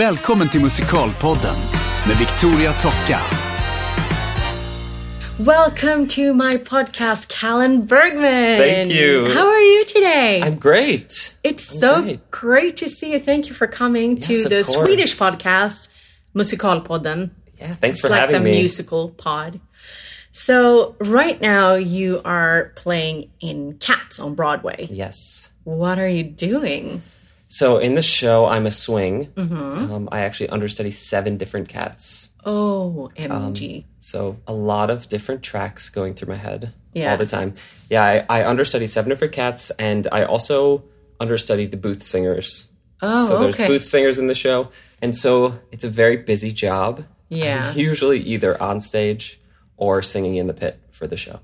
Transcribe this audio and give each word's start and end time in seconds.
Välkommen 0.00 0.48
till 0.50 0.60
Musikalpodden 0.60 1.56
med 2.08 2.16
Victoria 2.18 2.72
Tocka. 2.72 3.20
Welcome 5.38 6.06
to 6.06 6.20
my 6.34 6.58
podcast, 6.58 7.28
Callan 7.40 7.86
Bergman. 7.86 8.58
Thank 8.58 8.92
you. 8.92 9.28
How 9.34 9.46
are 9.48 9.60
you 9.62 9.84
today? 9.84 10.40
I'm 10.42 10.58
great. 10.58 11.36
it's 11.42 11.72
I'm 11.72 11.78
so 11.80 12.02
great. 12.02 12.30
great 12.30 12.76
to 12.76 12.88
see 12.88 13.12
you. 13.12 13.20
Thank 13.20 13.46
you 13.48 13.54
for 13.54 13.66
coming 13.66 14.16
Yes, 14.16 14.26
to 14.26 14.48
the 14.48 14.62
course. 14.62 14.72
Swedish 14.86 15.18
podcast, 15.18 15.88
Musikalpodden. 16.34 17.30
Yeah, 17.58 17.74
thanks 17.74 17.98
It's 17.98 18.00
for 18.00 18.08
like 18.08 18.20
having 18.20 18.42
the 18.42 18.50
me. 18.50 18.60
musical 18.60 19.10
pod. 19.10 19.60
So 20.32 20.94
right 21.00 21.40
now 21.42 21.74
you 21.74 22.20
are 22.24 22.72
playing 22.76 23.30
in 23.40 23.76
Cats 23.78 24.18
on 24.18 24.34
Broadway. 24.34 24.88
Yes. 24.90 25.50
What 25.64 25.98
are 25.98 26.08
you 26.08 26.24
doing? 26.24 27.02
So 27.52 27.78
in 27.78 27.96
the 27.96 28.02
show, 28.02 28.46
I'm 28.46 28.64
a 28.64 28.70
swing. 28.70 29.26
Mm-hmm. 29.34 29.92
Um, 29.92 30.08
I 30.12 30.20
actually 30.20 30.50
understudy 30.50 30.92
seven 30.92 31.36
different 31.36 31.68
cats. 31.68 32.30
Oh, 32.46 33.10
MG. 33.16 33.84
So 33.98 34.36
a 34.46 34.54
lot 34.54 34.88
of 34.88 35.08
different 35.08 35.42
tracks 35.42 35.88
going 35.90 36.14
through 36.14 36.28
my 36.28 36.36
head 36.38 36.72
Yeah. 36.94 37.10
all 37.10 37.16
the 37.18 37.26
time. 37.26 37.54
Yeah, 37.90 38.02
I, 38.04 38.24
I 38.40 38.44
understudy 38.44 38.86
seven 38.86 39.10
different 39.10 39.34
cats, 39.34 39.70
and 39.80 40.06
I 40.12 40.24
also 40.24 40.84
understudy 41.18 41.66
the 41.66 41.76
booth 41.76 42.02
singers. 42.04 42.68
oh, 43.02 43.26
so 43.26 43.40
there's 43.40 43.54
okay. 43.54 43.66
booth 43.66 43.84
singers 43.84 44.18
in 44.20 44.28
the 44.28 44.34
show, 44.34 44.70
and 45.02 45.14
so 45.14 45.58
it's 45.72 45.82
a 45.84 45.88
very 45.90 46.16
busy 46.18 46.52
job. 46.52 47.04
Yeah. 47.28 47.70
I'm 47.72 47.78
usually 47.78 48.20
either 48.20 48.60
on 48.62 48.80
stage 48.80 49.40
or 49.76 50.02
singing 50.02 50.36
in 50.36 50.46
the 50.46 50.54
pit 50.54 50.78
for 50.92 51.08
the 51.08 51.16
show. 51.16 51.40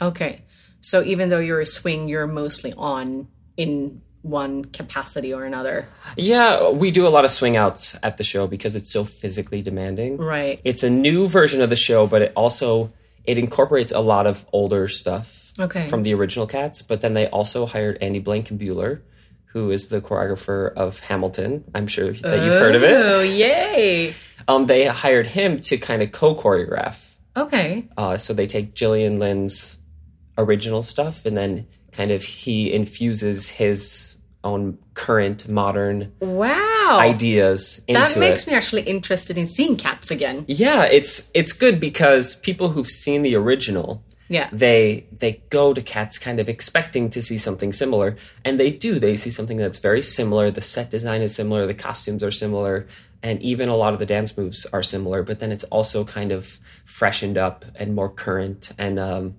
Okay. 0.00 0.42
So 0.80 1.02
even 1.04 1.28
though 1.28 1.38
you're 1.40 1.60
a 1.60 1.66
swing, 1.66 2.08
you're 2.08 2.26
mostly 2.26 2.72
on 2.76 3.28
in 3.56 4.00
one 4.22 4.64
capacity 4.64 5.34
or 5.34 5.44
another. 5.44 5.86
Yeah, 6.16 6.70
we 6.70 6.90
do 6.90 7.06
a 7.06 7.10
lot 7.10 7.24
of 7.24 7.30
swing 7.30 7.56
outs 7.56 7.96
at 8.02 8.16
the 8.18 8.24
show 8.24 8.46
because 8.46 8.74
it's 8.76 8.90
so 8.90 9.04
physically 9.04 9.62
demanding. 9.62 10.16
Right. 10.16 10.60
It's 10.64 10.82
a 10.82 10.90
new 10.90 11.28
version 11.28 11.60
of 11.60 11.70
the 11.70 11.76
show, 11.76 12.06
but 12.06 12.22
it 12.22 12.32
also 12.36 12.92
it 13.24 13.38
incorporates 13.38 13.92
a 13.92 14.00
lot 14.00 14.26
of 14.26 14.46
older 14.52 14.88
stuff 14.88 15.52
Okay. 15.58 15.86
from 15.88 16.02
the 16.02 16.14
original 16.14 16.46
Cats. 16.46 16.82
But 16.82 17.00
then 17.02 17.14
they 17.14 17.26
also 17.28 17.66
hired 17.66 17.98
Andy 18.00 18.20
Blankenbuehler, 18.20 19.00
who 19.46 19.70
is 19.70 19.88
the 19.88 20.00
choreographer 20.00 20.72
of 20.74 21.00
Hamilton. 21.00 21.64
I'm 21.74 21.86
sure 21.86 22.12
that 22.12 22.44
you've 22.44 22.54
heard 22.54 22.74
of 22.74 22.82
it. 22.82 22.92
Oh, 22.92 23.20
yay. 23.20 24.14
Um, 24.48 24.66
they 24.66 24.86
hired 24.86 25.26
him 25.26 25.60
to 25.60 25.76
kind 25.78 26.02
of 26.02 26.10
co-choreograph. 26.12 27.10
Okay. 27.36 27.88
Uh, 27.96 28.16
so 28.16 28.32
they 28.34 28.46
take 28.46 28.74
Gillian 28.74 29.18
Lynne's 29.18 29.78
original 30.38 30.82
stuff, 30.82 31.24
and 31.26 31.36
then 31.36 31.66
kind 31.92 32.10
of 32.10 32.22
he 32.24 32.72
infuses 32.72 33.48
his 33.48 34.11
own 34.44 34.78
current 34.94 35.48
modern 35.48 36.12
Wow. 36.20 36.98
ideas 37.00 37.80
into 37.86 38.00
that 38.00 38.18
makes 38.18 38.42
it. 38.42 38.50
me 38.50 38.54
actually 38.56 38.82
interested 38.82 39.38
in 39.38 39.46
seeing 39.46 39.76
cats 39.76 40.10
again. 40.10 40.44
Yeah, 40.48 40.84
it's 40.84 41.30
it's 41.34 41.52
good 41.52 41.78
because 41.80 42.36
people 42.36 42.70
who've 42.70 42.88
seen 42.90 43.22
the 43.22 43.34
original, 43.36 44.02
Yeah. 44.28 44.48
they 44.52 45.06
they 45.16 45.42
go 45.50 45.72
to 45.74 45.80
Cats 45.80 46.18
kind 46.18 46.40
of 46.40 46.48
expecting 46.48 47.08
to 47.10 47.22
see 47.22 47.38
something 47.38 47.72
similar, 47.72 48.16
and 48.44 48.58
they 48.58 48.70
do. 48.70 48.98
They 48.98 49.16
see 49.16 49.30
something 49.30 49.56
that's 49.58 49.78
very 49.78 50.02
similar. 50.02 50.50
The 50.50 50.60
set 50.62 50.90
design 50.90 51.22
is 51.22 51.34
similar, 51.34 51.64
the 51.66 51.74
costumes 51.74 52.22
are 52.22 52.30
similar, 52.32 52.86
and 53.22 53.40
even 53.42 53.68
a 53.68 53.76
lot 53.76 53.92
of 53.92 53.98
the 54.00 54.06
dance 54.06 54.36
moves 54.36 54.66
are 54.72 54.82
similar. 54.82 55.22
But 55.22 55.38
then 55.38 55.52
it's 55.52 55.64
also 55.64 56.04
kind 56.04 56.32
of 56.32 56.58
freshened 56.84 57.38
up 57.38 57.64
and 57.76 57.94
more 57.94 58.08
current. 58.08 58.72
And 58.76 58.98
um, 58.98 59.34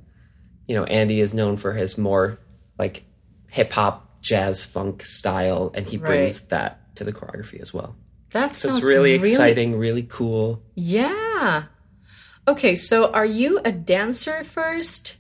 you 0.68 0.76
know, 0.76 0.86
Andy 0.86 1.20
is 1.20 1.34
known 1.34 1.58
for 1.58 1.74
his 1.74 1.98
more 1.98 2.40
like 2.80 3.04
hip 3.52 3.74
hop, 3.74 4.08
jazz, 4.24 4.64
funk 4.64 5.06
style, 5.06 5.72
and 5.76 5.86
he 5.86 5.98
brings 5.98 6.42
Right. 6.42 6.50
that 6.50 6.96
to 6.96 7.04
the 7.04 7.14
choreography 7.14 7.62
as 7.62 7.72
well. 7.74 7.96
That 8.32 8.56
So 8.56 8.70
sounds 8.70 8.80
it's 8.84 8.88
really 8.88 9.14
exciting, 9.14 9.78
really 9.78 10.02
cool. 10.04 10.64
Yeah. 10.74 11.66
Okay, 12.48 12.74
so 12.74 13.12
are 13.12 13.26
you 13.26 13.60
a 13.64 13.72
dancer 13.72 14.44
first? 14.44 15.18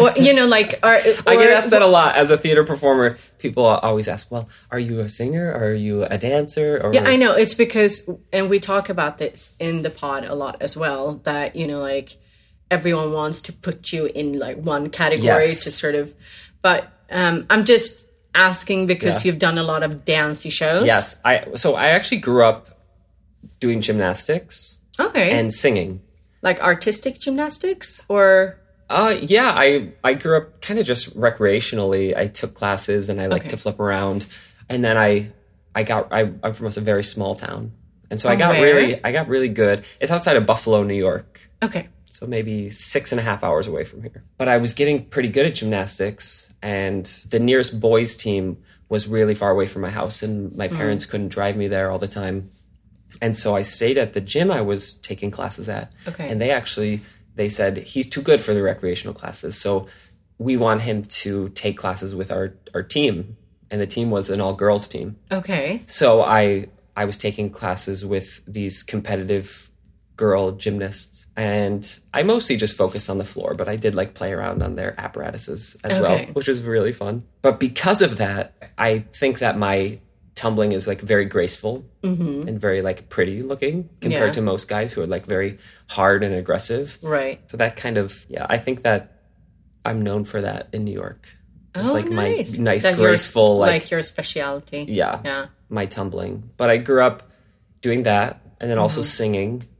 or 0.00 0.10
you 0.16 0.34
know, 0.34 0.46
like 0.46 0.78
are 0.82 0.94
I 1.26 1.36
get 1.36 1.50
asked 1.50 1.70
that 1.70 1.82
a 1.82 1.86
lot 1.86 2.16
as 2.16 2.30
a 2.30 2.36
theater 2.36 2.64
performer. 2.64 3.16
People 3.38 3.64
always 3.64 4.08
ask, 4.08 4.30
"Well, 4.30 4.48
are 4.70 4.78
you 4.78 5.00
a 5.00 5.08
singer? 5.08 5.50
Or 5.52 5.70
are 5.70 5.74
you 5.74 6.02
a 6.04 6.18
dancer?" 6.18 6.80
Or 6.82 6.92
Yeah, 6.92 7.04
I 7.08 7.16
know. 7.16 7.32
It's 7.32 7.54
because, 7.54 8.10
and 8.32 8.50
we 8.50 8.58
talk 8.60 8.88
about 8.88 9.18
this 9.18 9.52
in 9.60 9.82
the 9.82 9.90
pod 9.90 10.24
a 10.24 10.34
lot 10.34 10.60
as 10.60 10.76
well, 10.76 11.20
that, 11.24 11.54
you 11.56 11.66
know, 11.68 11.80
like 11.80 12.16
everyone 12.70 13.12
wants 13.12 13.40
to 13.42 13.52
put 13.52 13.92
you 13.92 14.06
in 14.06 14.38
like 14.38 14.58
one 14.58 14.90
category 14.90 15.26
Yes. 15.46 15.62
to 15.64 15.70
sort 15.70 15.94
of, 15.94 16.12
but 16.60 16.88
um, 17.12 17.46
I'm 17.50 17.64
just 17.64 18.08
asking 18.34 18.86
because 18.86 19.24
Yeah. 19.24 19.30
you've 19.32 19.38
done 19.38 19.58
a 19.58 19.62
lot 19.62 19.82
of 19.82 20.04
dancey 20.04 20.50
shows. 20.50 20.86
yes, 20.86 21.20
I. 21.24 21.44
So 21.54 21.74
I 21.74 21.88
actually 21.88 22.18
grew 22.18 22.44
up 22.44 22.68
doing 23.60 23.80
gymnastics 23.80 24.78
Okay. 24.98 25.30
and 25.30 25.52
singing. 25.52 26.00
like 26.42 26.60
artistic 26.60 27.20
gymnastics 27.20 28.00
or, 28.08 28.58
Uh, 28.90 29.14
yeah, 29.22 29.52
I 29.54 29.92
I 30.02 30.14
grew 30.14 30.36
up 30.36 30.60
kind 30.60 30.80
of 30.80 30.84
just 30.86 31.16
recreationally. 31.16 32.16
I 32.16 32.26
took 32.26 32.52
classes 32.54 33.08
and 33.08 33.20
I 33.20 33.26
like 33.26 33.42
Okay. 33.42 33.48
to 33.50 33.56
flip 33.56 33.78
around, 33.80 34.26
and 34.68 34.82
then 34.84 34.96
I 34.98 35.30
I 35.74 35.82
got 35.84 36.08
I, 36.10 36.30
I'm 36.42 36.52
from 36.52 36.66
a 36.66 36.70
very 36.70 37.04
small 37.04 37.34
town, 37.36 37.72
and 38.10 38.20
so 38.20 38.28
I 38.28 38.36
got 38.36 38.52
really 38.60 38.98
I 39.04 39.12
got 39.12 39.28
really 39.28 39.48
good. 39.48 39.84
It's 40.00 40.10
outside 40.10 40.36
of 40.36 40.44
Buffalo, 40.46 40.82
New 40.82 40.94
York. 41.08 41.40
okay. 41.62 41.88
so 42.04 42.26
maybe 42.26 42.68
six 42.70 43.10
and 43.12 43.18
a 43.18 43.22
half 43.22 43.42
hours 43.42 43.66
away 43.66 43.84
from 43.84 44.02
here. 44.02 44.22
But 44.36 44.46
I 44.48 44.58
was 44.58 44.74
getting 44.74 45.04
pretty 45.06 45.30
good 45.30 45.46
at 45.46 45.54
gymnastics, 45.54 46.51
and 46.62 47.04
the 47.28 47.40
nearest 47.40 47.78
boys' 47.80 48.16
team 48.16 48.62
was 48.88 49.08
really 49.08 49.34
far 49.34 49.50
away 49.50 49.66
from 49.66 49.82
my 49.82 49.90
house, 49.90 50.22
and 50.22 50.54
my 50.56 50.68
mm. 50.68 50.76
parents 50.76 51.06
couldn't 51.06 51.28
drive 51.28 51.56
me 51.56 51.68
there 51.68 51.90
all 51.90 51.98
the 51.98 52.08
time. 52.08 52.50
And 53.20 53.36
so 53.36 53.54
I 53.54 53.62
stayed 53.62 53.98
at 53.98 54.12
the 54.12 54.20
gym 54.20 54.50
I 54.50 54.62
was 54.62 54.94
taking 54.94 55.30
classes 55.30 55.68
at. 55.68 55.92
Okay. 56.06 56.28
And 56.28 56.40
they 56.40 56.50
actually 56.50 57.00
they 57.34 57.48
said 57.48 57.78
he's 57.78 58.08
too 58.08 58.22
good 58.22 58.40
for 58.40 58.54
the 58.54 58.62
recreational 58.62 59.14
classes, 59.14 59.58
so 59.58 59.88
we 60.38 60.56
want 60.56 60.82
him 60.82 61.02
to 61.02 61.48
take 61.50 61.76
classes 61.76 62.14
with 62.14 62.30
our 62.30 62.54
our 62.74 62.82
team. 62.82 63.36
And 63.70 63.80
the 63.80 63.86
team 63.86 64.10
was 64.10 64.28
an 64.28 64.40
all 64.40 64.52
girls 64.52 64.86
team. 64.86 65.16
Okay. 65.30 65.82
So 65.86 66.22
I 66.22 66.68
I 66.96 67.06
was 67.06 67.16
taking 67.16 67.50
classes 67.50 68.04
with 68.04 68.40
these 68.46 68.82
competitive 68.82 69.70
girl 70.16 70.52
gymnasts 70.52 71.21
and 71.36 71.98
I 72.12 72.22
mostly 72.22 72.56
just 72.56 72.76
focused 72.76 73.08
on 73.08 73.18
the 73.18 73.24
floor, 73.24 73.54
but 73.54 73.68
I 73.68 73.76
did 73.76 73.94
like 73.94 74.14
play 74.14 74.32
around 74.32 74.62
on 74.62 74.74
their 74.76 74.94
apparatuses 75.00 75.76
as 75.84 75.92
Okay. 75.92 76.00
well, 76.02 76.34
which 76.34 76.48
was 76.48 76.60
really 76.62 76.92
fun. 76.92 77.24
But 77.40 77.58
because 77.58 78.02
of 78.02 78.18
that, 78.18 78.54
I 78.76 79.00
think 79.14 79.38
that 79.38 79.56
my 79.58 79.98
tumbling 80.34 80.72
is 80.72 80.86
like 80.86 81.00
very 81.00 81.24
graceful 81.26 81.84
and 82.02 82.60
very 82.60 82.82
like 82.82 83.08
pretty 83.08 83.42
looking 83.42 83.88
compared 84.00 84.22
Mm-hmm. 84.22 84.26
Yeah. 84.28 84.32
to 84.32 84.42
most 84.42 84.68
guys 84.68 84.92
who 84.92 85.02
are 85.02 85.06
like 85.06 85.26
very 85.26 85.58
hard 85.88 86.22
and 86.22 86.34
aggressive. 86.34 86.98
Right. 87.02 87.40
So 87.50 87.56
that 87.58 87.76
kind 87.76 87.96
of 87.98 88.26
yeah, 88.28 88.46
I 88.48 88.58
think 88.58 88.82
that 88.82 89.20
I'm 89.84 90.02
known 90.02 90.24
for 90.24 90.40
that 90.40 90.68
in 90.72 90.84
New 90.84 90.92
York. 90.94 91.28
It's 91.74 91.90
Oh, 91.90 91.92
like 91.94 92.08
nice. 92.08 92.56
my 92.58 92.64
nice 92.64 92.82
That 92.82 92.98
your- 92.98 93.08
graceful 93.08 93.58
like 93.58 93.70
like 93.82 93.90
your 93.90 94.02
specialty. 94.02 94.84
yeah, 94.88 95.20
Yeah. 95.24 95.46
my 95.70 95.86
tumbling. 95.86 96.50
But 96.56 96.68
I 96.70 96.76
grew 96.76 97.02
up 97.02 97.22
doing 97.80 98.02
that 98.04 98.40
and 98.60 98.70
then 98.70 98.78
also 98.78 99.02
singing, 99.02 99.50
Mm-hmm. 99.60 99.66
Yeah. 99.66 99.71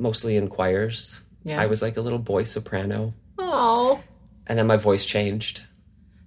Mostly 0.00 0.36
in 0.36 0.48
choirs. 0.48 1.20
Yeah. 1.44 1.60
I 1.60 1.66
was 1.66 1.80
like 1.82 1.96
a 1.96 2.00
little 2.00 2.18
boy 2.18 2.42
soprano, 2.44 3.12
Oh. 3.38 4.02
and 4.46 4.58
then 4.58 4.66
my 4.66 4.76
voice 4.76 5.04
changed. 5.04 5.62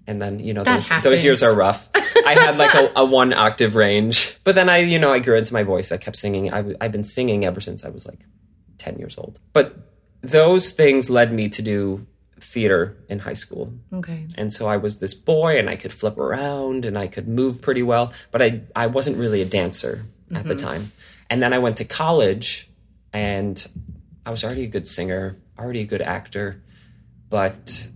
And 0.07 0.21
then 0.21 0.39
you 0.39 0.53
know 0.53 0.63
those 0.63 0.89
those 1.01 1.23
years 1.23 1.41
are 1.43 1.55
rough. 1.55 1.89
I 1.95 2.33
had 2.33 2.57
like 2.57 2.73
a, 2.73 2.91
a 2.97 3.05
one 3.05 3.31
octave 3.33 3.75
range, 3.75 4.37
but 4.43 4.53
then 4.55 4.67
I 4.69 4.79
you 4.79 4.99
know 4.99 5.11
I 5.13 5.19
grew 5.19 5.35
into 5.37 5.53
my 5.53 5.63
voice. 5.63 5.91
I 5.91 5.97
kept 5.97 6.17
singing. 6.17 6.51
I, 6.51 6.57
w- 6.57 6.77
I've 6.81 6.91
been 6.91 7.03
singing 7.05 7.45
ever 7.45 7.61
since 7.61 7.85
I 7.85 7.89
was 7.89 8.05
like 8.05 8.19
ten 8.77 8.97
years 8.97 9.17
old. 9.17 9.39
But 9.53 9.75
those 10.21 10.71
things 10.71 11.09
led 11.09 11.31
me 11.31 11.47
to 11.49 11.61
do 11.61 12.05
theater 12.41 12.97
in 13.07 13.19
high 13.19 13.33
school. 13.35 13.73
Okay. 13.93 14.27
And 14.35 14.51
so 14.51 14.67
I 14.67 14.75
was 14.75 14.99
this 14.99 15.13
boy 15.13 15.57
and 15.57 15.69
I 15.69 15.77
could 15.77 15.93
flip 15.93 16.17
around 16.17 16.83
and 16.83 16.97
I 16.97 17.07
could 17.07 17.27
move 17.27 17.61
pretty 17.61 17.83
well, 17.83 18.11
but 18.31 18.41
I, 18.41 18.61
I 18.75 18.87
wasn't 18.87 19.15
really 19.17 19.41
a 19.41 19.45
dancer 19.45 20.03
at 20.35 20.45
the 20.45 20.55
time. 20.55 20.91
And 21.29 21.41
then 21.41 21.53
I 21.53 21.59
went 21.59 21.77
to 21.77 21.85
college 21.85 22.69
and 23.13 23.65
I 24.25 24.31
was 24.31 24.43
already 24.43 24.63
a 24.63 24.67
good 24.67 24.87
singer, 24.87 25.37
already 25.57 25.81
a 25.81 25.85
good 25.85 26.01
actor, 26.01 26.61
but 27.29 27.87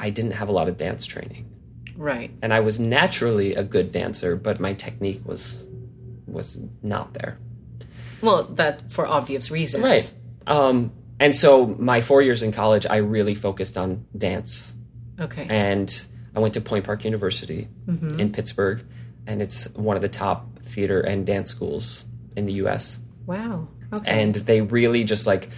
I 0.00 0.10
didn't 0.10 0.32
have 0.32 0.48
a 0.48 0.52
lot 0.52 0.68
of 0.68 0.76
dance 0.76 1.06
training. 1.06 1.50
Right. 1.96 2.30
And 2.42 2.52
I 2.52 2.60
was 2.60 2.80
naturally 2.80 3.54
a 3.54 3.62
good 3.62 3.92
dancer, 3.92 4.34
but 4.36 4.58
my 4.60 4.74
technique 4.74 5.22
was 5.24 5.64
was 6.26 6.58
not 6.82 7.14
there. 7.14 7.38
Well, 8.20 8.44
that 8.54 8.90
for 8.90 9.06
obvious 9.06 9.50
reasons. 9.50 9.84
Right. 9.84 10.12
Um, 10.46 10.90
and 11.20 11.36
so 11.36 11.66
my 11.66 12.00
four 12.00 12.22
years 12.22 12.42
in 12.42 12.50
college, 12.50 12.86
I 12.88 12.96
really 12.96 13.34
focused 13.34 13.78
on 13.78 14.04
dance 14.16 14.74
Okay. 15.20 15.46
and 15.48 15.88
I 16.34 16.40
went 16.40 16.54
to 16.54 16.60
Point 16.60 16.84
Park 16.84 17.04
University 17.04 17.68
in 18.18 18.32
Pittsburgh, 18.32 18.82
and 19.28 19.40
it's 19.40 19.66
one 19.74 19.94
of 19.94 20.02
the 20.02 20.08
top 20.08 20.58
theater 20.58 21.00
and 21.00 21.24
dance 21.24 21.50
schools 21.50 22.04
in 22.36 22.46
the 22.46 22.54
U.S. 22.54 22.98
wow. 23.26 23.68
Okay. 23.96 24.22
And 24.22 24.34
they 24.34 24.60
really 24.60 25.04
just 25.04 25.26
like, 25.26 25.50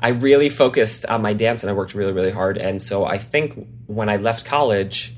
I 0.00 0.10
really 0.10 0.48
focused 0.48 1.06
on 1.06 1.22
my 1.22 1.32
dance, 1.32 1.62
and 1.62 1.70
I 1.70 1.72
worked 1.72 1.94
really, 1.94 2.12
really 2.12 2.30
hard. 2.30 2.58
And 2.58 2.80
so 2.82 3.04
I 3.04 3.18
think 3.18 3.66
when 3.86 4.08
I 4.08 4.16
left 4.16 4.44
college, 4.44 5.14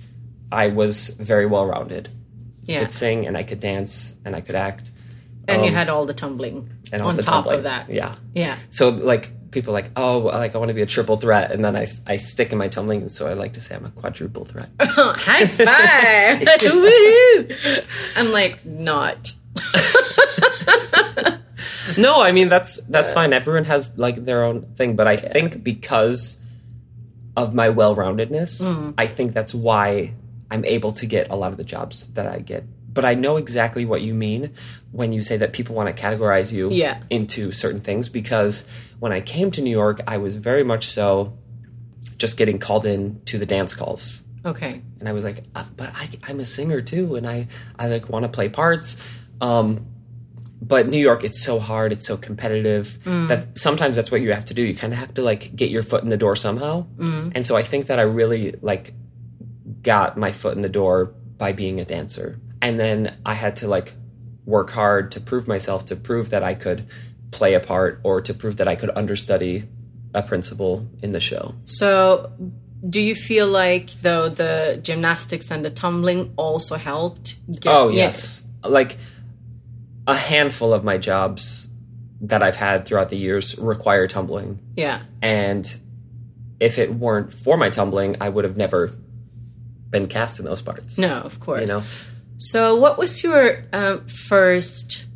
I 0.53 0.69
was 0.69 1.09
very 1.11 1.47
well 1.47 1.67
rounded. 1.67 2.09
I 2.09 2.73
yeah. 2.73 2.81
could 2.81 2.93
sing, 2.93 3.26
and 3.26 3.37
I 3.37 3.43
could 3.43 3.61
dance, 3.61 4.17
and 4.25 4.37
I 4.37 4.41
could 4.41 4.55
act. 4.55 4.93
And 5.49 5.62
you 5.62 5.69
um, 5.69 5.75
had 5.75 5.88
all 5.88 6.05
the 6.05 6.15
tumbling 6.15 6.70
and 6.93 7.03
on 7.03 7.17
top 7.17 7.25
tumbling. 7.25 7.56
of 7.56 7.62
that. 7.65 7.91
Yeah. 7.91 8.17
Yeah. 8.35 8.56
So 8.71 8.91
like 8.91 9.32
people 9.50 9.73
like, 9.73 9.91
oh, 9.97 10.19
like 10.19 10.55
I 10.55 10.59
want 10.59 10.69
to 10.69 10.75
be 10.75 10.82
a 10.82 10.87
triple 10.87 11.17
threat, 11.17 11.53
and 11.53 11.64
then 11.64 11.76
I, 11.76 11.87
I 12.06 12.17
stick 12.17 12.53
in 12.53 12.59
my 12.59 12.69
tumbling, 12.69 13.00
and 13.00 13.11
so 13.11 13.26
I 13.26 13.32
like 13.32 13.55
to 13.55 13.61
say 13.61 13.75
I'm 13.75 13.85
a 13.85 13.91
quadruple 13.91 14.44
threat. 14.44 14.71
High 14.81 15.47
five! 15.47 16.47
I'm 18.17 18.32
like, 18.32 18.64
not. 18.64 19.32
No, 21.99 22.23
I 22.23 22.33
mean 22.33 22.49
that's 22.49 22.81
that's 22.85 23.12
fine. 23.12 23.33
Everyone 23.33 23.65
has 23.65 23.99
like 23.99 24.25
their 24.25 24.45
own 24.45 24.62
thing, 24.77 24.97
but 24.97 25.06
I 25.06 25.17
think 25.17 25.62
because 25.65 26.39
of 27.37 27.55
my 27.55 27.69
well-roundedness, 27.69 28.61
Mm-hmm. 28.62 28.91
I 28.99 29.06
think 29.06 29.33
that's 29.33 29.55
why 29.55 30.15
I'm 30.50 30.65
able 30.65 30.93
to 30.93 31.06
get 31.06 31.31
a 31.31 31.37
lot 31.37 31.53
of 31.53 31.59
the 31.59 31.65
jobs 31.65 32.06
that 32.15 32.27
I 32.27 32.39
get. 32.41 32.65
But 32.93 33.05
I 33.05 33.15
know 33.15 33.37
exactly 33.37 33.85
what 33.85 34.00
you 34.03 34.12
mean 34.15 34.55
when 34.91 35.12
you 35.12 35.23
say 35.23 35.37
that 35.37 35.53
people 35.53 35.77
want 35.77 35.95
to 35.95 36.03
categorize 36.03 36.53
you 36.53 36.71
Yeah. 36.71 37.00
into 37.11 37.53
certain 37.53 37.81
things 37.81 38.09
because 38.09 38.67
when 38.99 39.12
I 39.12 39.21
came 39.21 39.50
to 39.53 39.61
New 39.62 39.71
York, 39.71 40.00
I 40.09 40.17
was 40.17 40.35
very 40.35 40.65
much 40.65 40.87
so 40.87 41.37
just 42.17 42.37
getting 42.37 42.59
called 42.59 42.85
in 42.87 43.21
to 43.27 43.39
the 43.39 43.47
dance 43.47 43.73
calls 43.75 44.25
Okay. 44.45 44.81
and 44.99 45.09
I 45.09 45.12
was 45.12 45.23
like, 45.23 45.45
uh, 45.55 45.65
but 45.77 45.91
I, 45.95 46.09
I'm 46.27 46.41
a 46.41 46.45
singer 46.45 46.81
too, 46.81 47.15
and 47.15 47.25
I 47.27 47.47
I 47.79 47.87
like 47.89 48.09
want 48.09 48.25
to 48.25 48.29
play 48.29 48.49
parts. 48.49 48.97
Um, 49.41 49.87
but 50.69 50.88
New 50.88 50.99
York, 50.99 51.25
it's 51.25 51.43
so 51.43 51.59
hard, 51.59 51.93
it's 51.93 52.06
so 52.06 52.17
competitive 52.17 52.99
mm. 53.05 53.29
that 53.29 53.59
sometimes 53.59 53.97
that's 53.97 54.11
what 54.11 54.20
you 54.20 54.32
have 54.32 54.44
to 54.47 54.55
do. 54.55 54.62
You 54.62 54.76
kind 54.76 54.93
of 54.93 54.99
have 54.99 55.15
to 55.15 55.23
like 55.23 55.56
get 55.56 55.70
your 55.70 55.82
foot 55.82 56.03
in 56.05 56.11
the 56.11 56.17
door 56.17 56.37
somehow. 56.37 56.87
Mm. 56.99 57.32
And 57.35 57.47
so 57.47 57.56
I 57.56 57.62
think 57.62 57.87
that 57.87 57.99
I 57.99 58.03
really 58.03 58.55
like 58.61 58.93
got 59.82 60.19
my 60.19 60.31
foot 60.31 60.55
in 60.55 60.62
the 60.62 60.69
door 60.69 61.06
by 61.38 61.53
being 61.53 61.81
a 61.81 61.85
dancer, 61.85 62.38
and 62.61 62.79
then 62.79 63.17
I 63.25 63.35
had 63.35 63.56
to 63.56 63.69
like 63.69 63.94
work 64.44 64.70
hard 64.70 65.12
to 65.12 65.20
prove 65.20 65.49
myself, 65.49 65.87
to 65.87 65.97
prove 65.97 66.31
that 66.31 66.43
I 66.43 66.55
could 66.55 66.87
play 67.31 67.55
a 67.55 67.61
part, 67.61 68.00
or 68.03 68.21
to 68.21 68.35
prove 68.35 68.56
that 68.56 68.69
I 68.69 68.76
could 68.76 68.91
understudy 68.91 69.64
a 70.14 70.23
principal 70.23 70.88
in 71.03 71.12
the 71.12 71.21
show. 71.21 71.55
So, 71.64 72.32
do 72.88 73.00
you 73.00 73.14
feel 73.14 73.47
like 73.47 73.91
though 74.03 74.29
the 74.29 74.81
gymnastics 74.82 75.50
and 75.50 75.64
the 75.64 75.71
tumbling 75.71 76.32
also 76.37 76.76
helped? 76.76 77.37
Get, 77.50 77.73
Oh 77.73 77.88
yeah. 77.88 78.05
yes, 78.05 78.44
like 78.64 78.97
a 80.08 80.16
handful 80.16 80.72
of 80.75 80.82
my 80.82 80.99
jobs 80.99 81.69
that 82.22 82.43
I've 82.43 82.56
had 82.56 82.84
throughout 82.84 83.10
the 83.10 83.16
years 83.16 83.56
require 83.58 84.08
tumbling, 84.08 84.58
Yeah. 84.76 85.02
and 85.22 85.64
if 86.58 86.78
it 86.78 86.94
weren't 86.94 87.32
for 87.32 87.56
my 87.56 87.70
tumbling, 87.70 88.16
I 88.20 88.28
would 88.28 88.44
have 88.44 88.56
never 88.56 88.90
been 89.90 90.08
cast 90.08 90.40
in 90.40 90.44
those 90.44 90.60
parts. 90.62 90.99
No, 90.99 91.19
of 91.20 91.38
course. 91.38 91.60
you 91.60 91.66
know. 91.69 91.82
So, 92.38 92.75
what 92.75 92.99
was 92.99 93.22
your 93.22 93.64
um, 93.72 94.06
first 94.06 95.06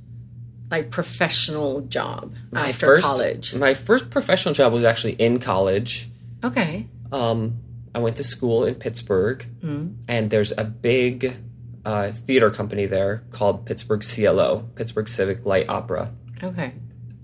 like 0.70 0.90
professional 0.90 1.82
job 1.82 2.34
My 2.50 2.68
after 2.68 2.86
first 2.86 3.06
college? 3.06 3.54
my 3.54 3.74
first 3.74 4.08
professional 4.10 4.54
job 4.54 4.72
was 4.72 4.84
actually 4.84 5.12
in 5.14 5.38
college. 5.40 6.08
Okay. 6.44 6.86
Um, 7.10 7.58
I 7.94 7.98
went 7.98 8.16
to 8.16 8.24
school 8.24 8.64
in 8.64 8.74
Pittsburgh, 8.76 9.44
Mm. 9.62 9.96
and 10.08 10.30
there's 10.30 10.52
a 10.56 10.64
big 10.64 11.36
uh, 11.84 12.12
theater 12.12 12.50
company 12.50 12.86
there 12.86 13.24
called 13.30 13.66
Pittsburgh 13.66 14.02
CLO, 14.02 14.68
Pittsburgh 14.74 15.08
Civic 15.08 15.44
Light 15.44 15.68
Opera. 15.68 16.12
Okay. 16.42 16.72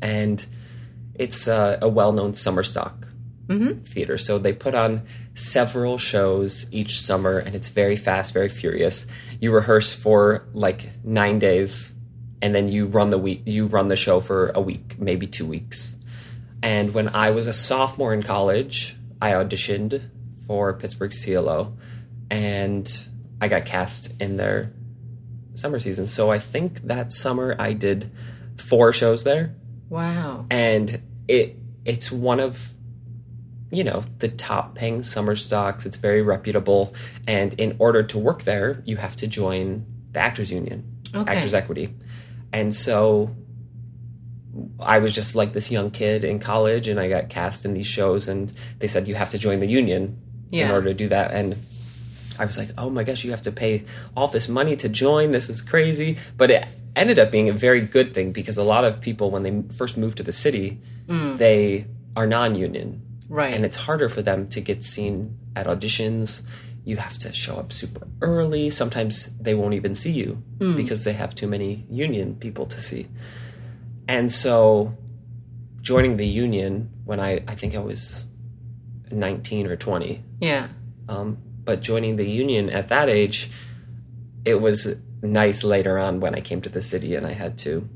and 0.01 0.47
it's 1.15 1.49
uh, 1.49 1.79
a 1.83 1.89
well-known 1.89 2.35
summer 2.35 2.63
stock 2.63 3.07
theater. 3.85 4.19
So 4.19 4.39
they 4.39 4.53
put 4.53 4.75
on 4.75 5.03
several 5.35 5.97
shows 5.99 6.67
each 6.71 7.01
summer, 7.01 7.39
and 7.39 7.55
it's 7.55 7.71
very 7.71 7.97
fast, 7.97 8.33
very 8.35 8.49
furious. 8.51 9.07
You 9.41 9.53
rehearse 9.53 9.95
for 9.95 10.47
like 10.53 10.91
nine 11.03 11.39
days, 11.39 11.95
and 12.43 12.55
then 12.55 12.69
you 12.69 12.87
run 12.87 13.11
the 13.11 13.19
week. 13.19 13.43
You 13.47 13.67
run 13.67 13.89
the 13.89 13.97
show 13.97 14.21
for 14.21 14.51
a 14.51 14.61
week, 14.61 14.99
maybe 14.99 15.27
two 15.27 15.47
weeks. 15.47 15.97
And 16.63 16.93
when 16.93 17.09
I 17.09 17.31
was 17.31 17.47
a 17.47 17.53
sophomore 17.53 18.13
in 18.13 18.23
college, 18.23 18.97
I 19.21 19.31
auditioned 19.31 20.11
for 20.47 20.75
Pittsburgh 20.75 21.13
CLO, 21.13 21.73
and 22.31 23.08
I 23.41 23.49
got 23.49 23.65
cast 23.67 24.13
in 24.21 24.37
their 24.37 24.73
summer 25.55 25.79
season. 25.81 26.07
So 26.07 26.31
I 26.31 26.39
think 26.39 26.83
that 26.83 27.13
summer 27.13 27.55
I 27.59 27.73
did 27.73 28.11
four 28.57 28.93
shows 28.93 29.25
there 29.25 29.55
Wow. 29.89 30.47
and 30.51 31.01
it 31.29 31.57
it's 31.85 32.11
one 32.13 32.41
of 32.41 32.73
you 33.71 33.85
know 33.85 34.03
the 34.19 34.29
top 34.29 34.75
paying 34.75 35.03
summer 35.03 35.37
stocks 35.37 35.87
it's 35.87 35.97
very 35.97 36.23
reputable 36.23 36.93
and 37.27 37.55
in 37.55 37.77
order 37.79 38.03
to 38.03 38.19
work 38.19 38.43
there 38.43 38.83
you 38.85 38.97
have 38.97 39.15
to 39.17 39.27
join 39.29 39.87
the 40.13 40.19
actors 40.21 40.51
union 40.51 40.85
Okay. 41.15 41.37
actors 41.37 41.55
equity 41.55 41.95
and 42.53 42.75
so 42.75 43.35
i 44.81 44.99
was 44.99 45.15
just 45.15 45.37
like 45.37 45.53
this 45.53 45.71
young 45.71 45.91
kid 45.91 46.25
in 46.25 46.39
college 46.41 46.89
and 46.89 46.99
i 46.99 47.09
got 47.09 47.29
cast 47.29 47.65
in 47.65 47.75
these 47.75 47.87
shows 47.87 48.27
and 48.29 48.53
they 48.81 48.87
said 48.87 49.07
you 49.07 49.15
have 49.15 49.31
to 49.31 49.39
join 49.39 49.61
the 49.61 49.69
union 49.69 50.19
in 50.51 50.71
order 50.71 50.89
to 50.89 50.95
do 50.95 51.09
that 51.09 51.31
and 51.33 51.55
I 52.39 52.45
was 52.45 52.57
like, 52.59 52.71
oh 52.79 52.91
my 52.91 53.03
gosh, 53.05 53.25
you 53.25 53.31
have 53.33 53.43
to 53.43 53.53
pay 53.53 53.85
all 54.17 54.29
this 54.29 54.49
money 54.49 54.77
to 54.77 54.89
join. 54.89 55.33
This 55.33 55.49
is 55.49 55.61
crazy. 55.63 56.17
But 56.37 56.51
it 56.51 56.67
ended 56.97 57.19
up 57.19 57.31
being 57.31 57.49
a 57.49 57.53
very 57.53 57.81
good 57.81 58.15
thing 58.15 58.33
because 58.33 58.57
a 58.57 58.65
lot 58.65 58.85
of 58.85 59.01
people, 59.01 59.31
when 59.31 59.43
they 59.43 59.63
first 59.75 59.97
move 59.97 60.15
to 60.17 60.23
the 60.23 60.33
city, 60.33 60.81
they 61.09 61.87
are 62.17 62.27
non 62.27 62.55
union. 62.55 63.03
Right. 63.29 63.53
And 63.55 63.65
it's 63.65 63.77
harder 63.77 64.09
for 64.09 64.23
them 64.23 64.49
to 64.49 64.61
get 64.61 64.83
seen 64.83 65.37
at 65.57 65.67
auditions. 65.67 66.43
You 66.85 66.97
have 66.97 67.19
to 67.19 67.33
show 67.33 67.57
up 67.57 67.73
super 67.73 68.07
early. 68.23 68.71
Sometimes 68.71 69.37
they 69.39 69.55
won't 69.55 69.75
even 69.75 69.95
see 69.95 70.13
you 70.13 70.43
because 70.59 71.05
they 71.05 71.13
have 71.13 71.35
too 71.35 71.47
many 71.47 71.85
union 71.91 72.37
people 72.37 72.65
to 72.67 72.81
see. 72.81 73.09
And 74.09 74.33
so 74.33 74.97
joining 75.83 76.17
the 76.17 76.27
union 76.27 76.89
when 77.05 77.21
I, 77.21 77.43
I 77.47 77.55
think 77.55 77.75
I 77.75 77.79
was 77.81 78.25
19 79.11 79.67
or 79.67 79.77
20, 79.77 80.23
Yeah. 80.41 80.69
um, 81.09 81.37
but 81.69 81.83
joining 81.83 82.17
the 82.17 82.25
union 82.27 82.71
at 82.71 82.89
that 82.89 83.11
age, 83.11 83.51
it 84.47 84.59
was 84.63 84.97
nice 85.21 85.63
later 85.63 85.99
on 85.99 86.19
when 86.19 86.35
I 86.35 86.41
came 86.41 86.63
to 86.63 86.71
the 86.71 86.81
city 86.81 87.15
and 87.15 87.27
I 87.27 87.33
had 87.33 87.59
to 87.59 87.87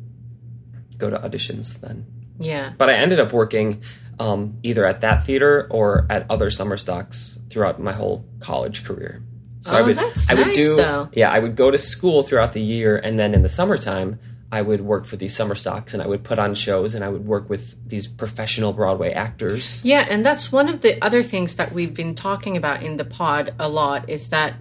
go 0.98 1.08
to 1.08 1.16
auditions 1.18 1.80
then. 1.80 2.04
Yeah. 2.38 2.74
But 2.76 2.90
I 2.90 2.94
ended 2.96 3.18
up 3.18 3.32
working 3.32 3.82
um, 4.20 4.58
either 4.62 4.84
at 4.84 5.00
that 5.00 5.24
theater 5.24 5.66
or 5.70 6.06
at 6.10 6.26
other 6.28 6.50
summer 6.50 6.76
stocks 6.76 7.38
throughout 7.48 7.80
my 7.80 7.92
whole 7.94 8.26
college 8.40 8.84
career. 8.84 9.22
So 9.60 9.78
Oh, 9.78 9.92
that's 9.94 10.28
I 10.28 10.34
would 10.34 10.48
nice, 10.48 10.56
do 10.56 10.76
though. 10.76 11.08
yeah, 11.14 11.30
I 11.32 11.38
would 11.38 11.56
go 11.56 11.70
to 11.70 11.78
school 11.78 12.22
throughout 12.24 12.52
the 12.52 12.60
year 12.60 12.98
and 12.98 13.18
then 13.18 13.32
in 13.32 13.40
the 13.42 13.48
summertime 13.48 14.18
I 14.52 14.60
would 14.60 14.82
work 14.82 15.06
for 15.06 15.16
these 15.16 15.34
summer 15.34 15.54
stocks 15.54 15.94
and 15.94 16.02
I 16.02 16.06
would 16.06 16.24
put 16.24 16.38
on 16.38 16.54
shows 16.54 16.94
and 16.94 17.02
I 17.02 17.08
would 17.08 17.24
work 17.24 17.48
with 17.48 17.74
these 17.88 18.06
professional 18.06 18.74
Broadway 18.74 19.10
actors. 19.10 19.82
Yeah, 19.82 20.06
and 20.08 20.24
that's 20.24 20.52
one 20.52 20.68
of 20.68 20.82
the 20.82 21.02
other 21.02 21.22
things 21.22 21.56
that 21.56 21.72
we've 21.72 21.94
been 21.94 22.14
talking 22.14 22.54
about 22.58 22.82
in 22.82 22.98
the 22.98 23.04
pod 23.04 23.54
a 23.58 23.70
lot 23.70 24.10
is 24.10 24.28
that 24.28 24.56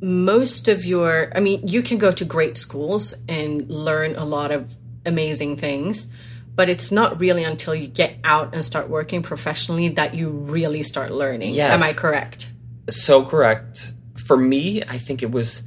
most 0.00 0.66
of 0.66 0.84
your 0.84 1.32
I 1.36 1.40
mean, 1.40 1.66
you 1.66 1.82
can 1.82 1.98
go 1.98 2.10
to 2.10 2.24
great 2.24 2.58
schools 2.58 3.14
and 3.28 3.70
learn 3.70 4.16
a 4.16 4.24
lot 4.24 4.50
of 4.50 4.76
amazing 5.06 5.56
things, 5.56 6.08
but 6.56 6.68
it's 6.68 6.90
not 6.90 7.20
really 7.20 7.44
until 7.44 7.76
you 7.76 7.86
get 7.86 8.16
out 8.24 8.54
and 8.54 8.64
start 8.64 8.88
working 8.88 9.22
professionally 9.22 9.88
that 9.90 10.14
you 10.14 10.30
really 10.30 10.82
start 10.82 11.12
learning. 11.12 11.54
Yes. 11.54 11.80
Am 11.80 11.88
I 11.88 11.92
correct? 11.92 12.50
so 12.88 13.24
correct. 13.24 13.92
For 14.16 14.36
me, 14.36 14.82
I 14.82 14.98
think 14.98 15.22
it 15.22 15.30
was 15.30 15.62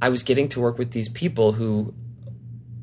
I 0.00 0.08
was 0.08 0.22
getting 0.22 0.48
to 0.48 0.60
work 0.60 0.78
with 0.78 0.92
these 0.92 1.10
people 1.10 1.52
who 1.52 1.94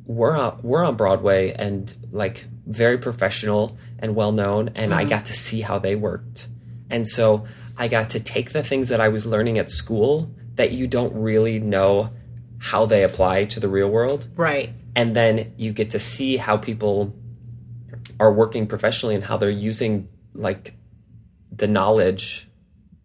were 0.10 0.36
on, 0.36 0.60
were 0.64 0.84
on 0.84 0.96
Broadway 0.96 1.54
and 1.54 1.94
like 2.12 2.46
very 2.66 2.98
professional 2.98 3.78
and 4.00 4.16
well 4.16 4.32
known, 4.32 4.72
and 4.74 4.92
I 4.92 5.02
mm-hmm. 5.02 5.10
got 5.10 5.26
to 5.26 5.34
see 5.34 5.62
how 5.62 5.78
they 5.78 5.96
worked. 5.96 6.48
And 6.90 7.08
so 7.08 7.46
I 7.78 7.88
got 7.88 8.10
to 8.12 8.20
take 8.20 8.52
the 8.52 8.64
things 8.64 8.90
that 8.90 9.00
I 9.00 9.10
was 9.10 9.28
learning 9.28 9.60
at 9.60 9.70
school 9.70 10.32
that 10.56 10.72
you 10.72 10.88
don't 10.88 11.14
really 11.14 11.60
know 11.60 12.10
how 12.58 12.88
they 12.88 13.04
apply 13.04 13.46
to 13.46 13.60
the 13.60 13.70
real 13.70 13.90
world. 13.90 14.28
Right. 14.36 14.74
and 14.96 15.16
then 15.16 15.54
you 15.56 15.72
get 15.72 15.92
to 15.92 16.00
see 16.00 16.38
how 16.38 16.58
people 16.58 17.16
are 18.20 18.34
working 18.34 18.66
professionally 18.66 19.16
and 19.16 19.24
how 19.24 19.38
they're 19.38 19.50
using 19.50 20.10
like 20.34 20.74
the 21.52 21.68
knowledge 21.68 22.50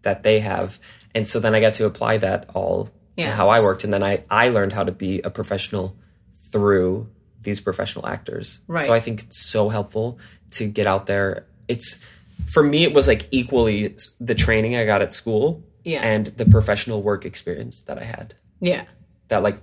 that 0.03 0.23
they 0.23 0.41
have. 0.41 0.81
And 1.15 1.29
so 1.29 1.39
then 1.39 1.55
i 1.55 1.61
got 1.61 1.75
to 1.75 1.85
apply 1.85 2.17
that 2.19 2.51
all 2.55 2.89
to 3.19 3.31
how 3.31 3.51
i 3.51 3.61
worked. 3.61 3.85
And 3.85 3.93
then 3.93 4.03
i 4.03 4.25
i 4.31 4.49
learned 4.49 4.73
how 4.73 4.85
to 4.85 4.91
be 4.91 5.21
a 5.21 5.31
professional 5.31 5.97
through 6.55 7.09
these 7.47 7.61
professional 7.69 8.05
actors 8.17 8.47
Right. 8.77 8.87
so 8.87 8.93
i 8.99 9.01
think 9.05 9.17
it's 9.25 9.41
so 9.57 9.63
helpful 9.77 10.07
to 10.57 10.63
get 10.79 10.87
out 10.93 11.05
there 11.13 11.29
it's 11.73 11.89
for 12.55 12.63
me 12.73 12.79
it 12.89 12.93
was 12.99 13.07
like 13.13 13.23
equally 13.41 13.79
the 14.31 14.35
training 14.45 14.73
i 14.81 14.85
got 14.93 15.01
at 15.07 15.13
school 15.13 15.47
Yeah. 15.93 16.03
and 16.13 16.23
the 16.41 16.47
professional 16.57 16.99
work 17.11 17.23
experience 17.33 17.77
that 17.87 17.97
i 17.99 18.05
had 18.17 18.27
Yeah. 18.61 18.85
that 19.31 19.43
like 19.49 19.59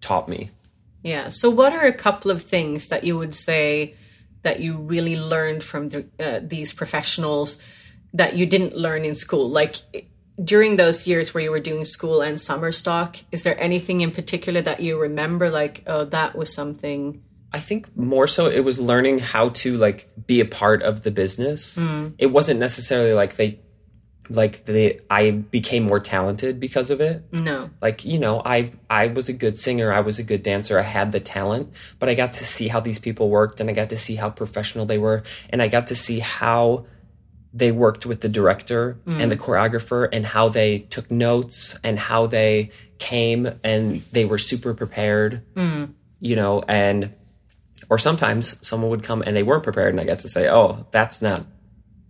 taught 0.00 0.28
me 0.34 0.42
Yeah. 1.02 1.26
So, 1.40 1.46
what 1.60 1.72
are 1.72 1.86
a 1.96 1.96
couple 2.06 2.30
of 2.36 2.40
things 2.54 2.88
that 2.92 3.02
you 3.08 3.14
would 3.20 3.34
say 3.34 3.94
that 4.46 4.56
you 4.64 4.72
really 4.94 5.16
learned 5.32 5.62
from 5.70 5.82
the, 5.92 6.00
uh, 6.26 6.40
these 6.54 6.70
professionals 6.82 7.50
that 8.20 8.30
you 8.38 8.44
didn't 8.54 8.74
learn 8.86 9.02
in 9.10 9.14
school? 9.14 9.46
Like, 9.60 9.74
during 10.42 10.76
those 10.76 11.06
years 11.06 11.34
where 11.34 11.42
you 11.42 11.50
were 11.50 11.60
doing 11.60 11.84
school 11.84 12.22
and 12.22 12.38
summer 12.40 12.72
stock, 12.72 13.16
is 13.30 13.42
there 13.42 13.60
anything 13.60 14.00
in 14.00 14.10
particular 14.10 14.62
that 14.62 14.80
you 14.80 14.98
remember? 14.98 15.50
Like, 15.50 15.82
oh, 15.86 16.04
that 16.06 16.36
was 16.36 16.52
something. 16.52 17.22
I 17.52 17.58
think 17.58 17.94
more 17.96 18.26
so 18.26 18.46
it 18.46 18.60
was 18.60 18.78
learning 18.78 19.18
how 19.18 19.50
to 19.50 19.76
like 19.76 20.08
be 20.26 20.40
a 20.40 20.44
part 20.44 20.82
of 20.82 21.02
the 21.02 21.10
business. 21.10 21.76
Mm. 21.76 22.14
It 22.18 22.26
wasn't 22.26 22.60
necessarily 22.60 23.12
like 23.12 23.36
they 23.36 23.60
like 24.30 24.64
they 24.64 25.00
I 25.10 25.32
became 25.32 25.82
more 25.82 25.98
talented 25.98 26.60
because 26.60 26.90
of 26.90 27.00
it. 27.00 27.24
No. 27.32 27.70
Like, 27.82 28.04
you 28.04 28.18
know, 28.18 28.40
I 28.44 28.72
I 28.88 29.08
was 29.08 29.28
a 29.28 29.32
good 29.32 29.58
singer, 29.58 29.92
I 29.92 30.00
was 30.00 30.20
a 30.20 30.22
good 30.22 30.44
dancer, 30.44 30.78
I 30.78 30.82
had 30.82 31.10
the 31.10 31.20
talent, 31.20 31.72
but 31.98 32.08
I 32.08 32.14
got 32.14 32.34
to 32.34 32.44
see 32.44 32.68
how 32.68 32.78
these 32.78 33.00
people 33.00 33.28
worked 33.28 33.60
and 33.60 33.68
I 33.68 33.72
got 33.72 33.90
to 33.90 33.96
see 33.96 34.14
how 34.14 34.30
professional 34.30 34.86
they 34.86 34.98
were 34.98 35.24
and 35.50 35.60
I 35.60 35.66
got 35.66 35.88
to 35.88 35.96
see 35.96 36.20
how 36.20 36.86
they 37.52 37.72
worked 37.72 38.06
with 38.06 38.20
the 38.20 38.28
director 38.28 38.98
and 39.06 39.30
the 39.30 39.36
choreographer 39.36 40.08
and 40.12 40.24
how 40.24 40.48
they 40.48 40.78
took 40.78 41.10
notes 41.10 41.76
and 41.82 41.98
how 41.98 42.26
they 42.26 42.70
came 42.98 43.46
and 43.64 44.02
they 44.12 44.24
were 44.24 44.38
super 44.38 44.72
prepared. 44.74 45.42
You 46.20 46.36
know, 46.36 46.62
and 46.68 47.14
or 47.88 47.98
sometimes 47.98 48.56
someone 48.66 48.90
would 48.90 49.02
come 49.02 49.22
and 49.22 49.36
they 49.36 49.42
weren't 49.42 49.64
prepared 49.64 49.90
and 49.92 50.00
I 50.00 50.04
got 50.04 50.20
to 50.20 50.28
say, 50.28 50.48
"Oh, 50.48 50.86
that's 50.92 51.22
not 51.22 51.44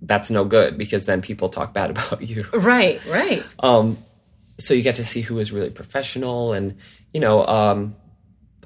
that's 0.03 0.31
no 0.31 0.45
good 0.45 0.77
because 0.77 1.07
then 1.07 1.23
people 1.23 1.49
talk 1.49 1.73
bad 1.73 1.91
about 1.95 2.23
you." 2.23 2.45
Right, 2.53 3.01
right. 3.07 3.43
Um, 3.61 3.97
so 4.59 4.75
you 4.75 4.83
get 4.83 4.97
to 4.97 5.05
see 5.05 5.23
who 5.23 5.39
is 5.39 5.53
really 5.53 5.71
professional 5.71 6.53
and 6.53 6.77
you 7.15 7.21
know 7.21 7.47
um, 7.47 7.97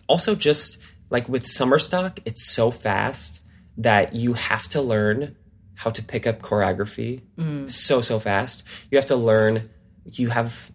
also 0.09 0.35
just 0.35 0.79
like 1.11 1.29
with 1.29 1.47
summer 1.47 1.79
stock 1.79 2.19
it's 2.25 2.45
so 2.45 2.71
fast 2.71 3.41
that 3.79 4.15
you 4.15 4.33
have 4.35 4.69
to 4.69 4.83
learn 4.83 5.37
how 5.77 5.91
to 5.91 6.03
pick 6.03 6.27
up 6.27 6.41
choreography 6.41 7.23
mm. 7.39 7.71
so 7.71 8.01
so 8.01 8.19
fast 8.19 8.63
you 8.91 8.99
have 8.99 9.07
to 9.07 9.17
learn 9.17 9.69
you 10.13 10.31
have 10.31 10.71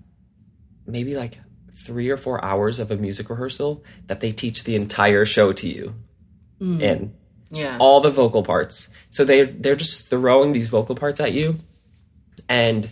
maybe 0.86 1.16
like 1.16 1.40
three 1.76 2.10
or 2.10 2.18
four 2.18 2.44
hours 2.44 2.80
of 2.80 2.92
a 2.92 2.98
music 2.98 3.30
rehearsal 3.30 3.84
that 4.08 4.20
they 4.20 4.32
teach 4.32 4.64
the 4.66 4.76
entire 4.76 5.24
show 5.24 5.54
to 5.54 5.68
you 5.68 5.96
mm. 6.60 6.82
in 6.82 7.14
Yeah. 7.52 7.78
all 7.80 8.02
the 8.02 8.12
vocal 8.12 8.44
parts. 8.44 8.90
So 9.10 9.24
they 9.24 9.44
they're 9.44 9.76
just 9.78 10.10
throwing 10.10 10.52
these 10.54 10.68
vocal 10.68 10.96
parts 10.96 11.20
at 11.20 11.32
you, 11.32 11.58
and 12.50 12.90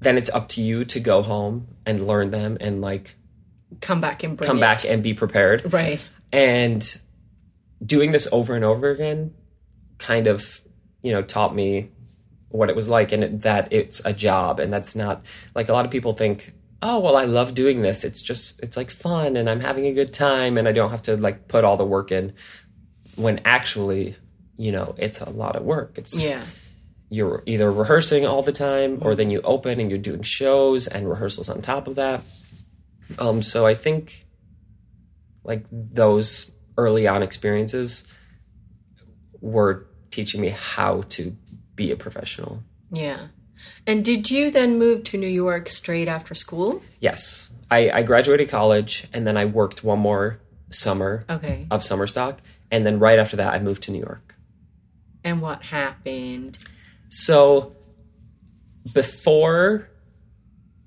then 0.00 0.18
it's 0.18 0.30
up 0.30 0.48
to 0.50 0.60
you 0.60 0.84
to 0.86 1.00
go 1.00 1.22
home 1.22 1.68
and 1.86 2.06
learn 2.06 2.30
them 2.30 2.58
and 2.60 2.80
like 2.80 3.16
come 3.80 4.00
back 4.00 4.22
and 4.22 4.36
bring 4.36 4.46
come 4.46 4.58
it. 4.58 4.60
back 4.60 4.84
and 4.84 5.02
be 5.02 5.14
prepared. 5.14 5.72
Right. 5.72 6.06
And 6.32 6.82
doing 7.84 8.12
this 8.12 8.28
over 8.32 8.54
and 8.54 8.64
over 8.64 8.90
again 8.90 9.34
kind 9.98 10.26
of 10.26 10.60
you 11.04 11.12
know 11.12 11.22
taught 11.22 11.54
me 11.54 11.90
what 12.48 12.68
it 12.70 12.74
was 12.76 12.88
like 12.88 13.12
and 13.12 13.22
it, 13.24 13.40
that 13.42 13.72
it's 13.72 14.00
a 14.04 14.12
job. 14.12 14.58
And 14.60 14.72
that's 14.72 14.94
not 14.96 15.24
like 15.54 15.68
a 15.68 15.72
lot 15.72 15.84
of 15.84 15.90
people 15.92 16.12
think 16.14 16.52
oh 16.82 16.98
well 16.98 17.16
i 17.16 17.24
love 17.24 17.54
doing 17.54 17.82
this. 17.82 18.02
It's 18.04 18.22
just 18.22 18.58
it's 18.60 18.76
like 18.76 18.90
fun 18.90 19.36
and 19.36 19.48
i'm 19.48 19.60
having 19.60 19.86
a 19.86 19.92
good 19.92 20.12
time 20.12 20.58
and 20.58 20.66
i 20.68 20.72
don't 20.72 20.90
have 20.90 21.02
to 21.02 21.16
like 21.16 21.46
put 21.48 21.64
all 21.64 21.76
the 21.76 21.84
work 21.84 22.10
in 22.12 22.32
when 23.16 23.40
actually 23.44 24.16
you 24.56 24.70
know 24.72 24.94
it's 24.98 25.20
a 25.20 25.30
lot 25.30 25.54
of 25.56 25.62
work. 25.64 25.98
It's 25.98 26.14
Yeah. 26.14 26.42
you're 27.10 27.42
either 27.46 27.70
rehearsing 27.72 28.24
all 28.26 28.42
the 28.42 28.52
time 28.52 28.98
or 29.02 29.14
then 29.14 29.30
you 29.30 29.40
open 29.42 29.80
and 29.80 29.90
you're 29.90 29.98
doing 30.10 30.22
shows 30.22 30.86
and 30.86 31.08
rehearsals 31.08 31.48
on 31.48 31.60
top 31.60 31.86
of 31.88 31.94
that. 31.96 32.22
Um 33.18 33.42
so 33.42 33.66
i 33.66 33.74
think 33.74 34.26
like 35.44 35.64
those 35.70 36.50
early 36.78 37.06
on 37.06 37.22
experiences 37.22 38.04
were 39.40 39.86
teaching 40.14 40.40
me 40.40 40.50
how 40.50 41.02
to 41.16 41.22
be 41.76 41.90
a 41.90 41.96
professional 41.96 42.62
Yeah. 42.90 43.28
And 43.86 44.04
did 44.04 44.30
you 44.30 44.50
then 44.50 44.78
move 44.78 45.04
to 45.04 45.16
New 45.18 45.28
York 45.44 45.68
straight 45.68 46.08
after 46.16 46.34
school? 46.34 46.82
yes 47.00 47.50
i, 47.70 47.90
I 47.98 48.02
graduated 48.02 48.48
college 48.48 48.92
and 49.14 49.26
then 49.26 49.36
i 49.36 49.44
worked 49.60 49.82
one 49.92 49.98
more 49.98 50.38
summer 50.70 51.24
Okay. 51.36 51.66
of 51.70 51.82
summer 51.82 52.06
stock 52.06 52.34
and 52.70 52.84
then 52.86 52.98
right 52.98 53.18
after 53.18 53.36
that 53.40 53.50
i 53.54 53.58
moved 53.58 53.82
to 53.84 53.90
new 53.92 54.04
york 54.10 54.26
And 55.24 55.40
what 55.40 55.60
happened? 55.78 56.58
So 57.08 57.74
before 58.92 59.88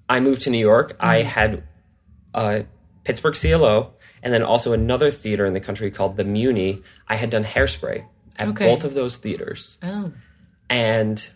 I 0.10 0.20
moved 0.20 0.42
to 0.44 0.50
New 0.50 0.60
York, 0.72 0.96
I 1.00 1.24
had 1.24 1.64
uh, 2.34 2.62
Pittsburgh 3.04 3.36
CLO 3.36 3.94
and 4.22 4.34
then 4.34 4.44
also 4.44 4.74
another 4.74 5.10
theater 5.12 5.46
in 5.46 5.54
the 5.54 5.60
country 5.60 5.90
called 5.92 6.18
the 6.18 6.24
Muny. 6.24 6.84
I 7.08 7.16
had 7.16 7.30
done 7.30 7.44
hairspray 7.44 8.06
at 8.40 8.48
Okay. 8.50 8.66
both 8.66 8.84
of 8.84 8.94
those 8.94 9.18
theaters. 9.18 9.78
Oh. 9.84 10.12
And 10.70 11.28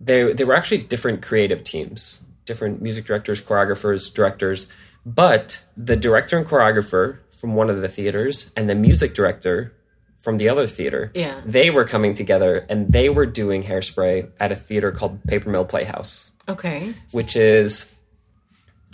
they, 0.00 0.32
they 0.32 0.44
were 0.44 0.54
actually 0.54 0.78
different 0.78 1.22
creative 1.22 1.64
teams, 1.64 2.20
different 2.44 2.80
music 2.82 3.04
directors, 3.06 3.40
choreographers, 3.40 4.12
directors. 4.12 4.66
But 5.04 5.62
the 5.76 5.96
director 5.96 6.36
and 6.38 6.46
choreographer 6.46 7.18
from 7.32 7.54
one 7.54 7.70
of 7.70 7.80
the 7.80 7.88
theaters 7.88 8.50
and 8.56 8.68
the 8.68 8.74
music 8.74 9.14
director 9.14 9.72
from 10.18 10.38
the 10.38 10.48
other 10.48 10.66
theater, 10.66 11.12
Yeah. 11.14 11.40
they 11.44 11.70
were 11.70 11.84
coming 11.84 12.12
together 12.14 12.66
and 12.68 12.92
they 12.92 13.08
were 13.08 13.26
doing 13.26 13.62
hairspray 13.64 14.30
at 14.40 14.50
a 14.50 14.56
theater 14.56 14.90
called 14.90 15.22
Paper 15.24 15.50
Mill 15.50 15.64
Playhouse, 15.64 16.32
Okay. 16.48 16.94
which 17.12 17.36
is 17.36 17.92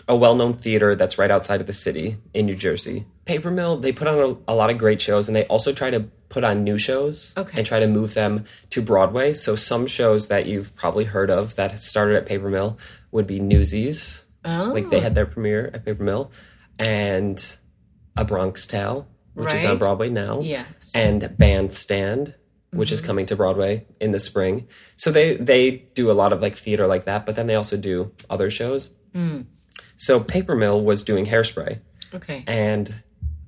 a 0.09 0.17
well-known 0.17 0.53
theater 0.55 0.95
that's 0.95 1.17
right 1.17 1.31
outside 1.31 1.61
of 1.61 1.67
the 1.67 1.73
city 1.73 2.17
in 2.35 2.45
New 2.47 2.55
Jersey. 2.57 3.07
Paper 3.25 3.51
Mill, 3.51 3.77
they 3.77 3.93
put 3.93 4.09
on 4.09 4.19
a, 4.47 4.53
a 4.53 4.55
lot 4.55 4.71
of 4.71 4.79
great 4.79 5.01
shows 5.01 5.29
and 5.29 5.37
they 5.37 5.45
also 5.47 5.73
try 5.73 5.91
to 5.91 6.01
put 6.29 6.45
on 6.45 6.65
new 6.65 6.79
shows 6.79 7.33
Okay. 7.37 7.59
and 7.59 7.67
try 7.67 7.79
to 7.79 7.87
move 7.87 8.15
them 8.15 8.45
to 8.71 8.83
Broadway. 8.83 9.33
So 9.35 9.55
some 9.55 9.87
shows 9.87 10.29
that 10.29 10.47
you've 10.47 10.75
probably 10.75 11.05
heard 11.05 11.31
of 11.31 11.55
that 11.57 11.79
started 11.79 12.17
at 12.17 12.27
Paper 12.27 12.49
Mill 12.49 12.79
would 13.11 13.27
be 13.27 13.39
Newsies. 13.39 14.25
Oh. 14.45 14.73
Like 14.75 14.91
they 14.91 15.01
had 15.01 15.13
oh. 15.13 15.15
their 15.17 15.27
premiere 15.27 15.71
at 15.73 15.85
Paper 15.85 16.03
Mill 16.03 16.33
and 16.79 17.57
A 18.17 18.25
Bronx 18.25 18.67
Tale, 18.67 19.07
which 19.35 19.53
is 19.53 19.65
on 19.65 19.79
Broadway 19.79 20.09
now 20.09 20.41
Yes. 20.41 20.91
and 20.95 21.37
Bandstand, 21.39 22.35
which 22.71 22.91
is 22.91 23.01
mm-hmm. 23.01 23.07
coming 23.07 23.27
to 23.27 23.37
Broadway 23.37 23.87
in 24.01 24.11
the 24.11 24.19
spring. 24.19 24.67
So 24.97 25.13
they 25.13 25.37
they 25.37 25.71
do 25.95 26.11
a 26.11 26.15
lot 26.15 26.33
of 26.33 26.41
like 26.43 26.57
theater 26.57 26.87
like 26.87 27.05
that, 27.05 27.25
but 27.25 27.37
then 27.37 27.47
they 27.47 27.55
also 27.55 27.77
do 27.77 28.11
other 28.29 28.51
shows. 28.51 28.91
Hmm. 29.15 29.43
So 29.97 30.19
Paper 30.19 30.57
Mill 30.57 30.83
was 30.83 31.05
doing 31.05 31.27
hairspray, 31.27 31.79
Okay. 32.15 32.43
and 32.47 33.03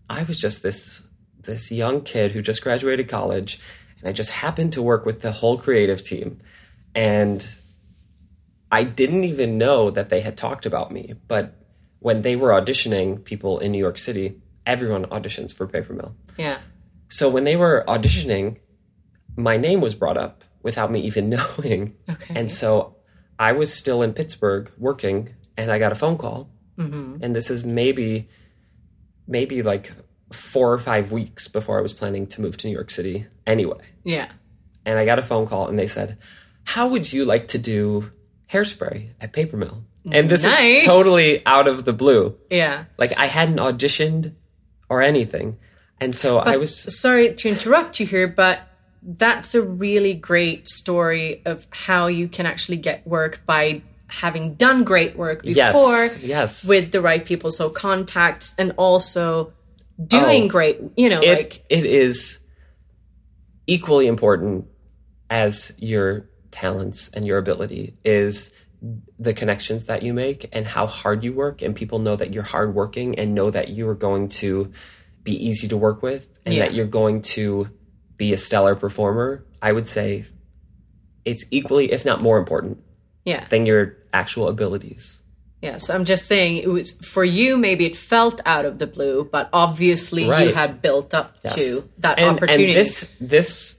I 0.09 0.23
was 0.25 0.39
just 0.39 0.63
this 0.63 1.03
this 1.41 1.71
young 1.71 2.01
kid 2.01 2.33
who 2.33 2.43
just 2.43 2.63
graduated 2.63 3.09
college, 3.09 3.61
and 3.99 4.09
I 4.09 4.13
just 4.13 4.31
happened 4.31 4.73
to 4.73 4.83
work 4.83 5.05
with 5.05 5.21
the 5.21 5.33
whole 5.33 5.59
creative 5.59 6.03
team, 6.03 6.41
and 6.95 7.47
I 8.71 8.83
didn't 8.85 9.25
even 9.25 9.59
know 9.59 9.91
that 9.91 10.09
they 10.09 10.21
had 10.21 10.37
talked 10.37 10.67
about 10.67 10.91
me, 10.91 11.15
but 11.29 11.55
when 12.01 12.23
they 12.23 12.37
were 12.37 12.51
auditioning 12.51 13.25
people 13.25 13.59
in 13.59 13.73
New 13.73 13.79
York 13.79 13.99
City, 13.99 14.41
everyone 14.67 15.07
auditions 15.07 15.55
for 15.55 15.67
Paper 15.67 15.93
Mill. 15.93 16.15
Yeah. 16.37 16.59
So 17.09 17.29
when 17.29 17.45
they 17.45 17.57
were 17.57 17.85
auditioning, 17.87 18.59
my 19.37 19.57
name 19.57 19.81
was 19.81 19.95
brought 19.95 20.17
up 20.17 20.45
without 20.63 20.91
me 20.91 21.01
even 21.01 21.29
knowing. 21.59 21.95
Okay. 22.11 22.35
And 22.37 22.51
so 22.51 22.97
I 23.39 23.53
was 23.53 23.73
still 23.73 24.03
in 24.03 24.13
Pittsburgh 24.13 24.71
working, 24.77 25.35
and 25.57 25.71
I 25.71 25.79
got 25.79 25.93
a 25.93 25.95
phone 25.95 26.19
call. 26.19 26.51
Mm-hmm. 26.77 27.23
And 27.23 27.37
this 27.37 27.51
is 27.51 27.65
maybe, 27.65 28.29
maybe 29.27 29.63
like 29.63 29.93
four 30.33 30.73
or 30.73 30.79
five 30.79 31.13
weeks 31.13 31.49
before 31.49 31.79
I 31.79 31.83
was 31.83 31.93
planning 31.93 32.27
to 32.29 32.41
move 32.41 32.57
to 32.59 32.67
New 32.67 32.73
York 32.73 32.91
City 32.91 33.27
anyway. 33.47 33.81
Yeah. 34.05 34.31
And 34.85 34.99
I 34.99 35.05
got 35.05 35.19
a 35.19 35.23
phone 35.23 35.47
call, 35.47 35.69
and 35.69 35.79
they 35.79 35.87
said, 35.87 36.19
"How 36.65 36.89
would 36.89 37.13
you 37.13 37.25
like 37.25 37.49
to 37.49 37.59
do 37.59 38.11
hairspray 38.51 39.11
at 39.21 39.33
Paper 39.33 39.57
Mill?" 39.57 39.85
And 40.11 40.29
this 40.29 40.45
Nice. 40.45 40.83
is 40.83 40.87
totally 40.87 41.45
out 41.47 41.67
of 41.67 41.87
the 41.87 41.93
blue. 41.95 42.37
Yeah. 42.51 42.85
Like 42.99 43.19
I 43.19 43.27
hadn't 43.27 43.57
auditioned 43.57 44.33
or 44.91 45.01
anything. 45.01 45.57
And 46.01 46.15
so 46.15 46.39
I 46.39 46.57
was 46.57 46.77
Sorry 47.01 47.33
to 47.35 47.49
interrupt 47.49 47.99
you 48.01 48.07
here, 48.07 48.29
but 48.29 48.61
that's 49.03 49.55
a 49.55 49.63
really 49.63 50.13
great 50.13 50.69
story 50.69 51.41
of 51.47 51.67
how 51.71 52.07
you 52.09 52.29
can 52.29 52.45
actually 52.45 52.77
get 52.77 53.07
work 53.07 53.41
by 53.47 53.81
having 54.09 54.55
done 54.55 54.85
great 54.85 55.17
work 55.17 55.41
Yes, 55.45 55.73
before 55.75 56.07
yes. 56.27 56.65
with 56.67 56.93
the 56.93 57.01
right 57.01 57.25
people. 57.25 57.51
So 57.51 57.71
contacts 57.71 58.55
and 58.59 58.73
also 58.77 59.53
doing 60.05 60.45
Oh. 60.45 60.49
great, 60.49 60.81
you 60.97 61.09
know, 61.09 61.21
it, 61.23 61.37
like 61.39 61.65
it 61.71 61.87
is 61.87 62.41
equally 63.67 64.07
important 64.07 64.67
as 65.31 65.73
your 65.79 66.29
talents 66.51 67.11
and 67.15 67.27
your 67.27 67.39
ability 67.39 67.97
is 68.05 68.53
the 69.19 69.33
connections 69.33 69.87
that 69.87 70.03
you 70.03 70.13
make 70.13 70.49
and 70.53 70.67
how 70.67 70.87
hard 70.87 71.25
you 71.25 71.33
work 71.33 71.63
and 71.63 71.75
people 71.75 71.99
know 71.99 72.15
that 72.17 72.33
you're 72.35 72.43
hardworking 72.43 73.19
and 73.19 73.35
know 73.35 73.51
that 73.51 73.71
you 73.71 73.89
are 73.89 73.95
going 73.95 74.29
to 74.29 74.71
be 75.23 75.33
easy 75.47 75.67
to 75.69 75.77
work 75.77 76.03
with 76.03 76.29
and 76.45 76.55
Yeah. 76.55 76.67
that 76.67 76.75
you're 76.75 76.85
going 76.87 77.23
to 77.23 77.71
be 78.19 78.33
a 78.35 78.37
stellar 78.37 78.75
performer 78.77 79.45
i 79.63 79.73
would 79.73 79.89
say 79.89 80.27
it's 81.25 81.47
equally 81.51 81.91
if 81.91 82.05
not 82.05 82.21
more 82.23 82.39
important 82.39 82.84
yeah. 83.25 83.47
than 83.49 83.67
your 83.67 83.97
actual 84.13 84.49
abilities 84.49 85.23
Yeah, 85.63 85.79
so 85.79 85.95
I'm 85.95 86.05
just 86.05 86.27
saying 86.27 86.59
it 86.59 86.69
was 86.69 86.93
for 87.01 87.25
you. 87.25 87.57
Maybe 87.57 87.87
it 87.87 87.97
felt 87.97 88.43
out 88.45 88.67
of 88.67 88.79
the 88.79 88.87
blue, 88.87 89.25
but 89.25 89.49
obviously 89.51 90.25
you 90.25 90.53
had 90.53 90.83
built 90.83 91.15
up 91.15 91.39
Yes. 91.43 91.55
to 91.55 91.89
that 92.05 92.19
and, 92.19 92.37
opportunity. 92.37 92.67
And 92.67 92.75
this 92.77 93.11
this 93.19 93.79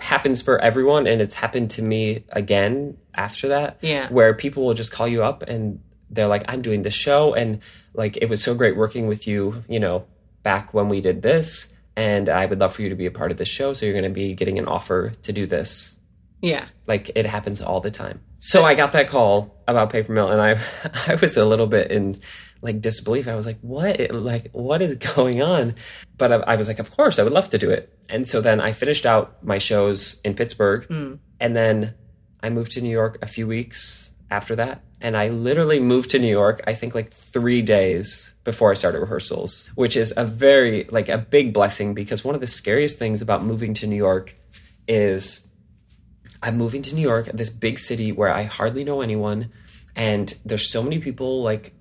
happens 0.00 0.42
for 0.42 0.58
everyone 0.58 1.06
and 1.06 1.22
it's 1.22 1.34
happened 1.34 1.70
to 1.70 1.82
me 1.82 2.24
again 2.30 2.96
after 3.14 3.48
that. 3.48 3.78
Yeah. 3.80 4.08
Where 4.10 4.34
people 4.34 4.64
will 4.66 4.74
just 4.74 4.90
call 4.90 5.06
you 5.06 5.22
up 5.22 5.42
and 5.42 5.80
they're 6.10 6.26
like, 6.26 6.44
I'm 6.48 6.62
doing 6.62 6.82
this 6.82 6.94
show 6.94 7.32
and 7.32 7.60
like 7.94 8.18
it 8.20 8.28
was 8.28 8.42
so 8.42 8.54
great 8.54 8.76
working 8.76 9.06
with 9.06 9.26
you, 9.26 9.62
you 9.68 9.80
know, 9.80 10.06
back 10.42 10.74
when 10.74 10.88
we 10.88 11.00
did 11.00 11.22
this. 11.22 11.72
And 11.96 12.28
I 12.28 12.44
would 12.46 12.58
love 12.58 12.74
for 12.74 12.82
you 12.82 12.88
to 12.88 12.96
be 12.96 13.06
a 13.06 13.10
part 13.10 13.30
of 13.30 13.36
this 13.36 13.48
show. 13.48 13.72
So 13.72 13.86
you're 13.86 13.94
gonna 13.94 14.10
be 14.10 14.34
getting 14.34 14.58
an 14.58 14.66
offer 14.66 15.12
to 15.22 15.32
do 15.32 15.46
this. 15.46 15.96
Yeah. 16.40 16.66
Like 16.86 17.10
it 17.14 17.26
happens 17.26 17.60
all 17.60 17.80
the 17.80 17.90
time. 17.90 18.20
So 18.38 18.64
I 18.64 18.74
got 18.74 18.92
that 18.92 19.08
call 19.08 19.62
about 19.66 19.90
paper 19.90 20.12
mill 20.12 20.30
and 20.30 20.40
I 20.40 20.60
I 21.06 21.14
was 21.16 21.36
a 21.36 21.44
little 21.44 21.66
bit 21.66 21.90
in 21.90 22.20
like 22.64 22.80
disbelief. 22.80 23.28
I 23.28 23.36
was 23.36 23.46
like, 23.46 23.58
what? 23.60 24.10
Like, 24.10 24.50
what 24.52 24.82
is 24.82 24.94
going 25.14 25.42
on? 25.42 25.74
But 26.16 26.32
I, 26.32 26.36
I 26.36 26.56
was 26.56 26.66
like, 26.66 26.78
of 26.78 26.90
course, 26.90 27.18
I 27.18 27.22
would 27.22 27.32
love 27.32 27.48
to 27.50 27.58
do 27.58 27.70
it. 27.70 27.96
And 28.08 28.26
so 28.26 28.40
then 28.40 28.60
I 28.60 28.72
finished 28.72 29.06
out 29.06 29.44
my 29.44 29.58
shows 29.58 30.20
in 30.24 30.34
Pittsburgh. 30.34 30.86
Hmm. 30.86 31.14
And 31.38 31.54
then 31.54 31.94
I 32.42 32.50
moved 32.50 32.72
to 32.72 32.80
New 32.80 32.90
York 32.90 33.18
a 33.22 33.26
few 33.26 33.46
weeks 33.46 34.12
after 34.30 34.56
that. 34.56 34.82
And 35.00 35.16
I 35.16 35.28
literally 35.28 35.80
moved 35.80 36.10
to 36.10 36.18
New 36.18 36.30
York, 36.30 36.62
I 36.66 36.72
think 36.72 36.94
like 36.94 37.12
three 37.12 37.60
days 37.60 38.34
before 38.42 38.70
I 38.70 38.74
started 38.74 39.00
rehearsals, 39.00 39.68
which 39.74 39.96
is 39.96 40.14
a 40.16 40.24
very, 40.24 40.84
like, 40.90 41.10
a 41.10 41.18
big 41.18 41.52
blessing 41.52 41.92
because 41.92 42.24
one 42.24 42.34
of 42.34 42.40
the 42.40 42.46
scariest 42.46 42.98
things 42.98 43.20
about 43.20 43.44
moving 43.44 43.74
to 43.74 43.86
New 43.86 43.96
York 43.96 44.34
is 44.88 45.43
I'm 46.44 46.56
moving 46.58 46.82
to 46.82 46.94
New 46.94 47.00
York, 47.02 47.26
this 47.32 47.50
big 47.50 47.78
city 47.78 48.12
where 48.12 48.32
I 48.32 48.42
hardly 48.44 48.84
know 48.84 49.00
anyone, 49.00 49.50
and 49.96 50.26
there's 50.44 50.68
so 50.70 50.82
many 50.82 50.98
people 50.98 51.42
like 51.42 51.72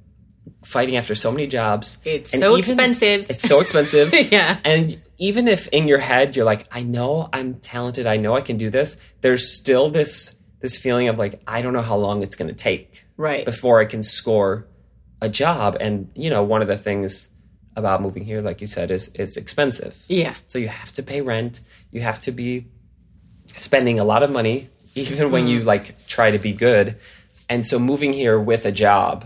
fighting 0.63 0.95
after 0.95 1.13
so 1.15 1.31
many 1.31 1.47
jobs. 1.47 1.97
It's 2.05 2.33
And 2.33 2.41
so 2.41 2.57
even- 2.57 2.71
expensive. 2.71 3.25
It's 3.29 3.43
so 3.47 3.59
expensive. 3.59 4.13
Yeah. 4.31 4.57
And 4.63 5.01
even 5.17 5.47
if 5.47 5.67
in 5.67 5.87
your 5.87 5.99
head 5.99 6.35
you're 6.35 6.45
like, 6.45 6.65
I 6.71 6.81
know 6.83 7.27
I'm 7.33 7.55
talented, 7.55 8.05
I 8.07 8.17
know 8.17 8.35
I 8.35 8.41
can 8.41 8.57
do 8.57 8.69
this, 8.69 8.97
there's 9.21 9.53
still 9.53 9.89
this 9.89 10.35
this 10.61 10.77
feeling 10.77 11.09
of 11.09 11.19
like, 11.19 11.41
I 11.45 11.61
don't 11.61 11.73
know 11.73 11.81
how 11.81 11.97
long 11.97 12.23
it's 12.23 12.35
gonna 12.37 12.53
take 12.53 13.05
Right. 13.17 13.43
before 13.45 13.81
I 13.81 13.85
can 13.85 14.01
score 14.03 14.65
a 15.21 15.27
job. 15.27 15.75
And 15.81 16.09
you 16.15 16.29
know, 16.29 16.41
one 16.43 16.61
of 16.61 16.67
the 16.69 16.77
things 16.77 17.29
about 17.75 18.01
moving 18.01 18.23
here, 18.23 18.41
like 18.41 18.61
you 18.61 18.67
said, 18.67 18.91
is 18.91 19.09
is 19.15 19.35
expensive. 19.37 19.93
Yeah. 20.07 20.35
So 20.47 20.57
you 20.59 20.69
have 20.69 20.91
to 20.93 21.03
pay 21.03 21.19
rent. 21.21 21.59
You 21.91 22.01
have 22.01 22.19
to 22.21 22.31
be 22.31 22.67
spending 23.55 23.99
a 23.99 24.03
lot 24.03 24.23
of 24.23 24.31
money, 24.31 24.69
even 24.95 25.31
when 25.31 25.47
you 25.47 25.61
like 25.61 26.05
try 26.07 26.31
to 26.31 26.39
be 26.39 26.53
good. 26.53 26.97
And 27.49 27.65
so 27.65 27.79
moving 27.79 28.13
here 28.13 28.39
with 28.39 28.65
a 28.65 28.71
job 28.71 29.25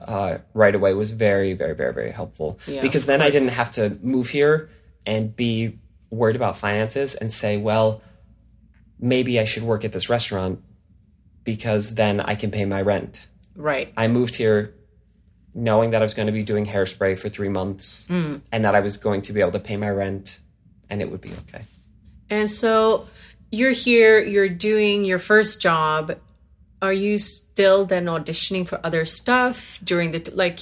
uh, 0.00 0.38
right 0.54 0.74
away 0.74 0.94
was 0.94 1.10
very, 1.10 1.52
very, 1.54 1.74
very, 1.74 1.92
very 1.92 2.10
helpful 2.10 2.58
Yeah, 2.66 2.80
because 2.80 3.06
then 3.06 3.20
I 3.20 3.30
didn't 3.30 3.48
have 3.48 3.70
to 3.72 3.98
move 4.02 4.30
here 4.30 4.70
and 5.06 5.34
be 5.34 5.78
worried 6.10 6.36
about 6.36 6.56
finances 6.56 7.14
and 7.14 7.32
say, 7.32 7.56
well, 7.56 8.02
maybe 8.98 9.38
I 9.40 9.44
should 9.44 9.62
work 9.62 9.84
at 9.84 9.92
this 9.92 10.08
restaurant 10.08 10.62
because 11.44 11.94
then 11.94 12.20
I 12.20 12.34
can 12.34 12.50
pay 12.50 12.64
my 12.64 12.82
rent. 12.82 13.26
Right. 13.56 13.92
I 13.96 14.08
moved 14.08 14.34
here 14.36 14.74
knowing 15.54 15.90
that 15.90 16.02
I 16.02 16.04
was 16.04 16.14
going 16.14 16.26
to 16.26 16.32
be 16.32 16.42
doing 16.42 16.66
hairspray 16.66 17.18
for 17.18 17.28
three 17.28 17.48
months 17.48 18.06
Mm. 18.08 18.40
and 18.52 18.64
that 18.64 18.74
I 18.74 18.80
was 18.80 18.96
going 18.96 19.22
to 19.22 19.32
be 19.32 19.40
able 19.40 19.52
to 19.52 19.60
pay 19.60 19.76
my 19.76 19.90
rent 19.90 20.38
and 20.90 21.00
it 21.02 21.10
would 21.10 21.20
be 21.20 21.30
okay. 21.48 21.64
And 22.30 22.50
so 22.50 23.06
you're 23.50 23.72
here, 23.72 24.20
you're 24.20 24.48
doing 24.48 25.04
your 25.04 25.18
first 25.18 25.60
job. 25.60 26.16
Are 26.80 26.92
you 26.92 27.18
still 27.18 27.84
then 27.84 28.06
auditioning 28.06 28.66
for 28.66 28.80
other 28.84 29.04
stuff 29.04 29.80
during 29.82 30.12
the 30.12 30.20
t- 30.20 30.32
like 30.32 30.60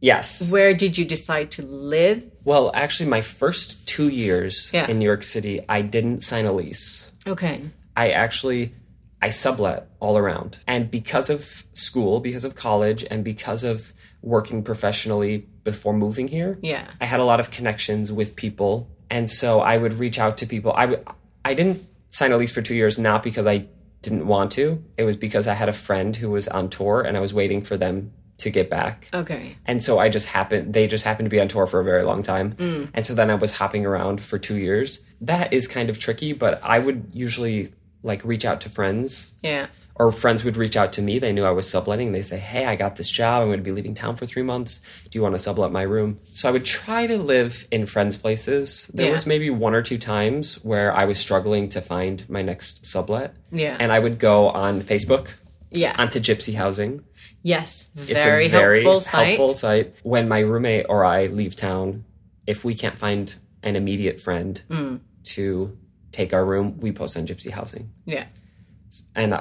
Yes. 0.00 0.50
where 0.50 0.74
did 0.74 0.96
you 0.98 1.04
decide 1.04 1.50
to 1.52 1.62
live? 1.62 2.24
Well, 2.44 2.70
actually, 2.74 3.08
my 3.08 3.20
first 3.20 3.86
two 3.88 4.08
years 4.08 4.70
Yeah. 4.72 4.86
in 4.88 4.98
New 4.98 5.04
York 5.04 5.22
City, 5.24 5.60
I 5.68 5.82
didn't 5.82 6.22
sign 6.22 6.44
a 6.46 6.52
lease. 6.52 7.10
Okay. 7.26 7.62
I 7.96 8.10
actually 8.10 8.72
I 9.20 9.30
sublet 9.30 9.88
all 9.98 10.16
around. 10.16 10.58
And 10.68 10.92
because 10.92 11.28
of 11.28 11.64
school, 11.72 12.20
because 12.20 12.44
of 12.44 12.54
college, 12.54 13.04
and 13.10 13.24
because 13.24 13.64
of 13.64 13.92
working 14.22 14.62
professionally 14.62 15.46
before 15.64 15.92
moving 15.92 16.28
here, 16.28 16.56
Yeah. 16.62 16.84
I 17.00 17.06
had 17.06 17.18
a 17.18 17.24
lot 17.24 17.40
of 17.40 17.50
connections 17.50 18.12
with 18.12 18.36
people, 18.36 18.86
and 19.10 19.28
so 19.28 19.58
I 19.60 19.76
would 19.76 19.94
reach 19.98 20.20
out 20.20 20.36
to 20.38 20.46
people. 20.46 20.72
I 20.76 20.86
would 20.86 21.04
I 21.44 21.54
didn't 21.54 21.82
sign 22.10 22.32
a 22.32 22.36
lease 22.36 22.52
for 22.52 22.62
2 22.62 22.74
years 22.74 22.98
not 22.98 23.22
because 23.22 23.46
I 23.46 23.66
didn't 24.02 24.26
want 24.26 24.52
to. 24.52 24.82
It 24.96 25.04
was 25.04 25.16
because 25.16 25.46
I 25.46 25.54
had 25.54 25.68
a 25.68 25.72
friend 25.72 26.14
who 26.14 26.30
was 26.30 26.48
on 26.48 26.70
tour 26.70 27.02
and 27.02 27.16
I 27.16 27.20
was 27.20 27.34
waiting 27.34 27.62
for 27.62 27.76
them 27.76 28.12
to 28.38 28.50
get 28.50 28.70
back. 28.70 29.08
Okay. 29.12 29.56
And 29.66 29.82
so 29.82 29.98
I 29.98 30.08
just 30.08 30.28
happened, 30.28 30.72
they 30.72 30.86
just 30.86 31.04
happened 31.04 31.26
to 31.26 31.30
be 31.30 31.40
on 31.40 31.48
tour 31.48 31.66
for 31.66 31.80
a 31.80 31.84
very 31.84 32.04
long 32.04 32.22
time. 32.22 32.52
Mm. 32.52 32.90
And 32.94 33.04
so 33.04 33.14
then 33.14 33.30
I 33.30 33.34
was 33.34 33.52
hopping 33.52 33.84
around 33.84 34.20
for 34.20 34.38
two 34.38 34.56
years. 34.56 35.00
That 35.20 35.52
is 35.52 35.66
kind 35.66 35.90
of 35.90 35.98
tricky, 35.98 36.32
but 36.32 36.62
I 36.62 36.78
would 36.78 37.10
usually 37.12 37.70
like 38.04 38.24
reach 38.24 38.44
out 38.44 38.60
to 38.60 38.68
friends 38.68 39.34
Yeah. 39.42 39.66
Or 39.98 40.12
friends 40.12 40.44
would 40.44 40.56
reach 40.56 40.76
out 40.76 40.92
to 40.94 41.02
me. 41.02 41.18
They 41.18 41.32
knew 41.32 41.44
I 41.44 41.50
was 41.50 41.68
subletting. 41.68 42.12
They 42.12 42.22
say, 42.22 42.38
Hey, 42.38 42.64
I 42.66 42.76
got 42.76 42.96
this 42.96 43.10
job. 43.10 43.42
I'm 43.42 43.48
going 43.48 43.58
to 43.58 43.64
be 43.64 43.72
leaving 43.72 43.94
town 43.94 44.14
for 44.16 44.26
three 44.26 44.42
months. 44.42 44.80
Do 45.10 45.18
you 45.18 45.22
want 45.22 45.34
to 45.34 45.38
sublet 45.40 45.72
my 45.72 45.82
room? 45.82 46.20
So 46.32 46.48
I 46.48 46.52
would 46.52 46.64
try 46.64 47.06
to 47.08 47.18
live 47.18 47.66
in 47.70 47.86
friends' 47.86 48.16
places. 48.16 48.88
There 48.94 49.06
Yeah. 49.06 49.12
was 49.12 49.26
maybe 49.26 49.50
one 49.50 49.74
or 49.74 49.82
two 49.82 49.98
times 49.98 50.54
where 50.64 50.94
I 50.94 51.04
was 51.04 51.18
struggling 51.18 51.68
to 51.70 51.80
find 51.80 52.28
my 52.30 52.42
next 52.42 52.86
sublet. 52.86 53.34
Yeah. 53.50 53.76
And 53.80 53.90
I 53.90 53.98
would 53.98 54.18
go 54.20 54.48
on 54.50 54.82
Facebook 54.82 55.30
Yeah. 55.70 55.94
onto 55.98 56.20
Gypsy 56.20 56.54
Housing 56.54 57.02
yes. 57.42 57.90
it's 57.96 58.04
Very, 58.06 58.46
a 58.46 58.48
very 58.48 58.82
helpful 58.82 59.00
site. 59.00 59.26
helpful 59.38 59.54
site. 59.54 59.96
When 60.04 60.28
my 60.28 60.40
roommate 60.40 60.86
or 60.88 61.04
I 61.04 61.26
leave 61.26 61.56
town, 61.56 62.04
if 62.46 62.64
we 62.64 62.74
can't 62.74 62.96
find 62.96 63.34
an 63.64 63.74
immediate 63.74 64.20
friend 64.20 64.60
Mm. 64.70 65.00
to 65.34 65.76
take 66.12 66.32
our 66.32 66.44
room, 66.44 66.78
we 66.78 66.92
post 66.92 67.16
on 67.16 67.26
Gypsy 67.26 67.50
Housing. 67.50 67.90
Yeah. 68.06 68.26
And 69.14 69.34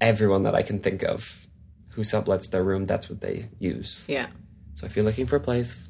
everyone 0.00 0.42
that 0.42 0.54
I 0.54 0.62
can 0.62 0.78
think 0.80 1.02
of 1.02 1.46
who 1.90 2.02
sublets 2.02 2.50
their 2.50 2.62
room, 2.62 2.86
that's 2.86 3.08
what 3.08 3.20
they 3.20 3.48
use. 3.58 4.04
Yeah. 4.08 4.26
So 4.74 4.84
if 4.86 4.94
you're 4.96 5.04
looking 5.04 5.26
for 5.26 5.36
a 5.36 5.40
place, 5.40 5.88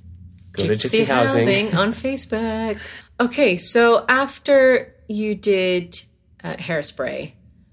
go 0.53 0.63
Gypsy, 0.65 0.81
to 0.81 0.89
Gypsy 0.99 1.07
Housing. 1.07 1.75
on 1.75 1.93
Facebook. 1.93 2.81
Okay, 3.19 3.57
so 3.57 4.05
after 4.09 4.95
you 5.09 5.35
did 5.35 6.01
uh, 6.45 6.55
hairspray, 6.55 7.33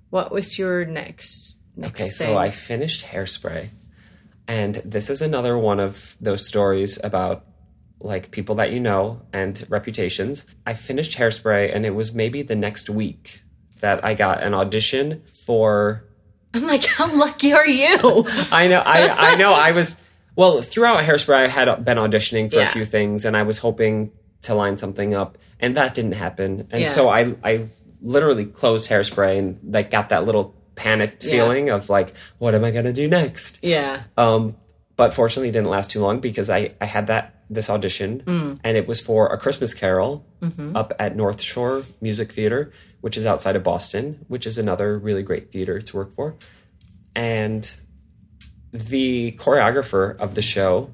what 0.10 0.32
was 0.32 0.58
your 0.58 0.86
next 0.86 1.58
next 1.76 1.93
Okay, 2.00 2.04
thing? 2.10 2.28
so 2.28 2.38
I 2.38 2.50
finished 2.50 3.06
Hairspray, 3.06 3.69
and 4.48 4.76
this 4.76 5.10
is 5.10 5.22
another 5.22 5.58
one 5.58 5.80
of 5.80 6.15
those 6.22 6.48
stories 6.48 7.00
about 7.04 7.46
like 8.00 8.32
people 8.32 8.56
that 8.56 8.72
you 8.72 8.80
know 8.80 9.22
and 9.32 9.65
reputations. 9.69 10.46
I 10.65 10.74
finished 10.74 11.17
Hairspray, 11.17 11.74
and 11.74 11.86
it 11.86 11.91
was 11.96 12.13
maybe 12.13 12.41
the 12.41 12.56
next 12.56 12.89
week 12.89 13.41
that 13.82 14.04
I 14.04 14.13
got 14.15 14.41
an 14.41 14.54
audition 14.56 15.22
for. 15.46 16.06
I'm 16.53 16.67
like, 16.67 16.85
how 16.85 17.13
lucky 17.15 17.53
are 17.53 17.67
you? 17.67 18.25
I 18.51 18.67
know, 18.67 18.81
I 18.85 19.31
I 19.33 19.35
know, 19.35 19.53
I 19.53 19.71
was 19.79 20.01
well 20.35 20.61
throughout 20.61 21.03
Hairspray. 21.03 21.35
I 21.35 21.47
had 21.47 21.83
been 21.85 21.97
auditioning 21.97 22.49
for 22.49 22.57
Yeah. 22.57 22.69
a 22.69 22.71
few 22.71 22.85
things, 22.85 23.25
and 23.25 23.35
I 23.35 23.43
was 23.43 23.57
hoping 23.59 24.11
to 24.43 24.53
line 24.55 24.77
something 24.77 25.13
up, 25.13 25.37
and 25.59 25.77
that 25.77 25.93
didn't 25.93 26.13
happen. 26.13 26.67
And 26.71 26.83
Yeah. 26.83 26.89
so 26.89 27.09
I 27.09 27.35
I 27.43 27.67
literally 28.01 28.45
closed 28.45 28.89
Hairspray 28.89 29.39
and 29.39 29.59
like 29.73 29.89
got 29.89 30.09
that 30.09 30.25
little 30.25 30.53
panicked 30.75 31.23
Yeah. 31.23 31.31
feeling 31.31 31.69
of 31.69 31.89
like, 31.89 32.13
what 32.39 32.53
am 32.55 32.63
I 32.63 32.71
gonna 32.71 32.93
do 32.93 33.07
next? 33.07 33.59
yeah. 33.61 34.01
Um, 34.17 34.55
but 34.95 35.13
fortunately, 35.13 35.49
it 35.49 35.53
didn't 35.53 35.69
last 35.69 35.89
too 35.89 36.01
long 36.01 36.19
because 36.19 36.49
I, 36.49 36.71
I 36.81 36.85
had 36.85 37.07
that 37.07 37.35
this 37.49 37.69
audition, 37.69 38.21
Mm. 38.25 38.59
and 38.63 38.77
it 38.77 38.87
was 38.87 38.99
for 38.99 39.27
a 39.27 39.37
Christmas 39.37 39.73
Carol 39.73 40.25
Mm-hmm. 40.41 40.75
up 40.75 40.91
at 40.99 41.15
North 41.15 41.41
Shore 41.41 41.83
Music 42.01 42.31
Theater, 42.31 42.71
which 43.03 43.17
is 43.17 43.25
outside 43.25 43.53
of 43.57 43.63
Boston, 43.63 44.23
which 44.29 44.47
is 44.47 44.57
another 44.57 44.97
really 44.97 45.23
great 45.23 45.51
theater 45.51 45.81
to 45.81 45.97
work 45.97 46.13
for. 46.15 46.35
And 47.13 47.69
the 48.71 49.33
choreographer 49.33 50.15
of 50.17 50.35
the 50.35 50.41
show 50.41 50.89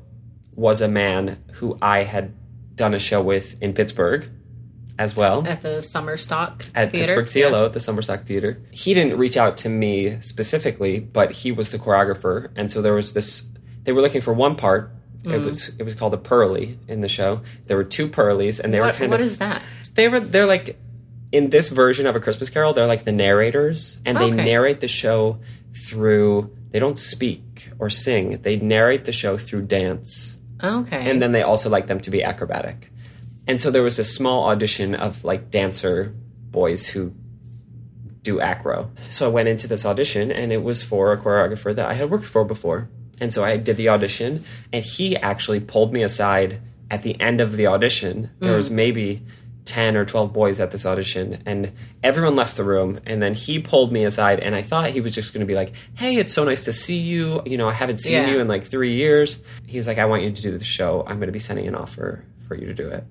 was 0.56 0.82
a 0.82 0.88
man 0.88 1.38
who 1.54 1.78
I 1.84 2.00
had 2.04 2.34
done 2.76 2.96
a 2.96 3.00
show 3.00 3.22
with 3.22 3.62
in 3.62 3.74
Pittsburgh 3.74 4.28
as 4.98 5.16
well 5.16 5.46
At 5.48 5.62
the 5.62 5.78
Summerstock 5.84 6.72
at 6.74 6.92
theater. 6.92 7.22
Pittsburgh 7.22 7.52
CLO 7.52 7.66
at 7.68 7.74
the 7.74 7.80
Summerstock 7.80 8.26
Theater. 8.26 8.60
He 8.72 8.96
didn't 8.96 9.20
reach 9.20 9.38
out 9.38 9.56
to 9.58 9.70
me 9.70 10.20
specifically, 10.22 11.00
but 11.00 11.30
he 11.32 11.52
was 11.52 11.72
the 11.72 11.78
choreographer, 11.78 12.50
and 12.56 12.72
so 12.72 12.82
there 12.82 12.96
was 12.96 13.14
this. 13.14 13.48
They 13.84 13.92
were 13.94 14.02
looking 14.02 14.22
for 14.22 14.34
one 14.34 14.56
part. 14.56 14.92
Mm. 15.24 15.34
It 15.36 15.38
was 15.46 15.70
it 15.78 15.84
was 15.84 15.94
called 15.94 16.16
a 16.16 16.18
Pearly 16.18 16.80
in 16.88 17.02
the 17.02 17.08
show. 17.08 17.42
There 17.68 17.78
were 17.78 17.84
two 17.86 18.08
Pearlies, 18.10 18.60
and 18.60 18.74
they 18.74 18.80
Yeah. 18.80 18.88
were 18.88 18.92
kind 18.94 19.12
what 19.12 19.22
of 19.22 19.26
What 19.26 19.32
is 19.32 19.38
that? 19.38 19.62
they 19.94 20.10
were 20.10 20.20
they're 20.20 20.46
like 20.48 20.78
in 21.32 21.50
this 21.50 21.70
version 21.70 22.06
of 22.06 22.16
a 22.16 22.20
Christmas 22.20 22.50
Carol. 22.50 22.74
They're 22.74 22.88
like 22.88 23.04
the 23.04 23.12
narrators, 23.12 24.00
and 24.06 24.18
they 24.18 24.32
Okay. 24.32 24.46
narrate 24.46 24.80
the 24.80 24.88
show 24.88 25.40
through. 25.88 26.52
They 26.72 26.80
don't 26.80 27.00
speak 27.00 27.72
or 27.80 27.90
sing. 27.90 28.40
They 28.42 28.58
narrate 28.58 29.06
the 29.06 29.12
show 29.12 29.38
through 29.38 29.64
dance 29.64 30.40
Okay. 30.64 31.10
and 31.10 31.22
then 31.22 31.32
they 31.32 31.42
also 31.42 31.70
like 31.70 31.88
them 31.88 32.00
to 32.02 32.12
be 32.12 32.24
acrobatic. 32.24 32.92
And 33.48 33.60
so 33.60 33.72
there 33.72 33.82
was 33.82 33.98
a 33.98 34.04
small 34.04 34.50
audition 34.50 34.94
of 34.94 35.24
like 35.24 35.50
dancer 35.50 36.14
boys 36.52 36.88
who 36.88 37.14
do 38.22 38.40
acro. 38.40 38.92
So 39.10 39.26
I 39.26 39.30
went 39.30 39.48
into 39.48 39.68
this 39.68 39.86
audition 39.86 40.32
and 40.32 40.52
it 40.52 40.64
was 40.64 40.84
for 40.84 41.14
a 41.14 41.18
choreographer 41.18 41.74
that 41.74 41.90
I 41.90 41.94
had 41.94 42.12
worked 42.12 42.26
for 42.26 42.44
before. 42.44 42.90
And 43.20 43.34
so 43.34 43.44
I 43.44 43.58
did 43.58 43.78
the 43.78 43.90
audition 43.90 44.44
and 44.72 44.84
he 44.84 45.16
actually 45.18 45.60
pulled 45.60 45.94
me 45.94 46.04
aside 46.04 46.60
at 46.92 47.04
the 47.04 47.20
end 47.20 47.42
of 47.42 47.56
the 47.56 47.68
audition. 47.68 48.30
There 48.40 48.54
mm. 48.54 48.58
was 48.58 48.70
maybe 48.70 49.22
10 49.70 49.96
or 49.96 50.04
12 50.06 50.34
boys 50.34 50.60
at 50.60 50.72
this 50.72 50.86
audition 50.86 51.42
and 51.46 51.72
everyone 52.04 52.36
left 52.36 52.58
the 52.58 52.64
room 52.64 53.00
and 53.06 53.22
then 53.22 53.34
he 53.34 53.60
pulled 53.60 53.92
me 53.94 54.04
aside 54.04 54.40
and 54.40 54.56
i 54.56 54.62
thought 54.62 54.90
he 54.90 55.00
was 55.02 55.14
just 55.14 55.32
going 55.34 55.40
to 55.42 55.46
be 55.46 55.54
like 55.56 55.74
hey 55.96 56.16
it's 56.18 56.34
so 56.34 56.44
nice 56.44 56.66
to 56.66 56.72
see 56.74 56.98
you 57.00 57.42
you 57.46 57.58
know 57.58 57.68
i 57.70 57.74
haven't 57.74 58.00
seen 58.00 58.14
Yeah. 58.14 58.32
you 58.32 58.40
in 58.40 58.48
like 58.48 58.64
three 58.64 58.96
years 58.96 59.38
he 59.68 59.78
was 59.78 59.86
like 59.88 59.98
i 60.00 60.06
want 60.06 60.24
you 60.24 60.32
to 60.32 60.42
do 60.42 60.58
the 60.58 60.64
show 60.64 61.04
i'm 61.08 61.18
going 61.18 61.28
to 61.28 61.32
be 61.34 61.40
sending 61.40 61.68
an 61.68 61.76
offer 61.76 62.24
for 62.48 62.56
you 62.56 62.66
to 62.68 62.74
do 62.74 62.90
it 62.90 63.04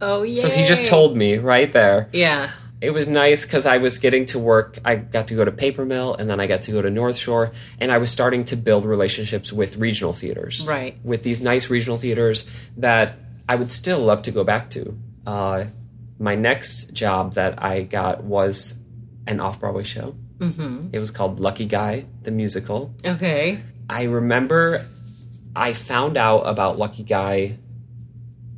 Oh 0.00 0.22
yeah. 0.22 0.40
so 0.42 0.48
he 0.48 0.64
just 0.64 0.86
told 0.86 1.16
me 1.16 1.38
right 1.38 1.72
there 1.72 2.08
Yeah. 2.12 2.50
it 2.80 2.90
was 2.90 3.06
nice 3.08 3.44
because 3.46 3.64
I 3.66 3.78
was 3.78 3.96
getting 3.96 4.26
to 4.26 4.38
work. 4.38 4.78
I 4.84 4.96
got 4.96 5.28
to 5.28 5.34
go 5.34 5.42
to 5.46 5.50
Paper 5.50 5.86
Mill, 5.86 6.14
and 6.14 6.28
then 6.28 6.38
I 6.38 6.46
got 6.46 6.60
to 6.68 6.70
go 6.72 6.82
to 6.82 6.90
North 6.90 7.16
Shore, 7.16 7.52
and 7.80 7.90
I 7.90 7.96
was 7.96 8.10
starting 8.10 8.44
to 8.52 8.56
build 8.56 8.84
relationships 8.84 9.50
with 9.50 9.78
regional 9.78 10.12
theaters. 10.12 10.66
Right. 10.68 10.98
With 11.02 11.22
these 11.22 11.40
nice 11.40 11.70
regional 11.70 11.96
theaters 11.96 12.44
that 12.76 13.14
I 13.48 13.54
would 13.56 13.70
still 13.70 14.00
love 14.00 14.20
to 14.28 14.30
go 14.30 14.44
back 14.44 14.68
to. 14.76 14.94
Uh, 15.26 15.64
my 16.18 16.34
next 16.34 16.92
job 16.92 17.34
that 17.34 17.62
I 17.62 17.82
got 17.82 18.24
was 18.24 18.74
an 19.26 19.40
off 19.40 19.60
Broadway 19.60 19.84
show. 19.84 20.14
Mm-hmm. 20.38 20.88
It 20.92 20.98
was 20.98 21.10
called 21.10 21.40
Lucky 21.40 21.66
Guy, 21.66 22.06
the 22.22 22.30
musical. 22.30 22.94
Okay. 23.04 23.60
I 23.88 24.04
remember 24.04 24.84
I 25.54 25.72
found 25.72 26.16
out 26.16 26.40
about 26.40 26.78
Lucky 26.78 27.02
Guy 27.02 27.58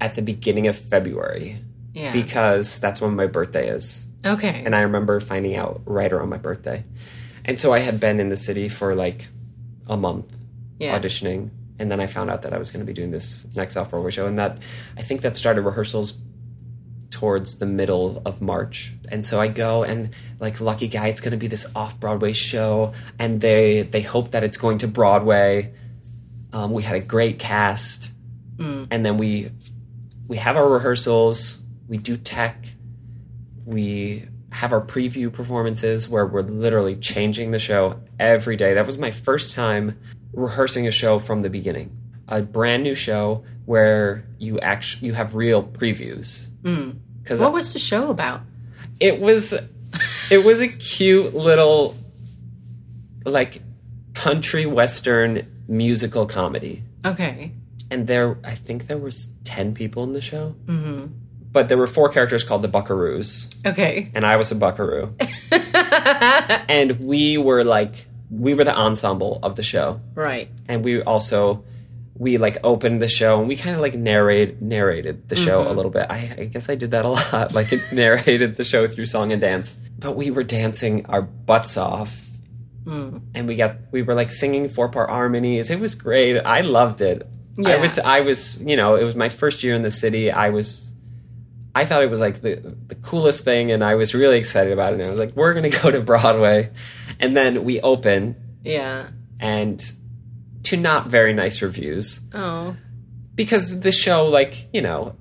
at 0.01 0.14
the 0.14 0.23
beginning 0.23 0.66
of 0.66 0.77
February 0.77 1.57
Yeah. 1.94 2.12
because 2.12 2.79
that's 2.81 3.01
when 3.01 3.14
my 3.16 3.27
birthday 3.27 3.68
is. 3.68 4.07
okay. 4.25 4.62
And 4.64 4.75
I 4.75 4.81
remember 4.83 5.21
finding 5.21 5.57
out 5.57 5.81
right 5.85 6.12
around 6.12 6.29
my 6.29 6.38
birthday. 6.38 6.85
And 7.44 7.59
so 7.59 7.73
I 7.73 7.79
had 7.81 7.99
been 8.01 8.21
in 8.21 8.29
the 8.29 8.37
city 8.37 8.68
for 8.68 8.94
like 8.94 9.29
a 9.87 9.97
month 9.97 10.27
yeah. 10.79 10.99
auditioning. 10.99 11.51
And 11.79 11.90
then 11.90 12.01
I 12.01 12.07
found 12.09 12.29
out 12.31 12.42
that 12.42 12.53
I 12.53 12.59
was 12.59 12.71
going 12.73 12.85
to 12.85 12.87
be 12.87 12.92
doing 12.92 13.12
this 13.12 13.47
next 13.57 13.77
off 13.77 13.90
Broadway 13.90 14.11
show. 14.11 14.27
And 14.27 14.38
that 14.38 14.59
I 14.97 15.03
think 15.03 15.21
that 15.23 15.37
started 15.37 15.62
rehearsals 15.62 16.12
towards 17.19 17.59
the 17.59 17.67
middle 17.67 18.23
of 18.25 18.41
March. 18.41 18.95
And 19.11 19.27
so 19.27 19.41
I 19.41 19.49
go 19.49 19.83
and 19.83 20.11
like 20.39 20.61
lucky 20.61 20.87
guy, 20.87 21.09
it's 21.09 21.21
going 21.21 21.33
to 21.33 21.37
be 21.37 21.49
this 21.49 21.67
off 21.75 21.99
Broadway 21.99 22.33
show. 22.33 22.93
And 23.19 23.41
they, 23.41 23.83
they 23.83 24.03
hope 24.03 24.31
that 24.31 24.45
it's 24.45 24.57
going 24.57 24.79
to 24.79 24.89
Broadway. 24.89 25.75
Um, 26.53 26.71
we 26.71 26.85
had 26.85 26.95
a 26.95 27.01
great 27.01 27.41
cast. 27.41 28.13
And 28.93 29.05
then 29.05 29.19
we, 29.19 29.51
we 30.29 30.37
have 30.37 30.57
our 30.57 30.69
rehearsals, 30.69 31.61
we 31.89 31.97
do 31.97 32.17
tech, 32.17 32.67
we 33.65 34.25
have 34.53 34.73
our 34.73 34.81
preview 34.81 35.33
performances 35.33 36.09
where 36.09 36.25
we're 36.25 36.43
literally 36.43 36.95
changing 36.95 37.51
the 37.51 37.59
show 37.59 38.01
every 38.21 38.55
day. 38.55 38.75
That 38.75 38.87
was 38.87 38.97
my 38.97 39.11
first 39.11 39.55
time 39.57 39.99
rehearsing 40.33 40.87
a 40.87 40.93
show 40.93 41.19
from 41.19 41.43
the 41.43 41.51
beginning. 41.51 41.97
A 42.29 42.43
brand 42.43 42.85
new 42.85 42.95
show 42.95 43.45
where 43.65 44.25
you 44.39 44.61
actually 44.61 45.09
you 45.09 45.15
have 45.15 45.35
real 45.35 45.63
previews. 45.65 46.49
Because 47.29 47.41
what 47.43 47.53
was 47.53 47.75
the 47.75 47.79
show 47.79 48.09
about? 48.11 48.41
it 49.01 49.21
was 49.21 49.53
it 50.31 50.45
was 50.45 50.61
a 50.61 50.69
cute 50.69 51.35
little 51.35 51.95
like 53.25 53.62
country 54.14 54.67
western 54.67 55.47
musical 55.69 56.27
comedy 56.27 56.83
Okay. 57.05 57.53
and 57.91 58.07
there 58.09 58.38
i 58.45 58.55
think 58.55 58.88
there 58.88 58.99
was 58.99 59.29
10 59.45 59.75
people 59.75 60.03
in 60.05 60.14
the 60.14 60.21
show 60.21 60.57
mm-hmm. 60.67 61.07
but 61.53 61.69
there 61.69 61.79
were 61.79 61.87
four 61.87 62.09
characters 62.09 62.43
called 62.43 62.62
the 62.62 62.69
buckaroos 62.69 63.55
Okay. 63.64 64.11
and 64.14 64.25
I 64.27 64.35
was 64.37 64.51
a 64.51 64.57
buckaroo. 64.57 65.14
and 66.69 66.99
we 67.01 67.38
were 67.38 67.62
like, 67.62 68.07
we 68.31 68.55
were 68.55 68.64
the 68.64 68.75
ensemble 68.77 69.38
of 69.43 69.55
the 69.57 69.62
show. 69.62 70.01
Right. 70.14 70.49
And 70.67 70.85
we 70.85 71.03
also, 71.03 71.64
we 72.19 72.37
like 72.37 72.59
opened 72.65 73.01
the 73.01 73.09
show 73.09 73.39
and 73.39 73.49
we 73.49 73.57
kind 73.57 73.77
of 73.77 73.81
like 73.81 73.95
narrate, 73.95 74.61
narrated 74.61 75.29
the 75.29 75.37
show 75.37 75.61
a 75.61 75.67
mm-hmm. 75.67 75.77
little 75.77 75.91
bit. 75.91 76.07
I, 76.11 76.35
I 76.39 76.45
guess 76.47 76.69
I 76.69 76.75
did 76.75 76.91
that 76.91 77.05
a 77.05 77.09
lot. 77.09 77.53
Like 77.59 77.73
it 77.73 77.93
narrated 77.93 78.57
the 78.57 78.65
show 78.65 78.87
through 78.89 79.07
song 79.07 79.33
and 79.33 79.41
dance. 79.41 79.75
But 79.99 80.17
we 80.17 80.31
were 80.31 80.43
dancing 80.43 81.07
our 81.07 81.23
butts 81.23 81.77
off. 81.77 82.27
Mm. 82.85 83.23
And 83.35 83.47
we 83.47 83.55
got, 83.55 83.77
we 83.93 84.03
were 84.03 84.15
like 84.15 84.31
singing 84.31 84.69
four 84.69 84.89
part 84.89 85.11
harmonies. 85.11 85.71
It 85.71 85.79
was 85.79 85.95
great. 85.95 86.39
I 86.41 86.63
loved 86.63 87.01
it. 87.01 87.29
Yeah. 87.57 87.71
I 87.71 87.81
was, 87.81 87.99
I 87.99 88.21
was, 88.21 88.63
you 88.63 88.77
know, 88.77 88.97
it 88.97 89.05
was 89.05 89.15
my 89.15 89.29
first 89.29 89.63
year 89.63 89.75
in 89.75 89.83
the 89.83 89.91
city. 89.91 90.31
I 90.31 90.51
was, 90.51 90.89
I 91.75 91.85
thought 91.85 92.03
it 92.03 92.11
was 92.11 92.21
like 92.21 92.41
the 92.41 92.77
the 92.89 92.97
coolest 92.97 93.45
thing, 93.45 93.71
and 93.71 93.85
I 93.85 93.95
was 93.95 94.13
really 94.13 94.39
excited 94.39 94.73
about 94.73 94.95
it. 94.95 94.97
And 94.97 95.05
I 95.05 95.11
was 95.11 95.19
like, 95.19 95.37
"We're 95.37 95.55
gonna 95.55 95.71
go 95.71 95.91
to 95.93 96.01
Broadway," 96.01 96.71
and 97.21 97.37
then 97.37 97.63
we 97.63 97.81
open, 97.81 98.35
Yeah. 98.65 99.09
and 99.39 99.81
to 100.69 100.77
not 100.77 101.07
very 101.07 101.33
nice 101.33 101.61
reviews 101.63 102.21
Oh. 102.35 102.77
because 103.35 103.81
the 103.81 103.93
show, 103.93 104.25
like 104.27 104.69
you 104.73 104.81
know, 104.83 105.15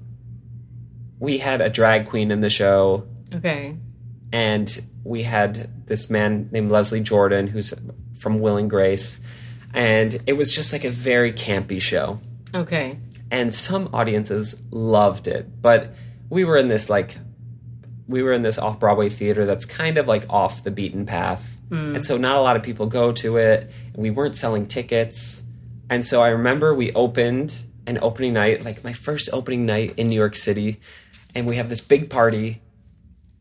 we 1.20 1.38
had 1.40 1.62
a 1.62 1.70
drag 1.70 2.08
queen 2.08 2.32
in 2.32 2.42
the 2.42 2.50
show, 2.50 3.08
Okay. 3.34 3.76
and 4.32 4.82
we 5.04 5.24
had 5.24 5.86
this 5.88 6.10
man 6.10 6.50
named 6.52 6.70
Leslie 6.72 7.00
Jordan 7.02 7.48
who's 7.48 7.74
from 8.18 8.40
Will 8.40 8.58
and 8.58 8.70
Grace, 8.70 9.20
and 9.74 10.16
it 10.28 10.34
was 10.34 10.54
just 10.54 10.74
like 10.74 10.84
a 10.84 10.90
very 10.90 11.32
campy 11.32 11.82
show. 11.82 12.20
Okay. 12.56 12.98
and 13.30 13.54
some 13.54 13.90
audiences 13.92 14.64
loved 14.72 15.28
it 15.28 15.62
but 15.62 15.94
we 16.30 16.46
were 16.46 16.56
in 16.56 16.70
this 16.70 16.90
like 16.90 17.18
we 18.08 18.24
were 18.24 18.32
in 18.32 18.42
this 18.42 18.58
off-broadway 18.58 19.10
theater 19.10 19.46
that's 19.46 19.66
kind 19.66 19.98
of 19.98 20.08
like 20.08 20.26
off 20.30 20.64
the 20.64 20.72
beaten 20.72 21.06
path 21.06 21.57
Mm. 21.70 21.96
and 21.96 22.06
so 22.06 22.18
not 22.18 22.38
a 22.38 22.42
lot 22.42 22.56
of 22.56 22.64
people 22.64 22.86
go 22.88 23.12
to 23.12 23.38
it 23.38 23.72
and 23.94 23.98
we 23.98 24.10
weren't 24.10 24.36
selling 24.38 24.66
tickets 24.68 25.44
and 25.90 26.06
so 26.06 26.22
i 26.22 26.30
remember 26.30 26.74
we 26.74 26.94
opened 26.94 27.58
an 27.86 28.00
opening 28.02 28.34
night 28.34 28.64
like 28.64 28.84
my 28.84 28.94
first 28.94 29.30
opening 29.34 29.66
night 29.66 29.94
in 29.98 30.08
new 30.08 30.16
york 30.16 30.36
city 30.36 30.80
and 31.36 31.46
we 31.46 31.58
have 31.58 31.68
this 31.70 31.82
big 31.82 32.10
party 32.10 32.62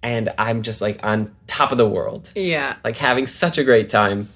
and 0.02 0.28
i'm 0.38 0.62
just 0.62 0.80
like 0.82 0.98
on 1.04 1.34
top 1.46 1.70
of 1.72 1.78
the 1.78 1.88
world 1.88 2.30
Yeah. 2.34 2.76
like 2.84 2.96
having 2.96 3.26
such 3.26 3.58
a 3.58 3.64
great 3.64 3.88
time. 3.88 4.28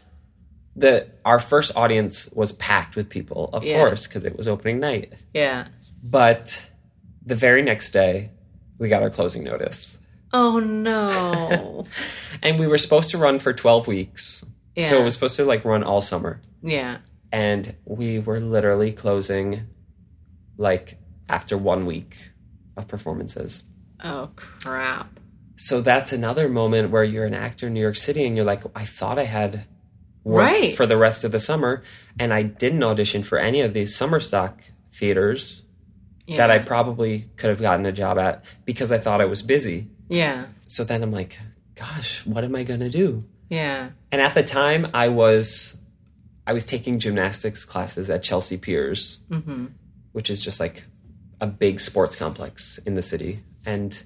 The 0.77 1.09
our 1.25 1.39
first 1.41 1.77
audience 1.77 2.31
was 2.33 2.53
packed 2.53 2.95
with 2.97 3.09
people, 3.11 3.51
of 3.53 3.65
Yeah. 3.65 3.79
course, 3.81 4.07
because 4.07 4.25
it 4.25 4.37
was 4.37 4.47
opening 4.49 4.79
night. 4.79 5.13
Yeah. 5.35 5.67
But 6.03 6.65
the 7.27 7.35
very 7.35 7.61
next 7.63 7.91
day, 7.91 8.31
we 8.79 8.89
got 8.89 9.03
our 9.03 9.11
closing 9.11 9.43
notice, 9.45 9.99
Oh 10.33 10.59
no. 10.61 11.87
and 12.43 12.59
we 12.59 12.67
were 12.67 12.79
supposed 12.79 13.11
to 13.11 13.19
run 13.19 13.39
for 13.39 13.53
twelve 13.53 13.87
weeks. 13.87 14.45
Yeah. 14.77 14.89
So 14.91 15.01
it 15.01 15.05
was 15.05 15.15
supposed 15.15 15.37
to 15.37 15.45
like 15.45 15.65
run 15.65 15.83
all 15.83 16.01
summer, 16.01 16.41
yeah. 16.63 16.99
and 17.33 17.75
we 17.85 18.19
were 18.21 18.39
literally 18.41 18.93
closing 18.93 19.67
like 20.57 20.99
after 21.29 21.59
one 21.59 21.87
week 21.87 22.31
of 22.77 22.87
performances. 22.89 23.65
Oh 24.03 24.31
crap. 24.37 25.19
So 25.57 25.81
that's 25.81 26.13
another 26.13 26.49
moment 26.49 26.91
where 26.91 27.05
you're 27.05 27.25
an 27.27 27.35
actor 27.35 27.67
in 27.67 27.75
New 27.75 27.83
York 27.83 27.97
City 27.97 28.25
and 28.25 28.35
you're 28.37 28.47
like, 28.47 28.63
I 28.75 28.85
thought 28.87 29.19
I 29.19 29.25
had 29.25 29.65
work 30.25 30.39
Right. 30.43 30.77
for 30.77 30.87
the 30.87 30.97
rest 30.97 31.25
of 31.25 31.33
the 31.33 31.41
summer, 31.41 31.83
and 32.19 32.33
I 32.33 32.43
didn't 32.43 32.83
audition 32.83 33.23
for 33.23 33.39
any 33.39 33.61
of 33.61 33.75
these 33.75 33.95
summer 33.95 34.21
stock 34.21 34.63
theaters 34.93 35.65
Yeah. 36.27 36.37
that 36.39 36.51
I 36.51 36.59
probably 36.61 37.27
could 37.37 37.51
have 37.51 37.61
gotten 37.61 37.85
a 37.87 37.93
job 37.93 38.19
at 38.19 38.45
because 38.65 38.91
I 38.93 38.99
thought 38.99 39.21
I 39.21 39.27
was 39.27 39.43
busy. 39.43 39.89
Yeah. 40.11 40.47
So 40.67 40.85
then 40.85 41.03
I'm 41.03 41.13
like, 41.13 41.39
gosh, 41.75 42.27
what 42.27 42.45
am 42.45 42.55
I 42.55 42.65
going 42.65 42.81
to 42.81 42.91
do? 42.91 43.25
Yeah. 43.49 43.91
And 44.13 44.21
at 44.21 44.35
the 44.35 44.43
time, 44.43 44.89
I 44.93 45.09
was 45.09 45.77
I 46.47 46.53
was 46.53 46.65
taking 46.65 46.99
gymnastics 46.99 47.65
classes 47.65 48.11
at 48.11 48.23
Chelsea 48.23 48.57
Piers, 48.57 49.21
mm-hmm. 49.31 49.67
which 50.13 50.31
is 50.31 50.43
just 50.43 50.61
like 50.61 50.85
a 51.41 51.47
big 51.47 51.81
sports 51.81 52.17
complex 52.17 52.79
in 52.79 52.95
the 52.95 53.03
city. 53.03 53.41
And 53.65 54.01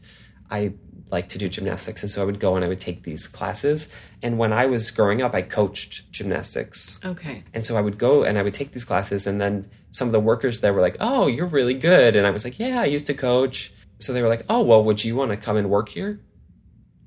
I 0.50 0.74
like 1.10 1.28
to 1.30 1.38
do 1.38 1.48
gymnastics, 1.48 2.02
and 2.02 2.10
so 2.10 2.22
I 2.22 2.24
would 2.24 2.40
go 2.40 2.56
and 2.56 2.64
I 2.64 2.68
would 2.68 2.80
take 2.80 3.02
these 3.02 3.26
classes. 3.26 3.92
And 4.22 4.38
when 4.38 4.52
I 4.52 4.66
was 4.66 4.90
growing 4.90 5.22
up, 5.22 5.34
I 5.34 5.42
coached 5.42 6.10
gymnastics. 6.10 6.98
Okay. 7.04 7.44
And 7.52 7.64
so 7.64 7.76
I 7.76 7.80
would 7.80 7.98
go 7.98 8.24
and 8.24 8.38
I 8.38 8.42
would 8.42 8.54
take 8.54 8.72
these 8.72 8.84
classes, 8.84 9.26
and 9.26 9.40
then 9.40 9.70
some 9.92 10.08
of 10.08 10.12
the 10.12 10.20
workers 10.20 10.60
there 10.60 10.72
were 10.72 10.80
like, 10.80 10.96
"Oh, 11.00 11.26
you're 11.26 11.46
really 11.46 11.74
good," 11.74 12.16
and 12.16 12.26
I 12.26 12.30
was 12.30 12.44
like, 12.44 12.58
"Yeah, 12.58 12.80
I 12.80 12.86
used 12.86 13.06
to 13.06 13.14
coach." 13.14 13.72
So 14.04 14.12
they 14.12 14.22
were 14.22 14.28
like, 14.28 14.44
"Oh, 14.48 14.62
well, 14.62 14.82
would 14.84 15.02
you 15.04 15.16
want 15.16 15.30
to 15.30 15.36
come 15.36 15.56
and 15.56 15.70
work 15.70 15.88
here?" 15.88 16.20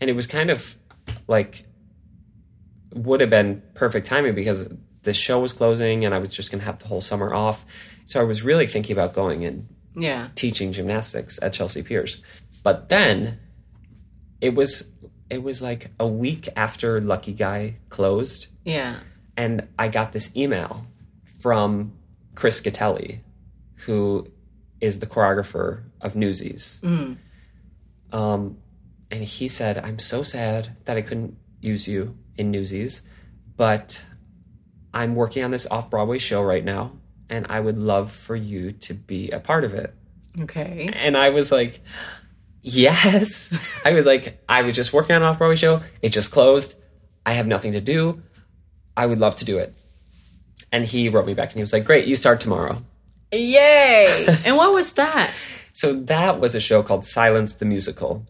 And 0.01 0.09
it 0.09 0.13
was 0.15 0.27
kind 0.27 0.49
of 0.49 0.75
like 1.27 1.65
would 2.93 3.21
have 3.21 3.29
been 3.29 3.61
perfect 3.75 4.07
timing 4.07 4.33
because 4.33 4.69
the 5.03 5.13
show 5.13 5.39
was 5.39 5.53
closing 5.53 6.03
and 6.05 6.15
I 6.15 6.19
was 6.19 6.29
just 6.33 6.51
going 6.51 6.59
to 6.59 6.65
have 6.65 6.79
the 6.79 6.87
whole 6.87 7.01
summer 7.01 7.33
off. 7.33 7.65
So 8.05 8.19
I 8.19 8.23
was 8.23 8.43
really 8.43 8.65
thinking 8.67 8.93
about 8.95 9.13
going 9.13 9.43
and 9.45 9.67
Yeah. 9.95 10.29
teaching 10.35 10.71
gymnastics 10.71 11.37
at 11.41 11.53
Chelsea 11.53 11.83
Piers. 11.83 12.21
But 12.63 12.89
then 12.89 13.39
it 14.41 14.55
was 14.55 14.91
it 15.29 15.43
was 15.43 15.61
like 15.61 15.91
a 15.99 16.07
week 16.07 16.47
after 16.55 17.01
Lucky 17.01 17.33
Guy 17.33 17.75
closed 17.89 18.47
Yeah. 18.63 18.99
and 19.35 19.67
I 19.77 19.89
got 19.89 20.13
this 20.13 20.35
email 20.37 20.87
from 21.41 21.91
Chris 22.35 22.61
Gattelli, 22.61 23.19
who 23.85 24.27
is 24.81 24.99
the 24.99 25.07
choreographer 25.07 25.83
of 26.01 26.15
Newsies. 26.15 26.79
Um, 28.11 28.57
and 29.11 29.23
he 29.23 29.47
said, 29.47 29.77
I'm 29.79 29.99
so 29.99 30.23
sad 30.23 30.77
that 30.85 30.97
I 30.97 31.01
couldn't 31.01 31.37
use 31.61 31.87
you 31.87 32.17
in 32.37 32.51
Newsies, 32.51 33.01
but 33.55 34.05
I'm 34.93 35.15
working 35.15 35.43
on 35.43 35.51
this 35.51 35.67
off 35.69 35.89
Broadway 35.89 36.19
show 36.19 36.41
right 36.41 36.63
now, 36.63 36.93
and 37.29 37.45
I 37.49 37.59
would 37.59 37.77
love 37.77 38.11
for 38.11 38.35
you 38.35 38.71
to 38.71 38.93
be 38.93 39.31
a 39.31 39.39
part 39.39 39.63
of 39.63 39.73
it. 39.73 39.93
Okay. 40.41 40.89
And 40.93 41.17
I 41.17 41.29
was 41.29 41.51
like, 41.51 41.81
yes. 42.61 43.53
I 43.85 43.93
was 43.93 44.05
like, 44.05 44.43
I 44.47 44.61
was 44.61 44.75
just 44.75 44.93
working 44.93 45.15
on 45.15 45.21
an 45.21 45.27
off 45.27 45.39
Broadway 45.39 45.55
show. 45.55 45.81
It 46.01 46.09
just 46.09 46.31
closed. 46.31 46.75
I 47.25 47.33
have 47.33 47.47
nothing 47.47 47.73
to 47.73 47.81
do. 47.81 48.21
I 48.95 49.05
would 49.05 49.19
love 49.19 49.35
to 49.37 49.45
do 49.45 49.57
it. 49.57 49.75
And 50.71 50.85
he 50.85 51.09
wrote 51.09 51.25
me 51.25 51.33
back 51.33 51.49
and 51.49 51.55
he 51.55 51.61
was 51.61 51.73
like, 51.73 51.85
Great, 51.85 52.07
you 52.07 52.15
start 52.15 52.39
tomorrow. 52.41 52.77
Yay! 53.31 54.25
and 54.45 54.55
what 54.55 54.73
was 54.73 54.93
that? 54.93 55.31
So 55.73 55.93
that 55.93 56.39
was 56.39 56.55
a 56.55 56.59
show 56.59 56.81
called 56.81 57.03
Silence 57.03 57.53
the 57.55 57.65
Musical. 57.65 58.25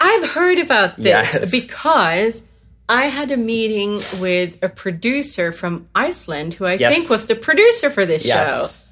I've 0.00 0.30
heard 0.30 0.58
about 0.58 0.96
this 0.96 1.06
Yes. 1.06 1.50
because 1.50 2.44
I 2.88 3.04
had 3.04 3.30
a 3.30 3.36
meeting 3.36 4.00
with 4.20 4.60
a 4.62 4.68
producer 4.68 5.52
from 5.52 5.86
Iceland 5.94 6.54
who 6.54 6.64
I 6.64 6.74
Yes. 6.74 6.94
think 6.94 7.10
was 7.10 7.26
the 7.26 7.34
producer 7.36 7.90
for 7.90 8.04
this 8.06 8.24
Yes. 8.24 8.86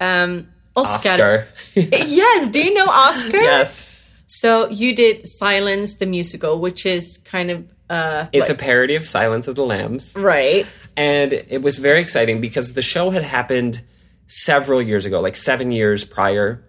show. 0.00 0.06
Um, 0.06 0.48
Oscar. 0.76 1.10
Oscar. 1.10 1.46
Yes, 1.74 2.48
do 2.50 2.60
you 2.62 2.72
know 2.74 2.86
Oscar? 2.88 3.36
yes. 3.40 4.06
So 4.26 4.68
you 4.70 4.94
did 4.94 5.26
Silence 5.28 5.96
the 5.96 6.06
musical, 6.06 6.58
which 6.60 6.86
is 6.86 7.18
kind 7.24 7.50
of 7.50 7.64
uh 7.90 8.26
It's 8.32 8.48
like- 8.48 8.58
a 8.58 8.62
parody 8.62 8.94
of 8.94 9.04
Silence 9.06 9.46
of 9.48 9.54
the 9.56 9.64
Lambs. 9.64 10.14
right. 10.16 10.66
And 10.96 11.32
it 11.32 11.60
was 11.62 11.76
very 11.76 12.00
exciting 12.00 12.40
because 12.40 12.72
the 12.74 12.82
show 12.82 13.10
had 13.10 13.22
happened 13.24 13.82
several 14.26 14.80
years 14.80 15.04
ago, 15.04 15.20
like 15.20 15.36
seven 15.36 15.72
years 15.72 16.04
prior, 16.04 16.64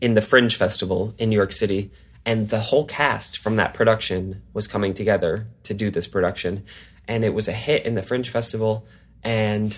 in 0.00 0.14
the 0.14 0.20
Fringe 0.20 0.56
Festival 0.56 1.14
in 1.16 1.30
New 1.30 1.36
York 1.36 1.52
City. 1.52 1.90
And 2.24 2.48
the 2.48 2.60
whole 2.60 2.84
cast 2.84 3.38
from 3.38 3.56
that 3.56 3.74
production 3.74 4.42
was 4.52 4.66
coming 4.66 4.94
together 4.94 5.46
to 5.64 5.74
do 5.74 5.90
this 5.90 6.06
production. 6.06 6.64
And 7.08 7.24
it 7.24 7.34
was 7.34 7.48
a 7.48 7.52
hit 7.52 7.86
in 7.86 7.94
the 7.94 8.02
Fringe 8.02 8.28
Festival. 8.28 8.86
And 9.22 9.76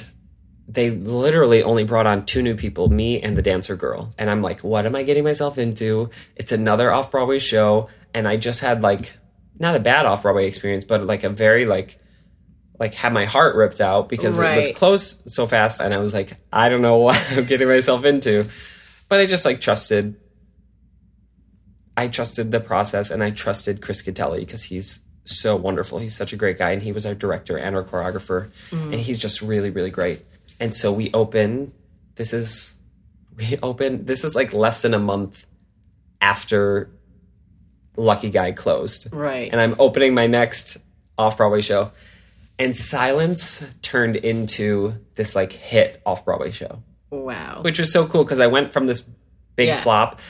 they 0.67 0.90
literally 0.90 1.62
only 1.62 1.85
brought 1.85 2.07
on 2.07 2.25
two 2.25 2.43
new 2.43 2.55
people, 2.55 2.88
me 2.88 3.21
and 3.21 3.37
the 3.37 3.43
dancer 3.43 3.77
girl. 3.77 4.12
And 4.19 4.31
I'm 4.31 4.40
like, 4.40 4.61
what 4.61 4.87
am 4.87 4.97
I 4.97 5.03
getting 5.03 5.25
myself 5.25 5.59
into? 5.59 6.11
It's 6.37 6.53
another 6.53 6.90
off 6.90 7.11
Broadway 7.11 7.38
show. 7.38 7.88
And 8.14 8.27
I 8.27 8.37
just 8.37 8.61
had 8.61 8.83
like, 8.83 9.12
not 9.59 9.75
a 9.75 9.81
bad 9.81 10.07
off 10.07 10.23
Broadway 10.23 10.47
experience, 10.47 10.85
but 10.85 11.05
like 11.05 11.23
a 11.23 11.29
very 11.29 11.67
like, 11.67 11.99
like 12.78 12.94
had 12.94 13.12
my 13.12 13.24
heart 13.24 13.54
ripped 13.56 13.80
out 13.80 14.08
because 14.08 14.38
it 14.38 14.56
was 14.56 14.68
closed 14.76 15.28
so 15.28 15.46
fast. 15.46 15.80
And 15.80 15.94
I 15.94 15.98
was 15.98 16.12
like, 16.12 16.37
I 16.52 16.68
don't 16.68 16.82
know 16.82 16.96
what 16.98 17.32
I'm 17.32 17.44
getting 17.44 17.68
myself 17.68 18.04
into. 18.04 18.46
But 19.08 19.20
I 19.20 19.26
just 19.26 19.44
like 19.44 19.60
trusted, 19.60 20.16
I 21.96 22.08
trusted 22.08 22.50
the 22.50 22.60
process 22.60 23.10
and 23.10 23.22
I 23.22 23.30
trusted 23.30 23.80
Chris 23.80 24.02
Gattelli 24.02 24.40
because 24.40 24.64
he's 24.64 25.00
so 25.24 25.56
wonderful. 25.56 25.98
He's 25.98 26.16
such 26.16 26.32
a 26.32 26.37
great 26.37 26.58
guy, 26.58 26.72
and 26.72 26.82
he 26.82 26.92
was 26.92 27.06
our 27.06 27.14
director 27.14 27.56
and 27.56 27.74
our 27.74 27.82
choreographer, 27.82 28.50
mm. 28.70 28.92
and 28.92 28.94
he's 28.94 29.18
just 29.18 29.42
really, 29.42 29.70
really 29.70 29.90
great. 29.90 30.22
And 30.60 30.72
so 30.72 30.92
we 30.92 31.10
open. 31.12 31.72
This 32.16 32.32
is 32.32 32.76
we 33.37 33.58
open. 33.62 34.04
This 34.04 34.24
is 34.24 34.34
like 34.34 34.52
less 34.52 34.82
than 34.82 34.94
a 34.94 34.98
month 34.98 35.46
after 36.20 36.90
Lucky 37.96 38.30
Guy 38.30 38.52
closed, 38.52 39.12
Right. 39.12 39.50
And 39.50 39.60
I'm 39.60 39.74
opening 39.78 40.14
my 40.14 40.26
next 40.26 40.76
off 41.16 41.37
Broadway 41.37 41.60
show, 41.60 41.92
and 42.59 42.77
Silence 42.77 43.64
turned 43.83 44.17
into 44.17 44.95
this 45.17 45.35
like 45.35 45.53
hit 45.53 46.01
off 46.07 46.25
Broadway 46.25 46.51
show 46.51 46.83
Wow. 47.11 47.61
which 47.62 47.79
was 47.79 47.93
so 47.93 48.07
cool 48.07 48.25
because 48.25 48.40
I 48.40 48.47
went 48.49 48.73
from 48.73 48.87
this 48.87 49.09
big 49.57 49.69
Yeah. 49.69 49.81
flop 49.81 50.21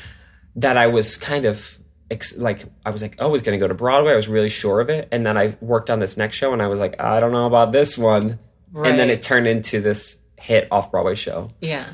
that 0.57 0.77
I 0.77 0.87
was 0.89 1.17
kind 1.17 1.45
of 1.47 1.79
ex- 2.11 2.37
like 2.39 2.65
I 2.85 2.91
was 2.91 3.03
like, 3.03 3.17
oh, 3.19 3.25
I 3.27 3.29
was 3.29 3.43
going 3.43 3.59
to 3.59 3.63
go 3.63 3.67
to 3.69 3.75
Broadway. 3.75 4.13
I 4.13 4.17
was 4.17 4.29
really 4.29 4.51
sure 4.51 4.81
of 4.81 4.89
it, 4.91 5.09
and 5.11 5.25
then 5.27 5.37
I 5.37 5.57
worked 5.61 5.91
on 5.91 5.99
this 5.99 6.17
next 6.17 6.37
show, 6.37 6.53
and 6.53 6.61
I 6.63 6.67
was 6.69 6.79
like, 6.79 7.01
I 7.01 7.19
don't 7.21 7.33
know 7.33 7.47
about 7.47 7.73
this 7.73 7.97
one, 7.99 8.39
and 8.75 8.99
then 8.99 9.09
it 9.11 9.23
turned 9.23 9.47
into 9.49 9.81
this 9.81 10.19
hit 10.37 10.69
off 10.71 10.91
Broadway 10.91 11.15
show. 11.15 11.49
Yeah. 11.61 11.85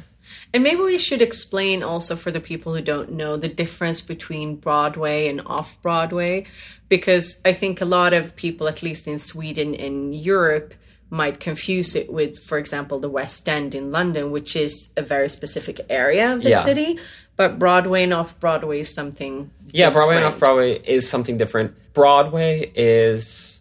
And 0.52 0.62
maybe 0.62 0.80
we 0.80 0.98
should 0.98 1.22
explain 1.22 1.82
also 1.82 2.16
for 2.16 2.30
the 2.30 2.40
people 2.40 2.74
who 2.74 2.82
don't 2.82 3.12
know 3.12 3.36
the 3.36 3.48
difference 3.48 4.00
between 4.00 4.56
Broadway 4.56 5.28
and 5.28 5.40
off 5.46 5.80
Broadway, 5.82 6.46
because 6.88 7.40
I 7.44 7.52
think 7.52 7.80
a 7.80 7.84
lot 7.84 8.12
of 8.12 8.36
people, 8.36 8.68
at 8.68 8.82
least 8.82 9.06
in 9.06 9.18
Sweden 9.18 9.74
and 9.74 10.14
Europe, 10.14 10.74
might 11.12 11.40
confuse 11.40 11.96
it 11.96 12.12
with, 12.12 12.38
for 12.38 12.56
example, 12.56 13.00
the 13.00 13.08
West 13.08 13.48
End 13.48 13.74
in 13.74 13.90
London, 13.90 14.30
which 14.30 14.54
is 14.54 14.92
a 14.96 15.02
very 15.02 15.28
specific 15.28 15.80
area 15.88 16.32
of 16.32 16.42
the 16.42 16.50
Yeah. 16.50 16.64
city. 16.64 16.98
But 17.36 17.58
Broadway 17.58 18.04
and 18.04 18.14
off 18.14 18.38
Broadway 18.38 18.80
is 18.80 18.94
something. 18.94 19.50
Yeah, 19.72 19.90
Broadway 19.90 20.16
and 20.16 20.24
off 20.24 20.38
Broadway 20.38 20.80
is 20.84 21.08
something 21.08 21.36
different. 21.36 21.74
Broadway 21.94 22.70
is 22.74 23.60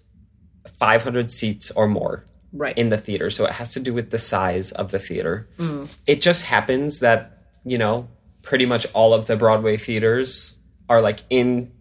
500 0.68 1.32
seats 1.32 1.72
or 1.72 1.88
more 1.88 2.24
Right. 2.52 2.76
in 2.78 2.90
the 2.90 2.98
theater, 2.98 3.30
so 3.30 3.46
it 3.46 3.52
has 3.54 3.74
to 3.74 3.80
do 3.80 3.94
with 3.94 4.10
the 4.10 4.18
size 4.18 4.72
of 4.72 4.92
the 4.92 5.00
theater. 5.00 5.48
Mm. 5.60 5.88
It 6.08 6.22
just 6.22 6.44
happens 6.46 7.00
that 7.00 7.38
you 7.64 7.78
know 7.78 8.08
pretty 8.42 8.66
much 8.66 8.88
all 8.94 9.14
of 9.14 9.28
the 9.28 9.36
Broadway 9.38 9.78
theaters 9.78 10.56
are 10.90 11.02
like 11.02 11.20
in 11.30 11.72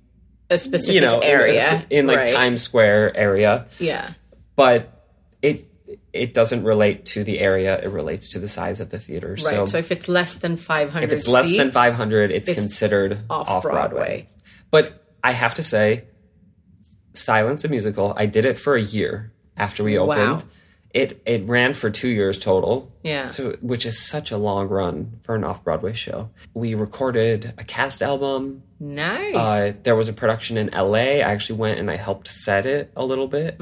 a 0.50 0.58
specific 0.58 0.94
you 0.96 1.00
know 1.00 1.20
area. 1.20 1.86
in, 1.90 2.06
like 2.06 2.18
right. 2.18 2.28
Times 2.28 2.62
Square 2.62 3.16
area, 3.16 3.66
Yeah. 3.78 4.10
but 4.56 5.06
it 5.40 5.64
it 6.12 6.34
doesn't 6.34 6.64
relate 6.64 7.04
to 7.06 7.24
the 7.24 7.38
area. 7.38 7.80
It 7.82 7.88
relates 7.88 8.32
to 8.32 8.38
the 8.38 8.48
size 8.48 8.80
of 8.80 8.90
the 8.90 8.98
theater. 8.98 9.30
Right. 9.30 9.38
So, 9.38 9.64
So, 9.66 9.78
if 9.78 9.90
it's 9.92 10.08
less 10.08 10.36
than 10.38 10.56
500 10.58 11.04
if 11.04 11.12
it's 11.12 11.28
less 11.28 11.54
than 11.56 11.70
500, 11.72 12.30
it's, 12.30 12.48
it's 12.48 12.58
considered 12.58 13.20
off 13.30 13.48
off 13.48 13.62
Broadway. 13.62 13.88
Broadway. 13.88 14.28
But 14.70 15.04
I 15.24 15.32
have 15.32 15.54
to 15.54 15.62
say, 15.62 16.04
Silence 17.14 17.62
the 17.62 17.68
musical. 17.68 18.12
I 18.16 18.26
did 18.26 18.44
it 18.44 18.58
for 18.58 18.76
a 18.76 18.82
year 18.82 19.32
after 19.58 19.84
we 19.84 19.98
Wow. 19.98 20.04
opened. 20.34 20.44
It 20.94 21.20
it 21.26 21.44
ran 21.46 21.74
for 21.74 21.90
two 21.90 22.08
years 22.08 22.38
total. 22.38 22.90
Yeah. 23.02 23.28
So 23.28 23.56
which 23.60 23.84
is 23.84 24.08
such 24.08 24.30
a 24.30 24.38
long 24.38 24.68
run 24.68 25.20
for 25.22 25.34
an 25.34 25.44
off 25.44 25.62
Broadway 25.62 25.92
show. 25.92 26.30
We 26.54 26.74
recorded 26.74 27.52
a 27.58 27.64
cast 27.64 28.02
album. 28.02 28.62
Nice. 28.80 29.34
Uh, 29.36 29.72
there 29.82 29.94
was 29.94 30.08
a 30.08 30.14
production 30.14 30.56
in 30.56 30.70
LA. 30.72 31.18
I 31.20 31.32
actually 31.34 31.58
went 31.58 31.78
and 31.78 31.90
I 31.90 31.96
helped 31.96 32.28
set 32.28 32.64
it 32.64 32.90
a 32.96 33.04
little 33.04 33.28
bit. 33.28 33.60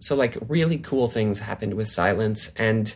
So 0.00 0.16
like 0.16 0.36
really 0.48 0.78
cool 0.78 1.06
things 1.08 1.38
happened 1.38 1.74
with 1.74 1.88
Silence, 1.88 2.52
and 2.56 2.92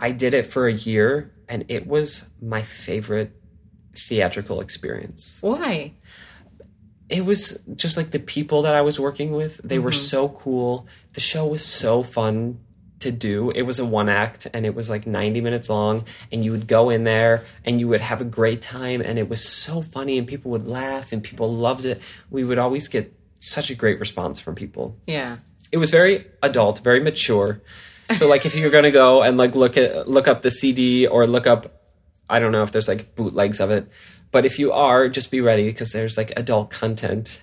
I 0.00 0.12
did 0.12 0.32
it 0.32 0.46
for 0.46 0.66
a 0.68 0.72
year, 0.72 1.32
and 1.48 1.64
it 1.68 1.86
was 1.86 2.28
my 2.40 2.62
favorite 2.62 3.32
theatrical 3.94 4.60
experience 4.60 5.38
Why? 5.40 5.92
It 7.08 7.24
was 7.24 7.58
just 7.74 7.96
like 7.96 8.10
the 8.10 8.18
people 8.18 8.62
that 8.62 8.74
I 8.74 8.82
was 8.82 8.98
working 8.98 9.32
with, 9.32 9.60
they 9.62 9.78
were 9.78 9.90
mm-hmm. 9.90 10.00
so 10.00 10.28
cool. 10.28 10.86
The 11.12 11.20
show 11.20 11.46
was 11.46 11.64
so 11.64 12.02
fun 12.02 12.58
to 13.00 13.12
do. 13.12 13.50
It 13.50 13.62
was 13.62 13.78
a 13.78 13.84
one 13.84 14.08
act 14.08 14.46
and 14.52 14.66
it 14.66 14.74
was 14.74 14.90
like 14.90 15.06
90 15.06 15.40
minutes 15.40 15.68
long 15.68 16.04
and 16.32 16.44
you 16.44 16.50
would 16.50 16.66
go 16.66 16.90
in 16.90 17.04
there 17.04 17.44
and 17.64 17.78
you 17.78 17.88
would 17.88 18.00
have 18.00 18.20
a 18.20 18.24
great 18.24 18.62
time 18.62 19.00
and 19.00 19.18
it 19.18 19.28
was 19.28 19.46
so 19.46 19.82
funny 19.82 20.18
and 20.18 20.26
people 20.26 20.50
would 20.50 20.66
laugh 20.66 21.12
and 21.12 21.22
people 21.22 21.54
loved 21.54 21.84
it. 21.84 22.00
We 22.30 22.42
would 22.42 22.58
always 22.58 22.88
get 22.88 23.12
such 23.38 23.70
a 23.70 23.74
great 23.74 24.00
response 24.00 24.40
from 24.40 24.54
people. 24.54 24.96
Yeah. 25.06 25.36
It 25.70 25.78
was 25.78 25.90
very 25.90 26.26
adult, 26.42 26.80
very 26.80 27.00
mature. 27.00 27.60
So 28.12 28.26
like 28.28 28.46
if 28.46 28.54
you're 28.56 28.70
going 28.70 28.84
to 28.84 28.90
go 28.90 29.22
and 29.22 29.36
like 29.36 29.54
look 29.54 29.76
at 29.76 30.08
look 30.08 30.26
up 30.28 30.42
the 30.42 30.50
CD 30.50 31.06
or 31.06 31.26
look 31.26 31.46
up 31.46 31.82
I 32.28 32.40
don't 32.40 32.52
know 32.52 32.62
if 32.62 32.72
there's 32.72 32.88
like 32.88 33.14
bootlegs 33.14 33.60
of 33.60 33.70
it, 33.70 33.88
but 34.32 34.44
if 34.44 34.58
you 34.58 34.72
are, 34.72 35.08
just 35.08 35.30
be 35.30 35.40
ready 35.40 35.68
because 35.70 35.92
there's 35.92 36.16
like 36.16 36.32
adult 36.38 36.70
content. 36.70 37.40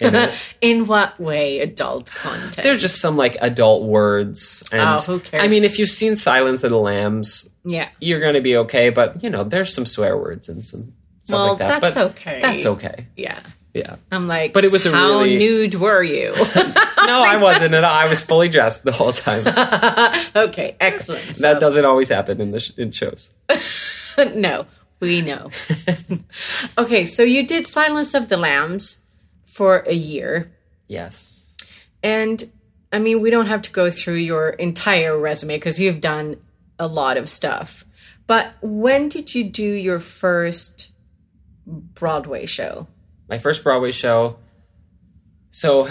in. 0.00 0.30
In 0.62 0.86
what 0.86 1.20
way 1.20 1.58
adult 1.60 2.06
content? 2.10 2.62
There's 2.62 2.80
just 2.80 3.00
some 3.00 3.16
like 3.18 3.36
adult 3.40 3.82
words, 3.84 4.62
and 4.72 4.80
Oh, 4.80 4.96
who 5.02 5.20
cares? 5.20 5.42
I 5.44 5.48
mean, 5.48 5.64
if 5.64 5.78
you've 5.78 5.90
seen 5.90 6.16
Silence 6.16 6.64
of 6.64 6.70
the 6.70 6.78
Lambs, 6.78 7.48
yeah. 7.64 7.88
you're 8.00 8.20
going 8.20 8.34
to 8.34 8.40
be 8.40 8.56
okay. 8.58 8.88
But 8.90 9.22
you 9.22 9.28
know, 9.30 9.44
there's 9.44 9.74
some 9.74 9.84
swear 9.86 10.16
words 10.16 10.48
and 10.48 10.64
some 10.64 10.94
stuff 11.24 11.36
Well, 11.38 11.48
like 11.50 11.58
that. 11.58 11.80
that's 11.82 11.94
but 11.94 12.10
okay. 12.12 12.40
That's 12.40 12.64
okay. 12.66 13.06
Yeah. 13.16 13.38
Yeah. 13.74 13.96
I'm 14.10 14.26
like, 14.26 14.52
But 14.52 14.64
it 14.64 14.72
was 14.72 14.84
a 14.86 14.90
how 14.90 15.06
really- 15.06 15.38
nude 15.38 15.74
were 15.74 16.02
you? 16.02 16.32
No, 17.10 17.22
I 17.24 17.38
wasn't. 17.38 17.74
at 17.74 17.82
all. 17.82 17.90
I 17.92 18.06
was 18.08 18.22
fully 18.22 18.48
dressed 18.48 18.84
the 18.84 18.92
whole 18.92 19.12
time. 19.12 19.42
okay, 20.36 20.76
excellent. 20.78 21.34
So- 21.36 21.42
that 21.42 21.58
doesn't 21.58 21.84
always 21.84 22.08
happen 22.08 22.40
in 22.40 22.52
the 22.52 22.60
sh- 22.60 22.72
in 22.76 22.92
shows. 22.92 23.32
no, 24.34 24.66
we 25.00 25.22
know. 25.22 25.50
okay, 26.78 27.04
so 27.04 27.22
you 27.22 27.46
did 27.46 27.66
Silence 27.66 28.14
of 28.14 28.28
the 28.28 28.36
Lambs 28.36 29.00
for 29.44 29.78
a 29.86 29.94
year. 29.94 30.52
Yes. 30.86 31.54
And 32.02 32.50
I 32.92 32.98
mean, 32.98 33.20
we 33.20 33.30
don't 33.30 33.46
have 33.46 33.62
to 33.62 33.72
go 33.72 33.90
through 33.90 34.14
your 34.14 34.50
entire 34.50 35.18
resume 35.18 35.56
because 35.56 35.80
you've 35.80 36.00
done 36.00 36.36
a 36.78 36.86
lot 36.86 37.16
of 37.16 37.28
stuff. 37.28 37.84
But 38.26 38.54
when 38.62 39.08
did 39.08 39.34
you 39.34 39.44
do 39.44 39.64
your 39.64 39.98
first 39.98 40.92
Broadway 41.66 42.46
show? 42.46 42.86
my 43.30 43.38
first 43.38 43.62
Broadway 43.62 43.92
show. 43.92 44.36
So 45.52 45.88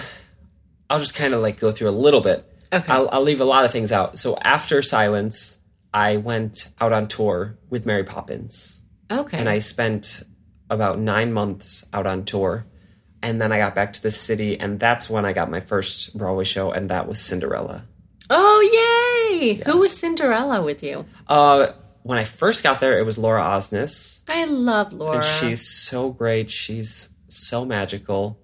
I'll 0.90 1.00
just 1.00 1.16
kind 1.16 1.34
of 1.34 1.42
like 1.42 1.60
go 1.60 1.72
through 1.72 1.90
a 1.90 1.92
little 1.92 2.22
bit. 2.22 2.46
Okay. 2.72 2.92
I'll, 2.92 3.10
I'll 3.12 3.24
leave 3.24 3.42
a 3.42 3.46
lot 3.46 3.66
of 3.66 3.72
things 3.72 3.92
out. 3.92 4.20
So 4.20 4.38
after 4.42 4.82
Silence, 4.84 5.58
I 5.92 6.18
went 6.18 6.70
out 6.80 6.94
on 6.94 7.08
tour 7.08 7.58
with 7.70 7.86
Mary 7.86 8.04
Poppins, 8.04 8.79
Okay. 9.12 9.38
and 9.38 9.50
I 9.50 9.60
spent 9.60 10.24
about 10.70 11.00
nine 11.00 11.34
months 11.34 11.86
out 11.94 12.06
on 12.08 12.26
tour. 12.26 12.66
And 13.22 13.42
then 13.42 13.52
I 13.52 13.58
got 13.58 13.76
back 13.76 13.92
to 13.94 14.02
the 14.02 14.12
city, 14.12 14.58
and 14.58 14.80
that's 14.80 15.10
when 15.10 15.26
I 15.26 15.34
got 15.34 15.50
my 15.52 15.60
first 15.60 16.18
Broadway 16.18 16.46
show, 16.46 16.72
and 16.72 16.90
that 16.90 17.06
was 17.06 17.20
Cinderella. 17.20 17.84
oh, 18.30 19.38
yay! 19.42 19.62
Who 19.66 19.80
was 19.80 19.98
Cinderella 19.98 20.62
with 20.62 20.82
you? 20.84 21.06
Uh, 21.28 21.68
when 22.04 22.18
I 22.18 22.24
first 22.24 22.64
got 22.64 22.80
there, 22.80 22.98
it 22.98 23.06
was 23.06 23.18
Laura 23.18 23.42
Osnes. 23.42 24.22
I 24.30 24.46
love 24.46 24.94
Laura. 24.94 25.18
And 25.18 25.26
she's 25.26 25.68
so 25.68 26.12
great. 26.12 26.50
She's 26.50 27.10
so 27.28 27.66
magical. 27.66 28.40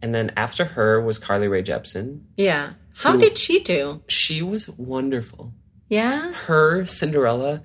And 0.00 0.14
then 0.14 0.32
after 0.38 0.64
her 0.64 1.00
was 1.02 1.18
Carly 1.18 1.48
Rae 1.48 1.62
Jepsen. 1.62 2.22
Yeah. 2.36 2.74
How 2.94 3.12
Who- 3.12 3.18
did 3.20 3.36
she 3.36 3.60
do? 3.60 4.02
She 4.08 4.40
was 4.42 4.68
wonderful. 4.70 5.52
Yeah. 5.90 6.32
Her 6.32 6.86
Cinderella. 6.86 7.62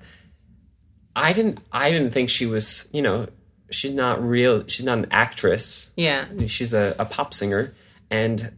I 1.16 1.32
didn't. 1.32 1.58
I 1.72 1.90
didn't 1.90 2.10
think 2.10 2.30
she 2.30 2.46
was. 2.46 2.88
You 2.92 3.02
know, 3.02 3.26
she's 3.70 3.92
not 3.92 4.22
real. 4.22 4.66
She's 4.66 4.86
not 4.86 4.98
an 4.98 5.06
actress. 5.10 5.90
Yeah. 5.96 6.26
She's 6.46 6.74
a, 6.74 6.94
a 6.98 7.04
pop 7.04 7.34
singer, 7.34 7.74
and 8.10 8.52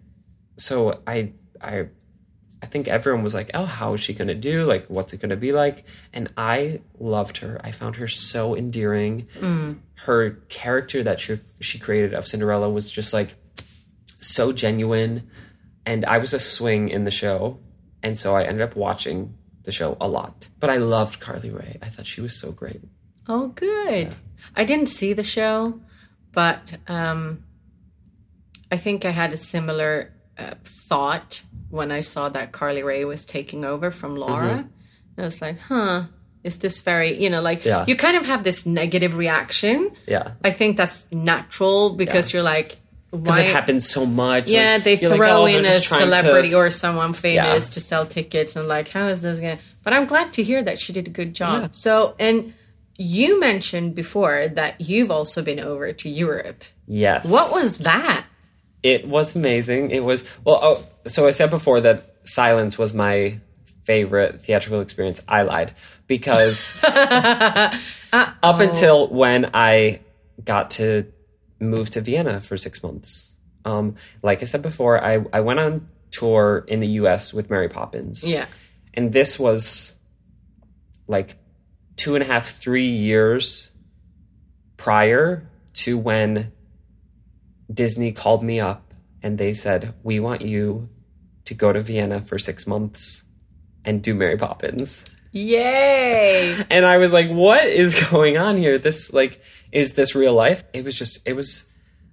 so 0.57 1.01
I. 1.07 1.33
I. 1.61 1.88
I 2.62 2.66
think 2.69 2.88
everyone 2.88 3.23
was 3.23 3.35
like, 3.35 3.51
"Oh, 3.53 3.66
how 3.66 3.92
is 3.95 4.01
she 4.01 4.14
going 4.14 4.29
to 4.29 4.35
do? 4.35 4.64
Like, 4.64 4.87
what's 4.87 5.12
it 5.12 5.21
going 5.21 5.31
to 5.31 5.37
be 5.37 5.53
like?" 5.53 5.85
And 6.12 6.33
I 6.38 6.81
loved 6.99 7.38
her. 7.38 7.61
I 7.62 7.71
found 7.71 7.97
her 7.97 8.09
so 8.09 8.57
endearing. 8.57 9.29
Mm. 9.38 9.81
Her 10.07 10.31
character 10.49 11.03
that 11.03 11.21
she 11.21 11.38
she 11.61 11.79
created 11.79 12.14
of 12.14 12.27
Cinderella 12.27 12.71
was 12.71 12.90
just 12.90 13.12
like 13.12 13.35
so 14.19 14.53
genuine, 14.53 15.29
and 15.85 16.05
I 16.07 16.19
was 16.19 16.33
a 16.33 16.40
swing 16.40 16.88
in 16.88 17.05
the 17.05 17.11
show, 17.11 17.61
and 18.03 18.16
so 18.16 18.35
I 18.35 18.45
ended 18.45 18.62
up 18.62 18.75
watching 18.75 19.35
the 19.67 19.73
show 19.73 19.97
a 20.01 20.09
lot. 20.09 20.49
But 20.59 20.71
I 20.71 20.79
loved 20.79 21.21
Carly 21.21 21.51
Rae. 21.51 21.77
I 21.83 21.89
thought 21.91 22.07
she 22.07 22.23
was 22.23 22.35
so 22.35 22.51
great. 22.53 22.81
Oh, 23.29 23.49
good. 23.49 24.17
I 24.57 24.65
didn't 24.65 24.87
see 24.87 25.13
the 25.13 25.23
show, 25.25 25.81
but 26.33 26.77
um, 26.89 27.45
I 28.73 28.77
think 28.79 29.05
I 29.05 29.11
had 29.11 29.33
a 29.33 29.37
similar 29.37 30.13
uh, 30.39 30.55
thought 30.65 31.43
when 31.71 31.91
I 31.93 32.01
saw 32.01 32.29
that 32.31 32.53
Carly 32.53 32.83
Rae 32.83 33.05
was 33.05 33.25
taking 33.27 33.65
over 33.65 33.91
from 33.91 34.17
Laura. 34.17 34.69
I 35.19 35.23
was 35.23 35.41
like, 35.43 35.59
huh, 35.59 36.05
is 36.45 36.59
this 36.59 36.79
very, 36.81 37.21
you 37.23 37.29
know, 37.31 37.41
like 37.43 37.65
Yeah. 37.65 37.85
you 37.89 37.97
kind 37.97 38.17
of 38.17 38.27
have 38.27 38.45
this 38.45 38.65
negative 38.67 39.17
reaction. 39.17 39.91
Yeah. 40.07 40.33
I 40.45 40.51
think 40.53 40.77
that's 40.77 41.11
natural 41.13 41.95
because 41.95 42.33
you're 42.33 42.43
like, 42.45 42.79
Because 43.17 43.39
it 43.39 43.47
happens 43.47 43.89
so 43.89 44.07
much. 44.07 44.49
Yeah, 44.49 44.75
Like, 44.75 44.85
they 44.85 44.97
throw 44.97 45.17
like, 45.17 45.21
oh, 45.31 45.47
in 45.47 45.65
a 45.65 45.81
trying 45.81 46.11
to- 46.11 46.17
celebrity 46.17 46.55
or 46.55 46.71
someone 46.71 47.13
famous 47.13 47.65
Yeah. 47.65 47.71
to 47.75 47.81
sell 47.81 48.07
tickets 48.07 48.57
and 48.57 48.69
like, 48.69 48.89
how 48.89 49.09
is 49.09 49.23
this 49.23 49.39
going 49.41 49.59
to. 49.59 49.63
But 49.83 49.93
I'm 49.93 50.07
glad 50.07 50.33
to 50.35 50.43
hear 50.43 50.63
that 50.63 50.79
she 50.79 50.93
did 50.93 51.07
a 51.07 51.11
good 51.11 51.35
job. 51.35 51.63
Yeah. 51.63 51.69
So, 51.73 52.15
and 52.19 52.53
you 52.99 53.39
mentioned 53.39 53.95
before 53.95 54.49
that 54.49 54.81
you've 54.81 55.11
also 55.11 55.43
been 55.43 55.61
over 55.61 55.93
to 55.93 56.09
Europe. 56.09 56.65
Yes. 56.87 57.31
What 57.31 57.53
was 57.53 57.79
that? 57.79 58.25
It 58.83 59.07
was 59.07 59.35
amazing. 59.37 59.91
It 59.91 60.05
was 60.05 60.23
well. 60.45 60.61
Oh, 60.63 60.87
so 61.07 61.27
I 61.27 61.31
said 61.31 61.51
before 61.51 61.81
that 61.81 62.15
Silence 62.25 62.79
was 62.79 62.95
my 62.95 63.39
favorite 63.85 64.41
theatrical 64.43 64.81
experience. 64.81 65.21
I 65.29 65.43
lied 65.43 65.73
because 66.07 66.79
up 66.85 68.61
until 68.61 69.09
when 69.09 69.51
I 69.55 70.01
got 70.45 70.71
to 70.73 71.07
move 71.61 71.90
to 71.90 72.01
Vienna 72.01 72.40
for 72.40 72.57
six 72.57 72.83
months. 72.83 73.37
Um, 73.64 73.97
like 74.23 74.42
I 74.42 74.45
said 74.45 74.62
before, 74.62 75.03
I 75.03 75.25
I 75.33 75.40
went 75.40 75.59
on 75.61 75.88
tour 76.11 76.64
in 76.69 76.81
the 76.81 76.87
U.S. 77.01 77.35
with 77.35 77.51
Mary 77.51 77.69
Poppins. 77.69 78.23
Yeah. 78.27 78.47
and 78.95 79.12
this 79.12 79.38
was 79.38 79.97
like 81.09 81.37
two 81.97 82.14
and 82.14 82.23
a 82.23 82.27
half, 82.27 82.47
three 82.49 82.87
years 82.88 83.71
prior 84.77 85.49
to 85.75 85.99
when 85.99 86.53
Disney 87.73 88.12
called 88.12 88.42
me 88.42 88.61
up 88.61 88.95
and 89.23 89.37
they 89.38 89.53
said, 89.53 89.95
We 90.03 90.21
want 90.21 90.42
you 90.42 90.88
to 91.45 91.55
go 91.55 91.73
to 91.73 91.81
Vienna 91.81 92.21
for 92.23 92.38
six 92.38 92.66
months 92.66 93.25
and 93.85 94.03
do 94.03 94.14
Mary 94.14 94.37
Poppins. 94.37 95.05
Yay! 95.33 96.57
And 96.71 96.85
I 96.85 96.97
was 96.99 97.12
like, 97.12 97.29
What 97.29 97.64
is 97.66 97.95
going 98.11 98.37
on 98.38 98.57
here? 98.57 98.79
This, 98.79 99.12
like, 99.12 99.40
is 99.77 99.93
this 99.93 100.15
real 100.15 100.33
life? 100.33 100.65
It 100.73 100.87
was 100.87 100.99
just, 100.99 101.21
it 101.29 101.35
was 101.35 101.67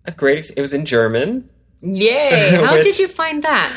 a 0.04 0.12
great, 0.12 0.38
ex- 0.38 0.50
it 0.50 0.60
was 0.60 0.74
in 0.74 0.84
German. 0.84 1.50
Yay! 1.80 2.58
How 2.62 2.74
Which- 2.74 2.84
did 2.84 3.00
you 3.00 3.08
find 3.08 3.42
that? 3.44 3.74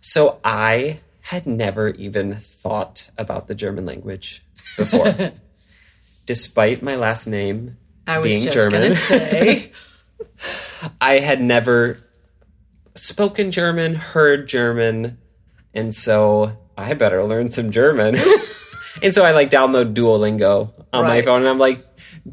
So 0.00 0.40
I 0.42 0.98
had 1.20 1.46
never 1.46 1.90
even 1.90 2.34
thought 2.34 3.10
about 3.16 3.46
the 3.46 3.54
German 3.54 3.86
language 3.86 4.44
before. 4.76 5.32
Despite 6.26 6.82
my 6.82 6.96
last 6.96 7.26
name 7.28 7.76
I 8.08 8.18
was 8.18 8.28
being 8.28 8.42
just 8.42 8.56
German, 8.56 8.82
to 8.82 8.94
say. 8.94 9.72
I 11.00 11.20
had 11.20 11.40
never 11.40 11.98
spoken 12.96 13.52
German, 13.52 13.94
heard 13.94 14.48
German, 14.48 15.18
and 15.72 15.94
so 15.94 16.58
I 16.76 16.94
better 16.94 17.24
learn 17.24 17.50
some 17.50 17.70
German. 17.70 18.16
And 19.02 19.14
so 19.14 19.24
I 19.24 19.32
like 19.32 19.50
download 19.50 19.94
Duolingo 19.94 20.72
on 20.92 21.04
my 21.04 21.22
phone 21.22 21.40
and 21.40 21.48
I'm 21.48 21.58
like 21.58 21.84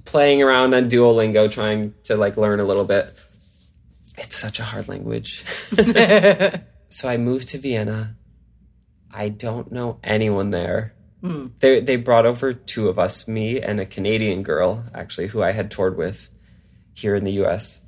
playing 0.04 0.42
around 0.42 0.74
on 0.74 0.88
Duolingo 0.90 1.50
trying 1.50 1.94
to 2.04 2.18
like 2.18 2.38
learn 2.38 2.60
a 2.60 2.66
little 2.66 2.86
bit. 2.86 3.18
It's 4.18 4.36
such 4.36 4.60
a 4.60 4.64
hard 4.64 4.88
language. 4.88 5.44
so 6.90 7.10
I 7.10 7.18
moved 7.18 7.50
to 7.50 7.58
Vienna. 7.58 8.16
I 9.12 9.30
don't 9.30 9.72
know 9.72 10.00
anyone 10.04 10.52
there. 10.52 10.94
Hmm. 11.22 11.48
They 11.60 11.80
they 11.80 11.96
brought 11.96 12.26
over 12.26 12.54
two 12.54 12.88
of 12.88 13.00
us, 13.00 13.28
me 13.28 13.60
and 13.60 13.80
a 13.80 13.86
Canadian 13.86 14.44
girl, 14.44 14.86
actually, 14.94 15.28
who 15.28 15.42
I 15.42 15.52
had 15.52 15.72
toured 15.72 15.98
with 15.98 16.30
here 16.94 17.16
in 17.16 17.24
the 17.24 17.44
US. 17.44 17.82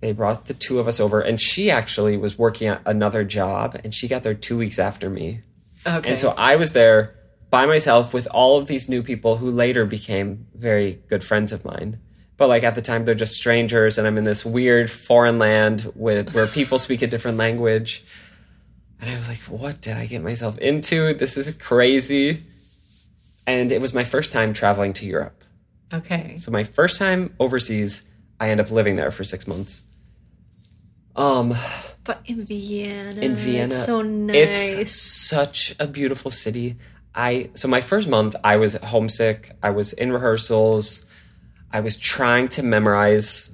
They 0.00 0.12
brought 0.12 0.46
the 0.46 0.54
two 0.54 0.78
of 0.78 0.88
us 0.88 1.00
over, 1.00 1.20
and 1.20 1.40
she 1.40 1.70
actually 1.70 2.16
was 2.16 2.38
working 2.38 2.68
at 2.68 2.82
another 2.86 3.24
job, 3.24 3.78
and 3.82 3.92
she 3.92 4.08
got 4.08 4.22
there 4.22 4.34
two 4.34 4.56
weeks 4.56 4.78
after 4.78 5.10
me. 5.10 5.40
Okay. 5.86 6.10
And 6.10 6.18
so 6.18 6.34
I 6.36 6.56
was 6.56 6.72
there 6.72 7.14
by 7.54 7.66
myself 7.66 8.12
with 8.12 8.26
all 8.32 8.58
of 8.58 8.66
these 8.66 8.88
new 8.88 9.00
people 9.00 9.36
who 9.36 9.48
later 9.48 9.86
became 9.86 10.44
very 10.56 11.00
good 11.08 11.22
friends 11.22 11.52
of 11.52 11.64
mine. 11.64 12.00
But 12.36 12.48
like 12.48 12.64
at 12.64 12.74
the 12.74 12.82
time, 12.82 13.04
they're 13.04 13.14
just 13.14 13.36
strangers, 13.36 13.96
and 13.96 14.08
I'm 14.08 14.18
in 14.18 14.24
this 14.24 14.44
weird 14.44 14.90
foreign 14.90 15.38
land 15.38 15.92
with 15.94 16.34
where 16.34 16.48
people 16.48 16.80
speak 16.80 17.00
a 17.02 17.06
different 17.06 17.36
language. 17.38 18.02
And 19.00 19.08
I 19.08 19.14
was 19.14 19.28
like, 19.28 19.38
"What 19.42 19.80
did 19.80 19.96
I 19.96 20.06
get 20.06 20.20
myself 20.20 20.58
into? 20.58 21.14
This 21.14 21.36
is 21.36 21.52
crazy." 21.70 22.40
And 23.46 23.70
it 23.70 23.80
was 23.80 23.94
my 23.94 24.02
first 24.02 24.32
time 24.32 24.52
traveling 24.52 24.92
to 24.94 25.06
Europe. 25.06 25.38
okay. 25.92 26.34
So 26.36 26.50
my 26.50 26.64
first 26.64 26.96
time 26.98 27.20
overseas, 27.38 28.02
I 28.40 28.50
end 28.50 28.60
up 28.60 28.70
living 28.72 28.96
there 28.96 29.12
for 29.12 29.22
six 29.22 29.46
months. 29.46 29.82
Um, 31.14 31.54
But 32.02 32.18
in 32.26 32.44
Vienna. 32.44 33.20
in 33.20 33.36
Vienna, 33.36 33.74
It's 33.76 33.86
so 33.86 34.02
nice. 34.02 34.74
it's 34.82 35.00
such 35.00 35.76
a 35.78 35.86
beautiful 35.86 36.32
city. 36.32 36.76
I 37.14 37.50
so 37.54 37.68
my 37.68 37.80
first 37.80 38.08
month, 38.08 38.34
I 38.42 38.56
was 38.56 38.74
homesick. 38.74 39.50
I 39.62 39.70
was 39.70 39.92
in 39.92 40.12
rehearsals. 40.12 41.04
I 41.72 41.80
was 41.80 41.96
trying 41.96 42.48
to 42.48 42.62
memorize 42.62 43.50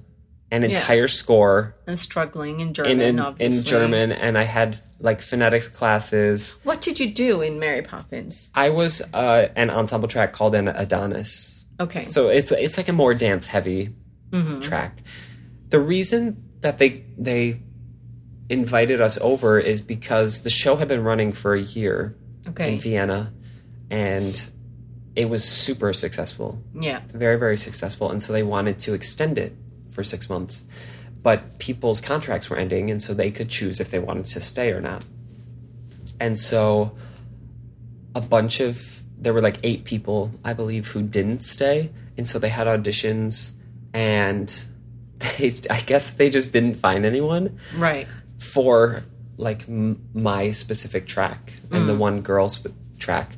an 0.51 0.64
entire 0.64 1.07
score 1.09 1.77
and 1.87 1.99
struggling 1.99 2.61
in 2.61 2.75
German, 2.75 2.92
in 2.92 3.01
in, 3.01 3.20
obviously. 3.20 3.59
in 3.59 3.64
German, 3.64 4.12
and 4.12 4.37
I 4.37 4.42
had 4.42 4.81
like 4.99 5.23
phonetics 5.23 5.68
classes. 5.68 6.57
What 6.64 6.81
did 6.81 6.99
you 7.01 7.11
do 7.11 7.40
in 7.40 7.59
Mary 7.59 7.83
Poppins? 7.83 8.51
I 8.55 8.70
was 8.70 9.01
uh, 9.14 9.49
an 9.57 9.70
ensemble 9.70 10.09
track 10.09 10.33
called 10.33 10.55
an 10.55 10.68
Adonis. 10.68 11.64
Okay. 11.79 12.05
So 12.05 12.29
it's 12.29 12.53
it's 12.53 12.77
like 12.77 12.88
a 12.88 12.92
more 12.92 13.14
dance 13.14 13.46
heavy 13.46 13.94
track. 14.62 14.99
The 15.70 15.81
reason 15.81 16.42
that 16.61 16.79
they 16.79 17.05
they 17.16 17.62
invited 18.49 19.01
us 19.01 19.18
over 19.20 19.59
is 19.59 19.81
because 19.81 20.42
the 20.42 20.51
show 20.51 20.77
had 20.77 20.88
been 20.88 21.03
running 21.05 21.33
for 21.33 21.55
a 21.55 21.61
year 21.61 22.16
Okay. 22.49 22.75
in 22.75 22.81
Vienna, 22.81 23.33
and 23.90 24.48
it 25.16 25.29
was 25.29 25.44
super 25.44 25.92
successful, 25.92 26.62
yeah. 26.74 27.00
very 27.12 27.38
very 27.38 27.57
successful, 27.57 28.11
and 28.11 28.22
so 28.22 28.33
they 28.33 28.42
wanted 28.42 28.79
to 28.81 28.94
extend 28.94 29.38
it 29.38 29.55
for 29.90 30.05
six 30.05 30.31
months, 30.31 30.62
but 31.22 31.59
people's 31.59 32.00
contracts 32.00 32.48
were 32.48 32.57
ending, 32.57 32.90
and 32.90 33.03
so 33.03 33.12
they 33.14 33.31
could 33.31 33.48
choose 33.48 33.81
if 33.81 33.90
they 33.90 33.98
wanted 33.98 34.24
to 34.26 34.40
stay 34.40 34.72
or 34.72 34.81
not, 34.81 35.05
and 36.20 36.38
so 36.38 36.92
a 38.14 38.20
bunch 38.20 38.61
of 38.61 39.03
there 39.18 39.33
were 39.35 39.42
like 39.42 39.59
eight 39.62 39.85
people 39.85 40.33
i 40.44 40.53
believe 40.53 40.88
who 40.88 41.03
didn't 41.03 41.42
stay. 41.42 41.90
And 42.16 42.26
so 42.26 42.38
they 42.38 42.48
had 42.48 42.66
auditions 42.66 43.53
and 43.94 44.53
they 45.18 45.55
i 45.70 45.81
guess 45.81 46.11
they 46.12 46.29
just 46.31 46.53
didn't 46.53 46.74
find 46.76 47.05
anyone 47.07 47.59
Right. 47.76 48.07
for 48.38 49.05
like 49.37 49.68
m- 49.68 50.09
my 50.14 50.50
specific 50.50 51.07
track 51.07 51.55
and 51.70 51.88
the 51.88 51.95
mm. 51.95 51.99
one 51.99 52.20
girl's 52.22 52.66
track 52.99 53.36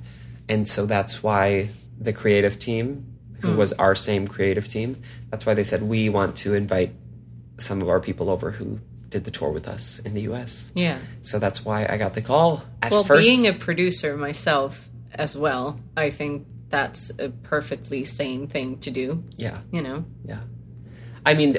and 0.52 0.68
so 0.68 0.86
that's 0.86 1.22
why 1.22 1.68
the 1.98 2.12
creative 2.12 2.58
team 2.58 2.86
who 3.40 3.52
hmm. 3.52 3.56
was 3.56 3.72
our 3.74 3.94
same 3.94 4.26
creative 4.28 4.66
team 4.66 4.96
that's 5.30 5.44
why 5.46 5.54
they 5.54 5.64
said 5.64 5.82
we 5.82 6.08
want 6.08 6.36
to 6.36 6.54
invite 6.54 6.92
some 7.58 7.80
of 7.82 7.88
our 7.88 8.00
people 8.00 8.28
over 8.28 8.50
who 8.50 8.78
did 9.08 9.24
the 9.24 9.30
tour 9.30 9.50
with 9.50 9.66
us 9.68 9.98
in 10.00 10.14
the 10.14 10.22
us 10.22 10.72
Yeah. 10.74 10.98
so 11.20 11.38
that's 11.38 11.64
why 11.64 11.86
i 11.88 11.96
got 11.96 12.14
the 12.14 12.22
call 12.22 12.64
at 12.82 12.90
Well, 12.92 13.04
first 13.04 13.26
being 13.26 13.46
a 13.46 13.52
producer 13.52 14.16
myself 14.16 14.88
as 15.14 15.36
well, 15.36 15.78
I 15.96 16.10
think 16.10 16.46
that's 16.68 17.12
a 17.18 17.28
perfectly 17.28 18.04
sane 18.04 18.46
thing 18.46 18.78
to 18.78 18.90
do. 18.90 19.24
yeah 19.36 19.58
You 19.70 19.82
know. 19.82 20.04
Yeah. 20.24 20.40
I 21.24 21.34
mean, 21.34 21.58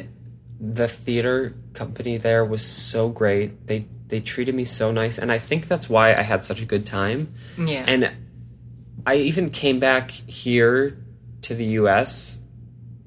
the 0.59 0.87
theater 0.87 1.53
company 1.73 2.17
there 2.17 2.43
was 2.43 2.65
so 2.65 3.09
great. 3.09 3.67
They 3.67 3.85
they 4.07 4.19
treated 4.19 4.53
me 4.53 4.65
so 4.65 4.91
nice, 4.91 5.17
and 5.17 5.31
I 5.31 5.39
think 5.39 5.67
that's 5.67 5.89
why 5.89 6.13
I 6.13 6.21
had 6.21 6.43
such 6.45 6.61
a 6.61 6.65
good 6.65 6.85
time. 6.85 7.33
Yeah. 7.57 7.85
And 7.87 8.11
I 9.05 9.15
even 9.15 9.49
came 9.49 9.79
back 9.79 10.11
here 10.11 10.97
to 11.41 11.55
the 11.55 11.65
U.S. 11.81 12.37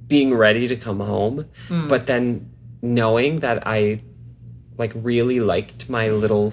being 0.06 0.34
ready 0.34 0.68
to 0.68 0.76
come 0.76 1.00
home, 1.00 1.46
hmm. 1.68 1.88
but 1.88 2.06
then 2.06 2.50
knowing 2.82 3.40
that 3.40 3.66
I 3.66 4.00
like 4.78 4.92
really 4.94 5.40
liked 5.40 5.88
my 5.88 6.10
little 6.10 6.52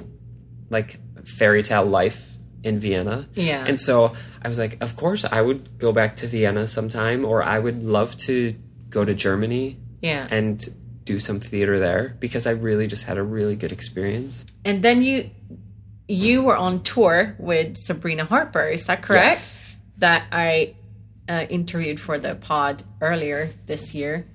like 0.70 1.00
fairy 1.26 1.62
tale 1.62 1.86
life 1.86 2.38
in 2.64 2.80
Vienna. 2.80 3.28
Yeah. 3.34 3.66
And 3.66 3.80
so 3.80 4.14
I 4.42 4.48
was 4.48 4.58
like, 4.58 4.82
of 4.82 4.96
course 4.96 5.26
I 5.26 5.42
would 5.42 5.78
go 5.78 5.92
back 5.92 6.16
to 6.18 6.28
Vienna 6.28 6.68
sometime 6.68 7.26
or 7.26 7.44
I 7.44 7.60
would 7.60 7.84
love 7.84 8.16
to 8.18 8.56
go 8.90 9.04
to 9.04 9.14
Germany 9.14 9.78
Yeah. 10.02 10.28
and 10.32 10.64
do 11.04 11.20
some 11.20 11.40
theater 11.40 11.80
there 11.80 12.16
because 12.20 12.48
I 12.48 12.52
really 12.52 12.88
just 12.88 13.04
had 13.04 13.18
a 13.18 13.24
really 13.24 13.56
good 13.58 13.72
experience. 13.74 14.46
And 14.64 14.82
then 14.82 15.02
you 15.02 15.30
you 16.14 16.44
were 16.44 16.56
on 16.56 16.84
tour 16.84 17.36
with 17.40 17.78
Sabrina 17.78 18.26
Harper, 18.26 18.68
is 18.68 18.86
that 18.88 19.02
correct? 19.02 19.26
Yes. 19.26 19.70
That 19.98 20.26
I 20.32 20.76
uh, 21.30 21.46
interviewed 21.50 22.00
for 22.00 22.20
the 22.20 22.36
pod 22.36 22.84
earlier 23.02 23.50
this 23.66 23.94
year, 23.94 24.28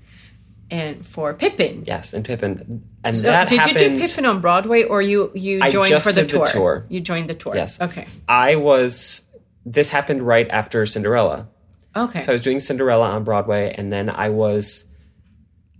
and 0.71 1.05
for 1.05 1.35
Pippin. 1.35 1.85
Yes, 1.87 2.15
and 2.15 2.25
Pippin. 2.25 2.85
And 3.05 3.17
So 3.17 3.29
that 3.29 3.49
did 3.49 3.61
happened 3.61 3.81
you 3.81 3.89
do 3.97 4.01
Pippin 4.01 4.27
on 4.27 4.41
Broadway, 4.41 4.85
or 4.85 5.03
you 5.03 5.31
you 5.35 5.61
I 5.63 5.71
joined 5.71 6.03
for 6.03 6.13
the 6.13 6.23
did 6.23 6.31
the 6.31 6.37
tour? 6.37 6.47
tour. 6.47 6.87
You 6.89 7.01
joined 7.01 7.29
the 7.29 7.35
tour. 7.35 7.55
Yes. 7.55 7.81
Okay. 7.81 8.07
I 8.29 8.57
was 8.57 9.23
this 9.65 9.91
happened 9.91 10.23
right 10.27 10.49
after 10.49 10.87
Cinderella. 10.87 11.49
Okay. 11.95 12.23
So 12.23 12.33
I 12.33 12.33
was 12.33 12.43
doing 12.43 12.61
Cinderella 12.61 13.11
on 13.11 13.25
Broadway, 13.25 13.75
and 13.77 13.93
then 13.93 14.09
I 14.09 14.29
was, 14.29 14.85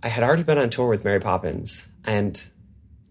I 0.03 0.09
had 0.09 0.23
already 0.23 0.43
been 0.43 0.57
on 0.57 0.69
tour 0.69 0.87
with 0.87 1.03
Mary 1.03 1.19
Poppins, 1.19 1.87
and 2.03 2.43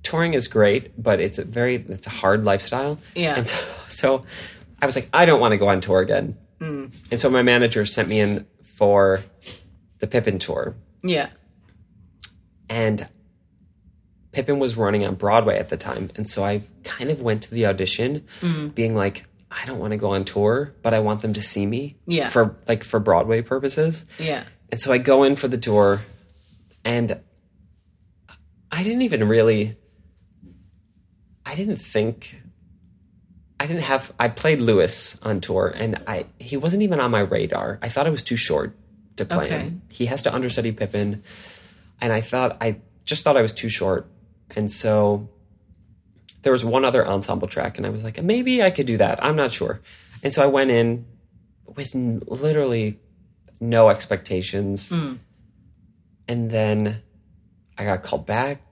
touring 0.09 0.35
is 0.35 0.49
great, 0.49 1.01
but 1.03 1.21
it's 1.21 1.39
a 1.39 1.45
very, 1.45 1.75
it's 1.77 2.07
a 2.07 2.11
hard 2.11 2.45
lifestyle. 2.45 2.99
Yeah. 3.15 3.37
And 3.37 3.47
so, 3.47 3.65
so 3.89 4.25
I 4.81 4.87
was 4.87 4.97
like, 4.97 5.09
I 5.13 5.27
don't 5.27 5.41
want 5.41 5.53
to 5.53 5.59
go 5.59 5.69
on 5.69 5.81
tour 5.81 6.01
again. 6.01 6.37
Mm. 6.61 6.95
And 7.11 7.21
so 7.21 7.29
my 7.31 7.43
manager 7.43 7.85
sent 7.85 8.09
me 8.09 8.19
in 8.21 8.47
for 8.65 9.21
the 9.99 10.07
Pippin 10.07 10.39
tour, 10.39 10.75
yeah. 11.03 11.29
and 12.71 13.09
Pippin 14.33 14.59
was 14.59 14.77
running 14.77 15.05
on 15.05 15.15
Broadway 15.17 15.59
at 15.59 15.69
the 15.71 15.77
time, 15.77 16.11
and 16.17 16.29
so 16.29 16.45
I 16.45 16.63
kind 16.85 17.11
of 17.11 17.21
went 17.23 17.43
to 17.43 17.51
the 17.51 17.67
audition, 17.67 18.25
Mm-hmm. 18.41 18.69
being 18.69 18.95
like, 18.95 19.25
I 19.51 19.65
don't 19.67 19.79
want 19.79 19.91
to 19.93 19.97
go 19.97 20.11
on 20.11 20.25
tour, 20.25 20.73
but 20.83 20.95
I 20.95 21.01
want 21.01 21.23
them 21.23 21.33
to 21.33 21.43
see 21.43 21.67
me, 21.67 21.97
Yeah. 22.07 22.29
for 22.29 22.57
like 22.69 22.85
for 22.85 23.01
Broadway 23.01 23.43
purposes. 23.43 24.07
Yeah. 24.19 24.45
And 24.71 24.81
so 24.81 24.93
I 24.93 24.99
go 24.99 25.25
in 25.25 25.35
for 25.37 25.49
the 25.49 25.59
tour, 25.59 26.03
and 26.85 27.19
I 28.71 28.83
didn't 28.83 29.03
even 29.03 29.29
really. 29.29 29.77
I 31.51 31.55
didn't 31.55 31.77
think. 31.81 32.37
I 33.61 33.67
didn't 33.67 33.83
have. 33.83 34.13
I 34.21 34.29
played 34.29 34.61
Lewis 34.61 35.19
on 35.23 35.41
tour, 35.41 35.73
and 35.75 36.01
I 36.07 36.27
he 36.39 36.57
wasn't 36.57 36.83
even 36.83 37.01
on 37.01 37.11
my 37.11 37.21
radar. 37.21 37.79
I 37.83 37.89
thought 37.89 38.07
I 38.07 38.11
was 38.11 38.23
too 38.23 38.37
short 38.37 38.77
to 39.17 39.25
play 39.25 39.47
Okay. 39.47 39.59
him. 39.61 39.83
He 39.91 40.07
has 40.07 40.23
to 40.23 40.35
understudy 40.35 40.73
Pippin, 40.73 41.23
and 42.01 42.13
I 42.13 42.21
thought 42.21 42.57
I 42.61 42.81
just 43.05 43.25
thought 43.25 43.37
I 43.37 43.43
was 43.43 43.53
too 43.53 43.69
short, 43.71 44.07
and 44.55 44.71
so 44.71 45.29
there 46.43 46.53
was 46.53 46.65
one 46.65 46.85
other 46.85 47.07
ensemble 47.07 47.49
track, 47.49 47.79
and 47.79 47.87
I 47.87 47.91
was 47.91 48.05
like, 48.05 48.23
maybe 48.23 48.63
I 48.63 48.71
could 48.71 48.87
do 48.87 48.97
that. 48.99 49.19
I'm 49.25 49.35
not 49.35 49.51
sure, 49.51 49.81
and 50.23 50.33
so 50.33 50.43
I 50.43 50.47
went 50.47 50.71
in 50.71 51.07
with 51.67 51.97
n- 51.97 52.21
literally 52.27 53.01
no 53.61 53.89
expectations. 53.89 54.91
Hmm. 54.91 55.15
And 56.31 56.51
then 56.51 57.01
I 57.79 57.85
got 57.85 58.03
called 58.03 58.27
back, 58.27 58.68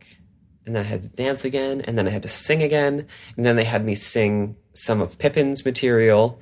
and 0.67 0.75
then 0.75 0.85
I 0.85 0.89
had 0.89 1.03
to 1.03 1.09
dance 1.09 1.45
again, 1.45 1.81
and 1.83 1.97
then 1.97 2.07
I 2.07 2.11
had 2.11 2.23
to 2.23 2.29
sing 2.29 2.63
again, 2.63 3.07
and 3.37 3.47
then 3.47 3.57
they 3.57 3.65
had 3.65 3.85
me 3.85 3.95
sing 3.95 4.57
some 4.75 5.01
of 5.01 5.17
Pippin's 5.19 5.65
material, 5.65 6.41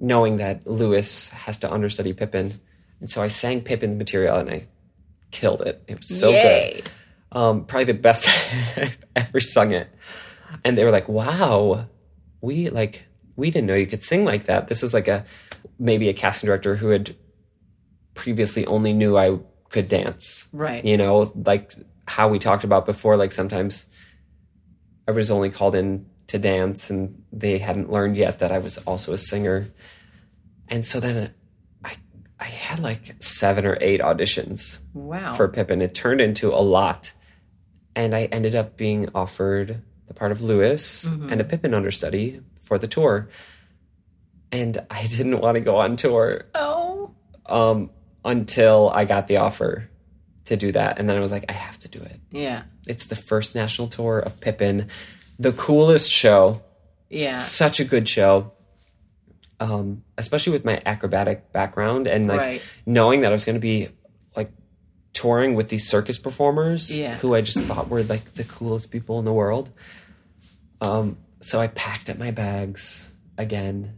knowing 0.00 0.36
that 0.38 0.66
Lewis 0.66 1.30
has 1.30 1.58
to 1.58 1.72
understudy 1.72 2.12
Pippin. 2.12 2.52
And 3.00 3.10
so 3.10 3.22
I 3.22 3.28
sang 3.28 3.60
Pippin's 3.62 3.96
material, 3.96 4.36
and 4.36 4.48
I 4.48 4.62
killed 5.30 5.62
it. 5.62 5.82
It 5.88 5.98
was 5.98 6.18
so 6.18 6.30
Yay. 6.30 6.74
good. 6.76 6.90
Um, 7.32 7.64
probably 7.64 7.86
the 7.86 7.94
best 7.94 8.28
I've 8.76 8.98
ever 9.16 9.40
sung 9.40 9.72
it. 9.72 9.88
And 10.62 10.78
they 10.78 10.84
were 10.84 10.92
like, 10.92 11.08
wow, 11.08 11.86
we 12.40 12.70
like, 12.70 13.06
we 13.34 13.50
didn't 13.50 13.66
know 13.66 13.74
you 13.74 13.86
could 13.88 14.02
sing 14.02 14.24
like 14.24 14.44
that. 14.44 14.68
This 14.68 14.84
is 14.84 14.94
like 14.94 15.08
a, 15.08 15.24
maybe 15.78 16.08
a 16.08 16.12
casting 16.12 16.46
director 16.46 16.76
who 16.76 16.90
had 16.90 17.16
previously 18.14 18.64
only 18.66 18.92
knew 18.92 19.18
I 19.18 19.40
could 19.70 19.88
dance. 19.88 20.48
Right. 20.52 20.84
You 20.84 20.96
know, 20.96 21.32
like 21.34 21.72
how 22.06 22.28
we 22.28 22.38
talked 22.38 22.64
about 22.64 22.86
before, 22.86 23.16
like 23.16 23.32
sometimes 23.32 23.86
I 25.08 25.12
was 25.12 25.30
only 25.30 25.50
called 25.50 25.74
in 25.74 26.06
to 26.28 26.38
dance 26.38 26.90
and 26.90 27.22
they 27.32 27.58
hadn't 27.58 27.90
learned 27.90 28.16
yet 28.16 28.38
that 28.38 28.50
I 28.52 28.58
was 28.58 28.78
also 28.78 29.12
a 29.12 29.18
singer. 29.18 29.68
And 30.68 30.84
so 30.84 31.00
then 31.00 31.34
I 31.84 31.96
I 32.40 32.44
had 32.44 32.80
like 32.80 33.14
seven 33.22 33.66
or 33.66 33.76
eight 33.80 34.00
auditions 34.00 34.80
Wow. 34.92 35.34
for 35.34 35.48
Pippin. 35.48 35.82
It 35.82 35.94
turned 35.94 36.20
into 36.20 36.52
a 36.52 36.60
lot. 36.60 37.12
And 37.96 38.14
I 38.14 38.24
ended 38.24 38.54
up 38.54 38.76
being 38.76 39.08
offered 39.14 39.82
the 40.08 40.14
part 40.14 40.32
of 40.32 40.42
Lewis 40.42 41.04
and 41.04 41.40
a 41.40 41.44
Pippin 41.44 41.72
understudy 41.74 42.40
for 42.60 42.76
the 42.76 42.88
tour. 42.88 43.28
And 44.50 44.78
I 44.90 45.06
didn't 45.06 45.38
want 45.38 45.54
to 45.56 45.60
go 45.60 45.76
on 45.76 45.96
tour 45.96 46.42
oh. 46.54 47.14
um, 47.46 47.90
until 48.24 48.90
I 48.92 49.04
got 49.04 49.28
the 49.28 49.36
offer 49.36 49.88
to 50.46 50.56
do 50.56 50.72
that. 50.72 50.98
And 50.98 51.08
then 51.08 51.16
I 51.16 51.20
was 51.20 51.32
like, 51.32 51.44
I 51.48 51.52
have 51.54 51.78
to 51.80 51.88
do 51.88 52.00
it. 52.00 52.20
Yeah. 52.30 52.62
It's 52.86 53.06
the 53.06 53.16
first 53.16 53.54
national 53.54 53.88
tour 53.88 54.18
of 54.18 54.40
Pippin, 54.40 54.88
the 55.38 55.52
coolest 55.52 56.10
show, 56.10 56.62
Yeah. 57.08 57.36
such 57.38 57.80
a 57.80 57.84
good 57.84 58.08
show. 58.08 58.52
Um, 59.60 60.02
especially 60.18 60.52
with 60.52 60.64
my 60.64 60.82
acrobatic 60.84 61.52
background 61.52 62.06
and 62.06 62.26
like 62.26 62.40
Right. 62.40 62.62
knowing 62.84 63.20
that 63.22 63.30
I 63.30 63.34
was 63.34 63.44
going 63.44 63.54
to 63.54 63.60
be 63.60 63.88
like 64.36 64.50
touring 65.12 65.54
with 65.54 65.68
these 65.68 65.88
circus 65.88 66.18
performers 66.18 66.94
Yeah. 66.94 67.16
who 67.18 67.34
I 67.34 67.40
just 67.40 67.60
thought 67.60 67.88
were 67.88 68.02
like 68.02 68.34
the 68.34 68.44
coolest 68.44 68.90
people 68.90 69.18
in 69.20 69.24
the 69.24 69.32
world. 69.32 69.70
Um, 70.80 71.18
so 71.40 71.60
I 71.60 71.68
packed 71.68 72.10
up 72.10 72.18
my 72.18 72.30
bags 72.32 73.14
again 73.38 73.94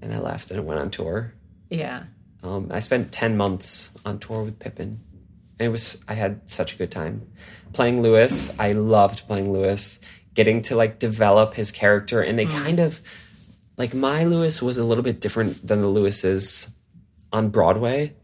and 0.00 0.14
I 0.14 0.18
left 0.20 0.50
and 0.50 0.64
went 0.64 0.80
on 0.80 0.90
tour. 0.90 1.34
Yeah. 1.68 2.04
Um, 2.42 2.68
I 2.70 2.78
spent 2.80 3.12
10 3.12 3.36
months 3.36 3.90
on 4.06 4.18
tour 4.18 4.42
with 4.44 4.58
Pippin. 4.58 5.00
And 5.60 5.66
it 5.66 5.70
was, 5.70 6.02
I 6.08 6.14
had 6.14 6.48
such 6.48 6.74
a 6.74 6.76
good 6.76 6.90
time. 6.90 7.28
Playing 7.74 8.00
Lewis, 8.02 8.50
I 8.58 8.72
loved 8.72 9.26
playing 9.26 9.52
Lewis, 9.52 10.00
getting 10.34 10.62
to 10.62 10.74
like 10.74 10.98
develop 10.98 11.52
his 11.54 11.70
character. 11.70 12.22
And 12.22 12.38
they 12.38 12.46
kind 12.46 12.80
of, 12.80 13.00
like, 13.76 13.92
my 13.94 14.24
Lewis 14.24 14.60
was 14.62 14.78
a 14.78 14.84
little 14.84 15.04
bit 15.04 15.20
different 15.20 15.66
than 15.66 15.82
the 15.82 15.88
Lewises 15.88 16.68
on 17.32 17.50
Broadway. 17.50 18.14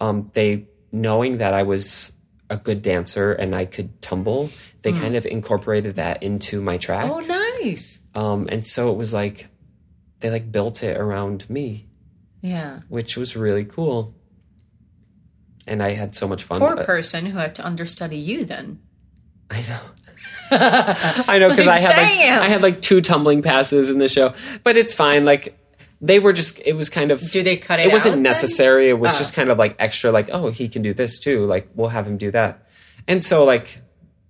Um, 0.00 0.30
they, 0.34 0.66
knowing 0.92 1.38
that 1.38 1.52
I 1.52 1.64
was 1.64 2.12
a 2.48 2.56
good 2.56 2.80
dancer 2.80 3.32
and 3.32 3.54
I 3.54 3.64
could 3.64 4.00
tumble, 4.00 4.50
they 4.82 4.92
kind 4.92 5.16
of 5.16 5.26
incorporated 5.26 5.96
that 5.96 6.22
into 6.22 6.60
my 6.60 6.76
track. 6.78 7.10
Oh, 7.10 7.18
nice. 7.20 8.00
Um, 8.14 8.48
and 8.50 8.64
so 8.64 8.90
it 8.92 8.96
was 8.96 9.12
like, 9.12 9.48
they 10.20 10.30
like 10.30 10.52
built 10.52 10.82
it 10.82 10.96
around 10.96 11.50
me 11.50 11.86
Yeah. 12.40 12.80
which 12.88 13.16
was 13.16 13.34
really 13.36 13.64
cool. 13.64 14.14
And 15.66 15.82
I 15.82 15.90
had 15.90 16.14
so 16.14 16.28
much 16.28 16.44
fun. 16.44 16.60
Poor 16.60 16.76
person 16.84 17.26
who 17.26 17.38
had 17.38 17.54
to 17.56 17.64
understudy 17.66 18.18
you 18.18 18.44
then. 18.44 18.80
I 19.50 19.62
know. 19.62 19.80
I 20.50 21.38
know 21.38 21.48
because 21.50 21.68
I 21.68 21.78
had 21.78 21.96
like 21.96 22.42
I 22.42 22.48
had 22.48 22.62
like 22.62 22.80
two 22.82 23.00
tumbling 23.00 23.42
passes 23.42 23.90
in 23.90 23.98
the 23.98 24.08
show, 24.08 24.34
but 24.62 24.76
it's 24.76 24.94
fine. 24.94 25.24
Like 25.24 25.58
they 26.00 26.18
were 26.18 26.32
just 26.32 26.60
it 26.64 26.74
was 26.74 26.88
kind 26.90 27.10
of 27.10 27.20
Do 27.30 27.42
they 27.42 27.56
cut 27.56 27.80
it 27.80 27.86
it 27.86 27.92
wasn't 27.92 28.12
out 28.12 28.16
then? 28.16 28.22
necessary. 28.22 28.88
It 28.88 28.98
was 28.98 29.14
Oh. 29.14 29.18
just 29.18 29.34
kind 29.34 29.50
of 29.50 29.58
like 29.58 29.76
extra. 29.78 30.10
Like 30.12 30.28
oh 30.32 30.50
he 30.50 30.68
can 30.68 30.82
do 30.82 30.92
this 30.94 31.18
too. 31.18 31.46
Like 31.46 31.68
we'll 31.74 31.88
have 31.88 32.06
him 32.06 32.18
do 32.18 32.30
that. 32.32 32.66
And 33.08 33.24
so 33.24 33.44
like 33.44 33.80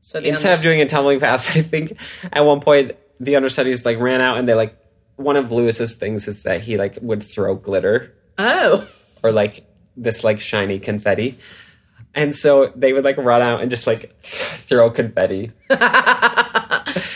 So 0.00 0.18
instead 0.20 0.52
of 0.56 0.62
doing 0.62 0.80
a 0.80 0.86
tumbling 0.86 1.20
pass, 1.20 1.48
I 1.56 1.62
think 1.62 1.98
at 2.32 2.44
one 2.44 2.60
point 2.60 2.92
the 3.20 3.36
understudies 3.36 3.84
like 3.84 3.98
ran 3.98 4.20
out 4.20 4.38
and 4.38 4.48
they 4.48 4.54
like 4.54 4.76
one 5.16 5.36
of 5.36 5.52
Lewis's 5.52 5.96
things 5.96 6.26
is 6.28 6.42
that 6.44 6.60
he 6.60 6.76
like 6.76 6.98
would 7.02 7.22
throw 7.22 7.54
glitter 7.54 8.14
Oh. 8.38 8.86
or 9.22 9.30
like 9.32 9.64
this 9.96 10.24
like 10.24 10.40
shiny 10.40 10.78
confetti. 10.78 11.36
And 12.14 12.34
so 12.34 12.72
they 12.76 12.92
would 12.92 13.04
like 13.04 13.16
run 13.16 13.42
out 13.42 13.60
and 13.60 13.70
just 13.70 13.86
like 13.86 14.14
throw 14.20 14.90
confetti. 14.90 15.52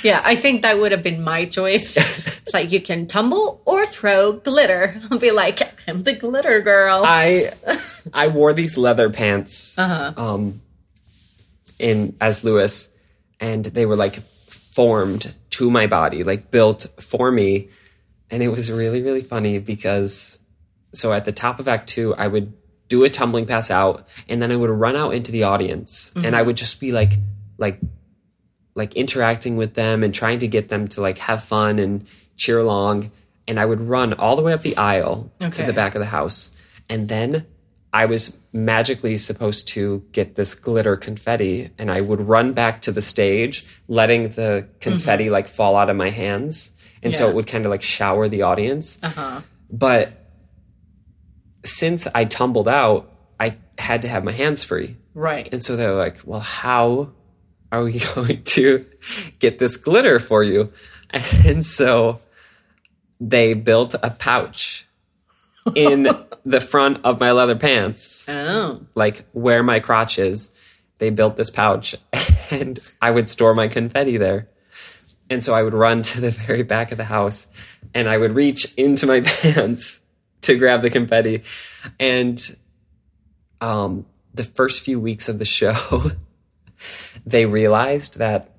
Yeah, 0.02 0.22
I 0.24 0.36
think 0.36 0.62
that 0.62 0.78
would 0.78 0.92
have 0.92 1.02
been 1.02 1.22
my 1.22 1.44
choice. 1.44 1.96
it's 2.38 2.54
like 2.54 2.72
you 2.72 2.80
can 2.80 3.06
tumble 3.06 3.62
or 3.64 3.86
throw 3.86 4.32
glitter. 4.32 5.00
I'll 5.10 5.18
be 5.18 5.30
like, 5.30 5.60
I'm 5.88 6.02
the 6.02 6.14
glitter 6.14 6.60
girl. 6.60 7.02
I 7.04 7.52
I 8.12 8.28
wore 8.28 8.52
these 8.52 8.78
leather 8.78 9.10
pants 9.10 9.76
um 9.78 10.60
in 11.78 12.16
as 12.20 12.44
Lewis 12.44 12.90
and 13.40 13.64
they 13.64 13.86
were 13.86 13.96
like 13.96 14.16
formed 14.16 15.34
to 15.50 15.70
my 15.70 15.86
body, 15.86 16.24
like 16.24 16.50
built 16.50 16.86
for 16.98 17.30
me. 17.30 17.68
And 18.30 18.42
it 18.42 18.48
was 18.48 18.70
really, 18.70 19.02
really 19.02 19.22
funny 19.22 19.58
because 19.58 20.38
so 20.92 21.12
at 21.12 21.24
the 21.24 21.32
top 21.32 21.60
of 21.60 21.68
Act 21.68 21.88
Two, 21.88 22.14
I 22.14 22.26
would 22.28 22.52
do 22.88 23.04
a 23.04 23.10
tumbling 23.10 23.46
pass 23.46 23.70
out, 23.70 24.08
and 24.28 24.42
then 24.42 24.50
I 24.50 24.56
would 24.56 24.70
run 24.70 24.96
out 24.96 25.14
into 25.14 25.30
the 25.30 25.44
audience, 25.44 26.12
and 26.16 26.34
I 26.34 26.42
would 26.42 26.56
just 26.56 26.80
be 26.80 26.90
like, 26.92 27.12
like, 27.58 27.78
like 28.74 28.94
interacting 28.94 29.56
with 29.56 29.74
them 29.74 30.02
and 30.02 30.14
trying 30.14 30.38
to 30.40 30.48
get 30.48 30.68
them 30.68 30.88
to 30.88 31.00
like 31.00 31.18
have 31.18 31.42
fun 31.42 31.78
and 31.78 32.06
cheer 32.36 32.58
along. 32.58 33.10
And 33.46 33.58
I 33.58 33.64
would 33.64 33.80
run 33.80 34.12
all 34.14 34.36
the 34.36 34.42
way 34.42 34.52
up 34.52 34.62
the 34.62 34.76
aisle 34.76 35.32
to 35.40 35.62
the 35.62 35.72
back 35.72 35.94
of 35.94 36.00
the 36.00 36.06
house, 36.06 36.52
and 36.88 37.08
then 37.08 37.46
I 37.92 38.04
was 38.04 38.38
magically 38.52 39.16
supposed 39.16 39.68
to 39.68 40.04
get 40.12 40.34
this 40.34 40.54
glitter 40.54 40.96
confetti, 40.96 41.70
and 41.78 41.90
I 41.90 42.02
would 42.02 42.20
run 42.20 42.52
back 42.52 42.82
to 42.82 42.92
the 42.92 43.00
stage, 43.00 43.64
letting 43.88 44.28
the 44.28 44.68
confetti 44.80 45.30
like 45.30 45.48
fall 45.48 45.76
out 45.76 45.88
of 45.88 45.96
my 45.96 46.10
hands, 46.10 46.72
and 47.02 47.14
so 47.14 47.28
it 47.28 47.34
would 47.34 47.46
kind 47.46 47.64
of 47.64 47.70
like 47.70 47.82
shower 47.82 48.28
the 48.28 48.42
audience. 48.42 48.98
Uh-huh. 49.02 49.40
But 49.70 50.27
since 51.68 52.06
I 52.14 52.24
tumbled 52.24 52.68
out, 52.68 53.12
I 53.38 53.56
had 53.78 54.02
to 54.02 54.08
have 54.08 54.24
my 54.24 54.32
hands 54.32 54.64
free. 54.64 54.96
Right. 55.14 55.48
And 55.52 55.64
so 55.64 55.76
they're 55.76 55.94
like, 55.94 56.18
well, 56.24 56.40
how 56.40 57.12
are 57.70 57.84
we 57.84 57.98
going 58.14 58.42
to 58.42 58.86
get 59.38 59.58
this 59.58 59.76
glitter 59.76 60.18
for 60.18 60.42
you? 60.42 60.72
And 61.46 61.64
so 61.64 62.20
they 63.18 63.54
built 63.54 63.94
a 64.02 64.10
pouch 64.10 64.86
in 65.74 66.08
the 66.44 66.60
front 66.60 66.98
of 67.04 67.18
my 67.18 67.32
leather 67.32 67.56
pants, 67.56 68.28
Oh. 68.28 68.82
like 68.94 69.24
where 69.32 69.62
my 69.62 69.80
crotch 69.80 70.18
is. 70.18 70.52
They 70.98 71.08
built 71.10 71.36
this 71.36 71.48
pouch 71.50 71.94
and 72.50 72.78
I 73.00 73.10
would 73.10 73.28
store 73.28 73.54
my 73.54 73.68
confetti 73.68 74.16
there. 74.18 74.48
And 75.30 75.42
so 75.44 75.54
I 75.54 75.62
would 75.62 75.74
run 75.74 76.02
to 76.02 76.20
the 76.20 76.30
very 76.30 76.62
back 76.62 76.90
of 76.92 76.98
the 76.98 77.04
house 77.04 77.46
and 77.94 78.08
I 78.08 78.18
would 78.18 78.32
reach 78.32 78.74
into 78.74 79.06
my 79.06 79.20
pants 79.20 80.00
to 80.42 80.56
grab 80.58 80.82
the 80.82 80.90
confetti. 80.90 81.42
And 81.98 82.56
um, 83.60 84.06
the 84.34 84.44
first 84.44 84.82
few 84.82 85.00
weeks 85.00 85.28
of 85.28 85.38
the 85.38 85.44
show, 85.44 86.12
they 87.26 87.46
realized 87.46 88.18
that 88.18 88.54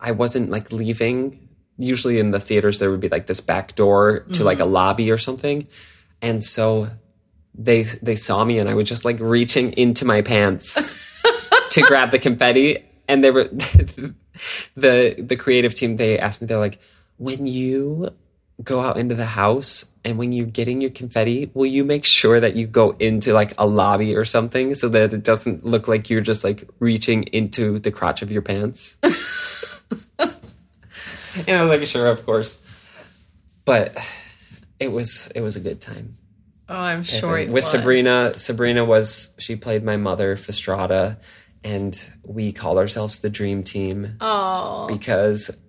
I 0.00 0.12
wasn't 0.12 0.50
like 0.50 0.72
leaving. 0.72 1.48
Usually 1.78 2.18
in 2.18 2.32
the 2.32 2.40
theaters, 2.40 2.78
there 2.78 2.90
would 2.90 3.00
be 3.00 3.08
like 3.08 3.26
this 3.26 3.40
back 3.40 3.74
door 3.74 4.20
to 4.32 4.44
like 4.44 4.60
a 4.60 4.64
lobby 4.64 5.10
or 5.10 5.18
something. 5.18 5.68
And 6.20 6.42
so 6.42 6.88
they 7.54 7.82
they 7.82 8.16
saw 8.16 8.44
me 8.44 8.58
and 8.58 8.68
I 8.68 8.74
was 8.74 8.88
just 8.88 9.04
like 9.04 9.18
reaching 9.20 9.72
into 9.72 10.04
my 10.04 10.22
pants 10.22 10.74
to 11.70 11.82
grab 11.82 12.10
the 12.10 12.18
confetti. 12.18 12.84
And 13.06 13.22
they 13.22 13.30
were 13.30 13.44
the 14.76 15.14
the 15.18 15.36
creative 15.36 15.74
team. 15.74 15.96
They 15.96 16.18
asked 16.18 16.40
me, 16.40 16.46
they're 16.46 16.58
like, 16.58 16.80
when 17.16 17.46
you 17.46 18.12
go 18.62 18.80
out 18.80 18.96
into 18.96 19.14
the 19.14 19.24
house 19.26 19.84
and 20.04 20.18
when 20.18 20.32
you're 20.32 20.46
getting 20.46 20.80
your 20.80 20.90
confetti, 20.90 21.50
will 21.54 21.66
you 21.66 21.84
make 21.84 22.04
sure 22.04 22.40
that 22.40 22.56
you 22.56 22.66
go 22.66 22.90
into 22.98 23.32
like 23.32 23.52
a 23.58 23.66
lobby 23.66 24.16
or 24.16 24.24
something 24.24 24.74
so 24.74 24.88
that 24.88 25.12
it 25.12 25.22
doesn't 25.22 25.64
look 25.64 25.86
like 25.86 26.10
you're 26.10 26.20
just 26.22 26.42
like 26.44 26.68
reaching 26.80 27.24
into 27.24 27.78
the 27.78 27.90
crotch 27.90 28.22
of 28.22 28.32
your 28.32 28.42
pants? 28.42 28.96
and 30.18 30.30
I 31.48 31.62
was 31.62 31.68
like, 31.68 31.86
sure, 31.86 32.06
of 32.08 32.24
course. 32.24 32.64
But 33.64 33.96
it 34.80 34.90
was 34.90 35.30
it 35.34 35.40
was 35.40 35.56
a 35.56 35.60
good 35.60 35.80
time. 35.80 36.14
Oh, 36.68 36.74
I'm 36.74 37.02
sure 37.04 37.38
it 37.38 37.46
With 37.48 37.54
was. 37.64 37.70
Sabrina, 37.70 38.32
Sabrina 38.36 38.84
was 38.84 39.32
she 39.38 39.56
played 39.56 39.84
my 39.84 39.96
mother, 39.96 40.36
Fastrada, 40.36 41.18
and 41.64 41.98
we 42.24 42.52
call 42.52 42.78
ourselves 42.78 43.20
the 43.20 43.30
Dream 43.30 43.62
Team 43.62 44.16
Oh. 44.20 44.86
because 44.86 45.60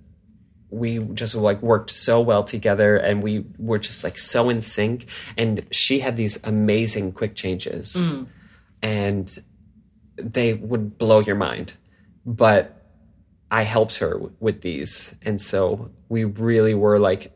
we 0.71 0.99
just 0.99 1.35
like 1.35 1.61
worked 1.61 1.89
so 1.89 2.21
well 2.21 2.43
together 2.43 2.95
and 2.97 3.23
we 3.23 3.45
were 3.57 3.79
just 3.79 4.03
like 4.03 4.17
so 4.17 4.49
in 4.49 4.61
sync. 4.61 5.07
And 5.37 5.65
she 5.71 5.99
had 5.99 6.15
these 6.15 6.39
amazing 6.43 7.13
quick 7.13 7.35
changes. 7.35 7.93
Mm. 7.93 8.27
And 8.81 9.43
they 10.17 10.53
would 10.53 10.97
blow 10.97 11.19
your 11.19 11.35
mind. 11.35 11.73
But 12.25 12.75
i 13.51 13.63
helped 13.63 13.97
her 13.97 14.11
w- 14.11 14.31
with 14.39 14.61
these. 14.61 15.15
And 15.23 15.41
so 15.41 15.89
we 16.07 16.23
really 16.23 16.75
were 16.75 16.99
like 16.99 17.35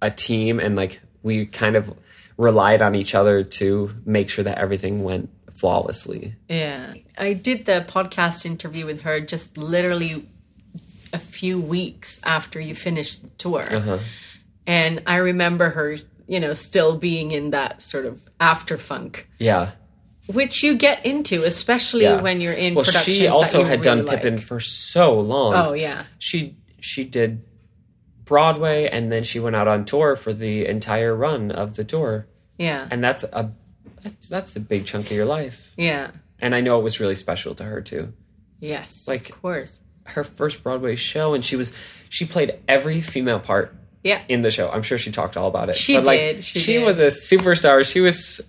a 0.00 0.10
team 0.10 0.60
and 0.60 0.76
like 0.76 1.00
we 1.22 1.46
kind 1.46 1.76
of 1.76 1.92
relied 2.36 2.80
on 2.80 2.94
each 2.94 3.14
other 3.14 3.42
to 3.42 3.90
make 4.06 4.30
sure 4.30 4.44
that 4.44 4.58
everything 4.58 5.02
went 5.02 5.28
flawlessly. 5.52 6.36
Yeah. 6.48 6.94
I 7.18 7.34
did 7.34 7.66
the 7.66 7.84
podcast 7.86 8.46
interview 8.46 8.86
with 8.86 9.02
her 9.02 9.20
just 9.20 9.58
literally 9.58 10.24
a 11.12 11.18
few 11.18 11.60
weeks 11.60 12.20
after 12.24 12.60
you 12.60 12.74
finished 12.74 13.22
the 13.22 13.28
tour. 13.30 13.62
Uh-huh. 13.70 13.98
And 14.66 15.02
I 15.06 15.16
remember 15.16 15.70
her, 15.70 15.96
you 16.28 16.38
know, 16.40 16.54
still 16.54 16.96
being 16.96 17.30
in 17.32 17.50
that 17.50 17.82
sort 17.82 18.06
of 18.06 18.28
after 18.38 18.76
funk, 18.76 19.28
yeah 19.38 19.72
which 20.26 20.62
you 20.62 20.76
get 20.76 21.04
into, 21.04 21.42
especially 21.42 22.04
Yeah. 22.04 22.20
when 22.20 22.40
you're 22.40 22.52
in 22.52 22.76
well 22.76 22.84
productions. 22.84 23.16
she 23.16 23.26
also 23.26 23.64
had 23.64 23.80
really 23.80 23.82
done 23.82 24.06
like. 24.06 24.20
pippin 24.22 24.38
for 24.38 24.60
so 24.60 25.18
long 25.18 25.54
Oh, 25.56 25.72
yeah. 25.72 26.04
she 26.18 26.56
she 26.78 27.04
did 27.04 27.42
Broadway 28.24 28.88
and 28.88 29.10
then 29.10 29.24
she 29.24 29.40
went 29.40 29.56
out 29.56 29.66
on 29.66 29.84
tour 29.84 30.14
for 30.14 30.32
the 30.32 30.66
entire 30.66 31.14
run 31.16 31.50
of 31.50 31.74
the 31.74 31.82
tour. 31.84 32.28
Yeah. 32.58 32.86
And 32.90 33.02
that's 33.02 33.24
a 33.24 33.52
that's 34.02 34.28
that's 34.28 34.54
a 34.56 34.60
big 34.60 34.86
chunk 34.86 35.06
of 35.06 35.12
your 35.16 35.26
life. 35.26 35.74
yeah. 35.76 36.12
And 36.42 36.54
I 36.54 36.60
know 36.60 36.78
it 36.78 36.82
was 36.84 37.00
really 37.00 37.16
special 37.16 37.54
to 37.56 37.64
her 37.64 37.80
too. 37.82 38.12
Yes. 38.60 39.08
Like- 39.08 39.28
of 39.30 39.42
course. 39.42 39.80
Her 40.10 40.24
first 40.24 40.62
Broadway 40.62 40.96
show 40.96 41.34
and 41.34 41.44
she 41.44 41.56
was 41.56 41.72
she 42.08 42.24
played 42.26 42.58
every 42.68 43.00
female 43.00 43.40
part 43.40 43.74
Yeah. 44.02 44.22
in 44.28 44.42
the 44.42 44.50
show. 44.50 44.70
I'm 44.70 44.82
sure 44.82 44.98
she 44.98 45.10
talked 45.12 45.36
all 45.36 45.48
about 45.48 45.68
it. 45.68 45.74
She 45.76 45.94
but 45.94 46.04
like 46.04 46.20
did, 46.20 46.44
she 46.44 46.58
she 46.58 46.72
did. 46.74 46.84
was 46.84 46.98
a 46.98 47.08
superstar. 47.08 47.84
She 47.84 48.00
was 48.00 48.40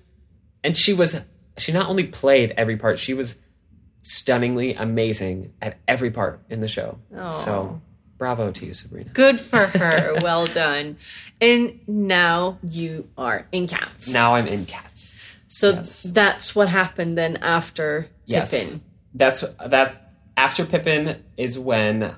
and 0.63 0.75
she 0.77 0.93
was 0.93 1.19
she 1.57 1.71
not 1.71 1.89
only 1.89 2.05
played 2.07 2.51
every 2.57 2.77
part, 2.77 2.97
she 2.99 3.13
was 3.13 3.37
stunningly 4.01 4.73
amazing 4.73 5.53
at 5.61 5.77
every 5.87 6.11
part 6.11 6.41
in 6.49 6.61
the 6.61 6.67
show. 6.67 6.97
So 7.43 7.81
bravo 8.17 8.51
to 8.51 8.65
you, 8.65 8.73
Sabrina. 8.73 9.09
Good 9.11 9.39
for 9.39 9.65
her. 9.77 10.15
well 10.21 10.45
done. 10.47 10.97
And 11.39 11.79
now 11.87 12.57
you 12.63 13.09
are 13.17 13.47
in 13.51 13.67
Cats. 13.67 14.11
Now 14.13 14.35
I'm 14.35 14.47
in 14.47 14.65
Cats. 14.65 15.15
So 15.47 15.71
Yes. 15.71 16.03
that's 16.03 16.55
what 16.55 16.69
happened 16.69 17.17
then 17.17 17.37
after 17.37 18.07
Yes. 18.25 18.51
Pippin. 18.51 18.81
That's 19.13 19.41
that 19.65 20.10
after 20.41 20.65
Pippin 20.65 21.23
is 21.37 21.59
when 21.59 22.15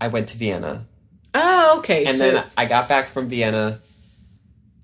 I 0.00 0.06
went 0.06 0.28
to 0.28 0.36
Vienna. 0.36 0.86
Oh, 1.34 1.78
okay. 1.78 2.04
And 2.04 2.16
so 2.16 2.30
then 2.30 2.44
I 2.56 2.66
got 2.66 2.88
back 2.88 3.08
from 3.08 3.28
Vienna 3.28 3.80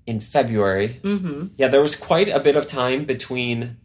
in 0.05 0.19
February. 0.19 0.99
Mm-hmm. 1.01 1.47
Yeah, 1.57 1.69
there 1.69 1.81
was 1.81 1.95
quite 1.95 2.27
a 2.27 2.41
bit 2.41 2.57
of 2.57 2.67
time 2.67 3.05
between 3.05 3.77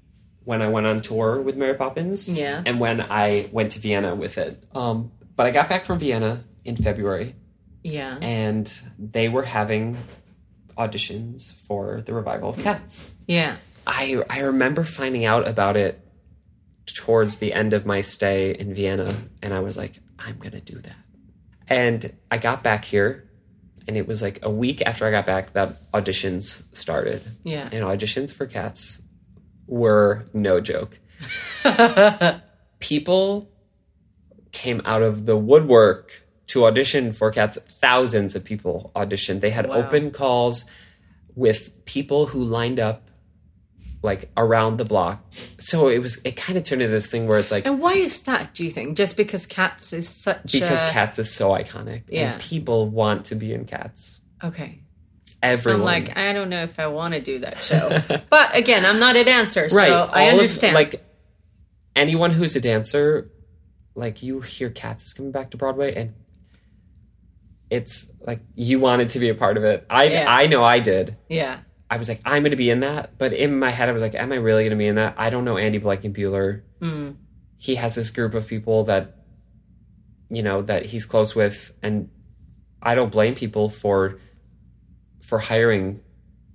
when 0.43 0.63
I 0.63 0.69
went 0.69 0.87
on 0.87 1.01
tour 1.01 1.41
with 1.41 1.57
Mary 1.57 1.75
Poppins 1.75 2.29
Yeah. 2.29 2.61
and 2.67 2.81
when 2.81 3.01
I 3.09 3.49
went 3.53 3.73
to 3.73 3.79
Vienna 3.79 4.17
with 4.17 4.37
it. 4.37 4.65
Um, 4.75 5.13
but 5.37 5.47
I 5.47 5.53
got 5.53 5.69
back 5.69 5.85
from 5.85 6.01
Vienna 6.01 6.43
in 6.65 6.75
February 6.77 7.37
yeah. 7.85 8.19
and 8.21 8.67
they 8.99 9.29
were 9.29 9.45
having 9.45 9.97
auditions 10.77 11.53
for 11.55 12.01
the 12.03 12.13
revival 12.15 12.49
of 12.51 12.59
Cats. 12.59 13.15
Yeah. 13.29 13.57
I 13.87 14.23
I 14.29 14.41
remember 14.41 14.83
finding 14.85 15.25
out 15.25 15.47
about 15.47 15.77
it 15.77 16.01
towards 16.95 17.39
the 17.39 17.53
end 17.53 17.73
of 17.73 17.85
my 17.87 18.01
stay 18.01 18.53
in 18.53 18.75
Vienna, 18.75 19.15
and 19.43 19.53
I 19.55 19.61
was 19.61 19.77
like, 19.77 19.95
I'm 20.19 20.39
gonna 20.39 20.61
do 20.61 20.79
that. 20.81 20.97
And 21.69 22.13
I 22.31 22.39
got 22.39 22.63
back 22.63 22.85
here, 22.85 23.29
and 23.87 23.97
it 23.97 24.07
was 24.07 24.23
like 24.23 24.39
a 24.43 24.51
week 24.51 24.83
after 24.87 25.07
I 25.07 25.11
got 25.11 25.27
back 25.27 25.53
that 25.53 25.77
auditions 25.93 26.63
started. 26.77 27.23
Yeah. 27.45 27.69
And 27.73 27.85
auditions 27.85 28.33
for 28.33 28.47
cats 28.47 29.01
were 29.67 30.25
no 30.33 30.61
joke. 30.61 30.99
People 32.81 33.51
came 34.53 34.81
out 34.85 35.03
of 35.03 35.27
the 35.27 35.37
woodwork 35.37 36.23
to 36.49 36.65
audition 36.65 37.13
for 37.13 37.31
cats. 37.31 37.59
Thousands 37.59 38.35
of 38.35 38.45
people 38.45 38.91
auditioned. 38.97 39.41
They 39.41 39.51
had 39.51 39.69
Wow. 39.69 39.77
open 39.77 40.11
calls 40.11 40.65
with 41.35 41.85
people 41.85 42.27
who 42.27 42.43
lined 42.43 42.81
up 42.81 43.08
like 44.03 44.31
around 44.37 44.77
the 44.77 44.85
block. 44.85 45.25
So 45.59 45.89
it 45.89 45.99
was 45.99 46.21
it 46.25 46.37
kind 46.37 46.57
of 46.57 46.65
turned 46.65 46.83
into 46.83 46.93
this 46.93 47.07
thing 47.09 47.27
where 47.27 47.39
it's 47.39 47.51
like 47.51 47.67
And 47.67 47.81
why 47.81 47.93
is 47.95 48.23
that, 48.23 48.55
do 48.55 48.65
you 48.65 48.71
think? 48.71 48.97
Just 48.97 49.17
because 49.17 49.45
Cats 49.47 49.93
is 49.93 50.09
such 50.09 50.53
because 50.53 50.83
a... 50.85 50.89
cats 50.91 51.19
is 51.19 51.33
so 51.35 51.51
iconic 51.51 52.03
Yeah. 52.09 52.33
and 52.35 52.41
people 52.41 52.89
want 52.89 53.25
to 53.27 53.35
be 53.35 53.53
in 53.53 53.65
cats. 53.65 54.21
Okay. 54.43 54.79
So 55.27 55.35
Everyone 55.43 55.81
I'm 55.81 55.85
like, 55.87 56.17
I 56.17 56.33
don't 56.33 56.49
know 56.51 56.63
if 56.63 56.79
I 56.81 56.87
want 56.89 57.15
to 57.15 57.21
do 57.21 57.41
that 57.41 57.59
show. 57.59 58.01
but 58.31 58.57
again, 58.57 58.85
I'm 58.87 58.99
not 58.99 59.15
a 59.17 59.23
dancer, 59.25 59.69
so 59.69 59.77
right. 59.77 59.91
I 59.91 59.95
all 59.95 60.29
of- 60.29 60.33
understand. 60.35 60.75
like 60.75 61.05
anyone 61.97 62.31
who's 62.31 62.55
a 62.57 62.61
dancer, 62.61 63.31
like 63.95 64.23
you 64.23 64.41
hear 64.41 64.71
Cats 64.71 65.07
is 65.07 65.13
coming 65.13 65.33
back 65.33 65.51
to 65.53 65.57
Broadway 65.57 65.95
and 65.95 66.15
it's 67.71 68.11
like 68.21 68.41
you 68.55 68.81
wanted 68.81 69.09
to 69.11 69.19
be 69.19 69.29
a 69.29 69.35
part 69.35 69.57
of 69.57 69.65
it. 69.65 69.85
I 69.91 70.05
Yeah. 70.05 70.25
I 70.29 70.47
know 70.47 70.63
I 70.65 70.79
did. 70.81 71.17
yeah. 71.29 71.59
I 71.91 71.97
was 71.97 72.09
like, 72.09 72.21
I'm 72.25 72.43
going 72.43 72.51
to 72.51 72.57
be 72.57 72.71
in 72.71 72.81
that. 72.81 73.17
But 73.19 73.33
in 73.33 73.59
my 73.59 73.71
head, 73.71 73.89
I 73.89 73.93
was 73.93 74.03
like, 74.03 74.15
am 74.15 74.33
I 74.33 74.37
really 74.37 74.65
going 74.65 74.71
to 74.71 74.77
be 74.77 74.87
in 74.87 74.97
that? 74.97 75.15
I 75.17 75.31
don't 75.31 75.45
know 75.45 75.57
Andy 75.57 75.81
Blankenbuehler. 75.81 76.63
Mm. 76.81 77.17
He 77.57 77.77
has 77.77 77.95
this 77.95 78.11
group 78.11 78.35
of 78.35 78.47
people 78.47 78.85
that, 78.85 79.17
you 80.29 80.43
know, 80.43 80.63
that 80.63 80.87
he's 80.87 81.07
close 81.07 81.35
with, 81.35 81.73
and 81.83 82.11
I 82.83 82.95
don't 82.95 83.11
blame 83.11 83.35
people 83.35 83.69
for 83.69 84.19
for 85.21 85.39
hiring 85.39 86.01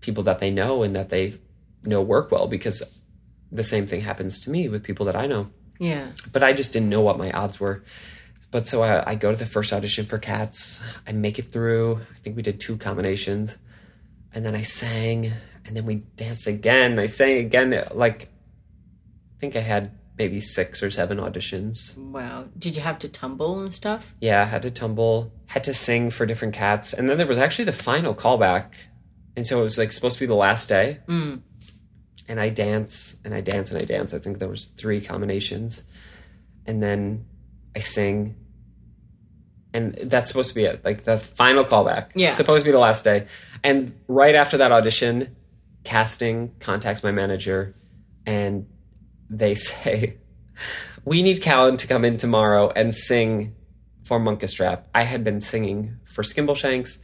people 0.02 0.24
that 0.24 0.40
they 0.40 0.50
know 0.50 0.84
and 0.84 0.96
that 0.96 1.10
they 1.10 1.40
know 1.84 2.02
work 2.02 2.32
well 2.32 2.48
because 2.48 3.02
the 3.52 3.64
same 3.64 3.86
thing 3.86 4.02
happens 4.02 4.40
to 4.42 4.50
me 4.50 4.68
with 4.68 4.84
people 4.84 5.06
that 5.06 5.16
I 5.16 5.28
know. 5.28 5.50
Yeah. 5.80 6.08
But 6.32 6.44
I 6.44 6.54
just 6.54 6.74
didn't 6.74 6.90
know 6.90 7.02
what 7.02 7.18
my 7.18 7.32
odds 7.32 7.60
were. 7.60 7.84
But 8.52 8.68
so 8.68 8.84
I, 8.84 9.12
I 9.12 9.16
go 9.16 9.32
to 9.32 9.38
the 9.38 9.46
first 9.46 9.74
audition 9.74 10.06
for 10.06 10.18
Cats. 10.18 10.82
I 11.08 11.12
make 11.12 11.40
it 11.40 11.44
through. 11.44 12.02
I 12.12 12.18
think 12.20 12.36
we 12.36 12.42
did 12.42 12.60
two 12.60 12.78
combinations. 12.78 13.58
And 14.34 14.46
then 14.46 14.56
I 14.56 14.64
sang. 14.64 15.32
and 15.66 15.76
then 15.78 15.86
we 15.86 15.96
danced 16.18 16.48
again. 16.48 17.00
I 17.00 17.06
sang 17.06 17.38
again. 17.38 17.84
Like, 17.94 18.24
I 18.24 19.40
think 19.40 19.56
I 19.56 19.60
had 19.60 19.92
maybe 20.18 20.40
six 20.40 20.84
or 20.84 20.92
seven 20.92 21.18
auditions. 21.18 21.98
Wow. 21.98 22.46
Did 22.58 22.76
you 22.76 22.82
have 22.82 23.00
to 23.00 23.10
tumble 23.10 23.60
and 23.60 23.74
stuff? 23.74 24.14
Yeah, 24.20 24.42
I 24.42 24.46
had 24.46 24.62
to 24.64 24.72
tumble, 24.72 25.32
had 25.48 25.64
to 25.66 25.74
sing 25.74 26.10
for 26.10 26.26
different 26.26 26.54
cats, 26.54 26.94
and 26.94 27.10
then 27.10 27.18
there 27.18 27.28
was 27.28 27.38
actually 27.38 27.66
the 27.66 27.74
final 27.74 28.14
callback, 28.14 28.74
and 29.36 29.46
so 29.46 29.60
it 29.60 29.64
was 29.64 29.78
like 29.78 29.92
supposed 29.92 30.16
to 30.16 30.20
be 30.20 30.28
the 30.28 30.36
last 30.36 30.70
day. 30.70 31.00
Mm. 31.08 31.42
And 32.28 32.40
I 32.40 32.50
dance 32.50 33.18
and 33.26 33.34
I 33.34 33.42
dance 33.42 33.72
and 33.72 33.82
I 33.82 33.86
dance. 33.86 34.14
I 34.14 34.20
think 34.20 34.40
there 34.40 34.48
was 34.48 34.66
three 34.66 35.02
combinations, 35.02 35.84
and 36.66 36.82
then 36.82 37.26
I 37.76 37.80
sing, 37.80 38.36
and 39.74 39.96
that's 39.96 40.30
supposed 40.30 40.50
to 40.50 40.56
be 40.56 40.66
it. 40.66 40.84
Like 40.86 41.04
the 41.04 41.18
final 41.18 41.64
callback. 41.64 42.12
Yeah. 42.16 42.28
It's 42.28 42.38
supposed 42.38 42.64
to 42.64 42.66
be 42.66 42.72
the 42.72 42.80
last 42.80 43.04
day, 43.04 43.28
and 43.64 43.94
right 44.08 44.36
after 44.36 44.58
that 44.58 44.72
audition, 44.72 45.36
casting 45.84 46.54
contacts 46.60 47.04
my 47.04 47.12
manager, 47.12 47.74
and 48.26 48.68
they 49.30 49.56
say, 49.70 50.18
"We 51.04 51.22
need 51.22 51.42
Callan 51.42 51.78
to 51.78 51.88
come 51.88 52.06
in 52.06 52.18
tomorrow 52.18 52.72
and 52.76 52.94
sing 52.94 53.56
for 54.04 54.20
Munkustrap." 54.20 54.84
I 54.94 55.04
had 55.04 55.24
been 55.24 55.42
singing 55.42 55.98
for 56.06 56.22
Skimbleshanks, 56.22 57.00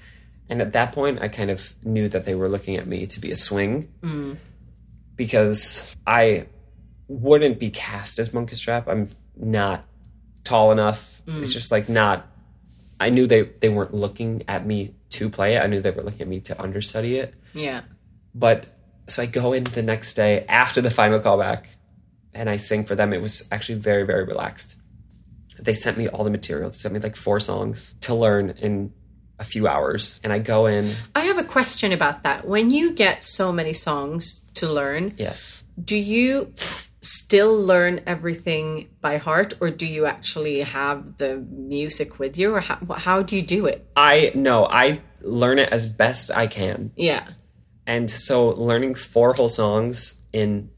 and 0.50 0.62
at 0.62 0.74
that 0.74 0.92
point, 0.92 1.22
I 1.22 1.28
kind 1.28 1.50
of 1.52 1.74
knew 1.84 2.08
that 2.10 2.26
they 2.26 2.36
were 2.36 2.50
looking 2.50 2.76
at 2.76 2.88
me 2.88 3.08
to 3.08 3.20
be 3.20 3.32
a 3.32 3.36
swing 3.36 3.92
mm. 4.02 4.38
because 5.16 5.96
I 6.06 6.48
wouldn't 7.08 7.60
be 7.60 7.72
cast 7.72 8.20
as 8.20 8.30
Munkustrap. 8.30 8.88
I'm 8.88 9.10
not 9.36 9.84
tall 10.44 10.72
enough. 10.72 11.22
It's 11.28 11.52
mm. 11.52 11.54
just 11.54 11.72
like 11.72 11.90
not. 11.90 12.28
I 13.00 13.10
knew 13.10 13.28
they 13.28 13.44
they 13.44 13.70
weren't 13.70 13.94
looking 13.94 14.44
at 14.48 14.66
me 14.66 14.96
to 15.12 15.30
play 15.30 15.56
it. 15.56 15.64
I 15.64 15.68
knew 15.68 15.82
they 15.82 15.92
were 15.92 16.04
looking 16.04 16.22
at 16.22 16.28
me 16.28 16.40
to 16.42 16.62
understudy 16.62 17.18
it. 17.18 17.34
Yeah. 17.54 17.82
But 18.36 18.68
so 19.08 19.24
I 19.24 19.26
go 19.26 19.54
in 19.54 19.64
the 19.64 19.82
next 19.82 20.14
day 20.14 20.46
after 20.48 20.82
the 20.82 20.92
final 20.92 21.20
callback 21.20 21.66
and 22.34 22.50
I 22.50 22.58
sing 22.58 22.84
for 22.84 22.96
them. 22.96 23.14
It 23.14 23.22
was 23.22 23.48
actually 23.52 23.80
very, 23.80 24.06
very 24.06 24.24
relaxed. 24.24 24.76
They 25.60 25.74
sent 25.74 25.98
me 25.98 26.08
all 26.08 26.24
the 26.24 26.30
material. 26.30 26.70
They 26.70 26.78
sent 26.78 26.94
me 26.94 27.00
like 27.00 27.16
four 27.16 27.40
songs 27.40 27.96
to 28.02 28.14
learn 28.14 28.52
in 28.52 28.94
a 29.40 29.44
few 29.44 29.68
hours. 29.68 30.20
And 30.24 30.32
I 30.32 30.40
go 30.40 30.66
in, 30.68 30.94
I 31.16 31.22
have 31.22 31.38
a 31.38 31.44
question 31.44 31.92
about 31.92 32.24
that. 32.24 32.48
When 32.48 32.70
you 32.70 32.94
get 32.94 33.24
so 33.24 33.52
many 33.52 33.74
songs 33.74 34.46
to 34.56 34.68
learn, 34.68 35.14
yes. 35.18 35.64
do 35.84 35.98
you 35.98 36.54
still 37.02 37.58
learn 37.58 38.02
everything 38.06 38.90
by 39.02 39.18
heart 39.18 39.54
or 39.62 39.70
do 39.70 39.86
you 39.86 40.06
actually 40.06 40.62
have 40.62 41.18
the 41.18 41.38
music 41.38 42.20
with 42.20 42.38
you 42.38 42.54
or 42.54 42.60
how, 42.60 42.78
how 42.98 43.22
do 43.22 43.36
you 43.36 43.42
do 43.42 43.66
it? 43.66 43.88
I 43.96 44.32
no, 44.36 44.66
I 44.66 45.02
learn 45.22 45.60
it 45.60 45.70
as 45.72 45.86
best 45.86 46.30
I 46.32 46.48
can. 46.48 46.92
Yeah. 46.96 47.28
And 47.88 48.10
so 48.12 48.50
learning 48.50 48.96
four 48.96 49.34
whole 49.34 49.50
songs 49.50 50.16
in 50.34 50.70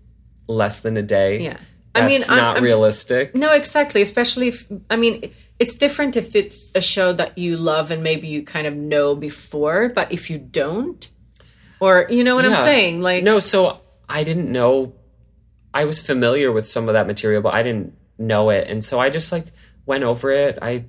less 0.48 0.82
than 0.82 0.96
a 0.98 1.02
day. 1.02 1.42
Yeah. 1.44 1.58
That's 1.94 2.06
I 2.06 2.08
mean, 2.08 2.22
I'm- 2.30 2.38
not 2.38 2.56
I'm- 2.58 2.64
realistic. 2.64 3.36
No, 3.36 3.52
exactly. 3.54 4.02
Especially 4.02 4.48
if, 4.50 4.66
I 4.90 4.96
mean, 4.96 5.34
it's 5.60 5.76
different 5.76 6.16
if 6.16 6.36
it's 6.36 6.72
a 6.74 6.82
show 6.82 7.14
that 7.14 7.38
you 7.38 7.58
love 7.58 7.92
and 7.92 8.02
maybe 8.02 8.28
you 8.28 8.44
kind 8.44 8.66
of 8.66 8.76
know 8.76 9.16
before, 9.16 9.90
but 9.90 10.12
if 10.12 10.30
you 10.30 10.38
don't, 10.38 11.08
or 11.80 12.08
you 12.10 12.24
know 12.24 12.36
what 12.36 12.46
I'm 12.46 12.56
saying? 12.56 13.02
Like, 13.02 13.24
no, 13.24 13.40
so 13.40 13.82
I 14.08 14.24
didn't 14.24 14.52
know. 14.52 14.94
I 15.74 15.86
was 15.86 16.00
familiar 16.06 16.52
with 16.52 16.68
some 16.68 16.88
of 16.90 16.94
that 16.94 17.08
material, 17.08 17.42
but 17.42 17.54
I 17.54 17.64
didn't 17.64 17.94
know 18.18 18.50
it, 18.50 18.68
and 18.68 18.84
so 18.84 19.00
I 19.00 19.10
just 19.10 19.32
like 19.32 19.46
went 19.86 20.04
over 20.04 20.30
it. 20.32 20.58
I 20.62 20.86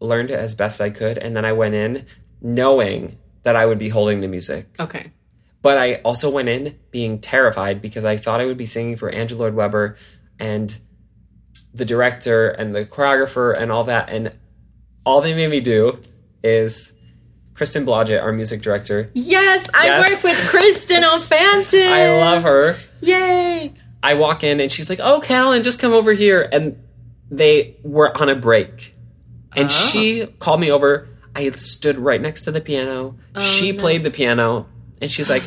learned 0.00 0.30
it 0.30 0.38
as 0.38 0.54
best 0.54 0.80
I 0.80 0.90
could, 0.90 1.18
and 1.18 1.34
then 1.36 1.44
I 1.44 1.52
went 1.52 1.74
in 1.74 2.06
knowing 2.40 3.18
that 3.42 3.56
I 3.56 3.66
would 3.66 3.78
be 3.78 3.88
holding 3.88 4.20
the 4.20 4.28
music. 4.28 4.68
okay. 4.80 5.12
But 5.62 5.78
I 5.78 5.94
also 6.04 6.28
went 6.28 6.48
in 6.48 6.76
being 6.90 7.20
terrified 7.20 7.80
because 7.80 8.04
I 8.04 8.16
thought 8.16 8.40
I 8.40 8.46
would 8.46 8.56
be 8.56 8.66
singing 8.66 8.96
for 8.96 9.08
Andrew 9.10 9.38
Lloyd 9.38 9.54
Webber 9.54 9.96
and 10.40 10.76
the 11.72 11.84
director 11.84 12.48
and 12.48 12.74
the 12.74 12.84
choreographer 12.84 13.56
and 13.56 13.70
all 13.70 13.84
that. 13.84 14.08
And 14.10 14.32
all 15.06 15.20
they 15.20 15.34
made 15.34 15.50
me 15.52 15.60
do 15.60 16.00
is 16.42 16.94
Kristen 17.54 17.86
Blodgett, 17.86 18.20
our 18.20 18.32
music 18.32 18.60
director. 18.60 19.10
Yes, 19.14 19.70
I 19.72 19.86
Yes. 19.86 20.24
work 20.24 20.32
with 20.32 20.48
Kristen 20.48 21.04
on 21.12 21.20
Phantom. 21.20 21.80
I 21.80 22.18
love 22.20 22.42
her. 22.42 22.78
Yay. 23.00 23.72
I 24.02 24.14
walk 24.14 24.44
in 24.44 24.60
and 24.60 24.70
she's 24.70 24.90
like, 24.90 25.00
"Oh, 25.00 25.20
Callan, 25.20 25.62
just 25.62 25.78
come 25.78 25.92
over 25.92 26.12
here." 26.12 26.48
And 26.52 26.76
they 27.30 27.76
were 27.82 28.16
on 28.20 28.28
a 28.28 28.36
break, 28.36 28.94
and 29.56 29.66
Oh. 29.66 29.68
she 29.68 30.26
called 30.38 30.60
me 30.60 30.70
over. 30.70 31.08
I 31.34 31.48
stood 31.50 31.98
right 31.98 32.20
next 32.20 32.44
to 32.44 32.50
the 32.50 32.60
piano. 32.60 33.16
Oh, 33.34 33.40
she 33.40 33.72
played 33.72 34.02
the 34.02 34.10
piano, 34.10 34.66
and 35.00 35.10
she's 35.10 35.30
like, 35.30 35.44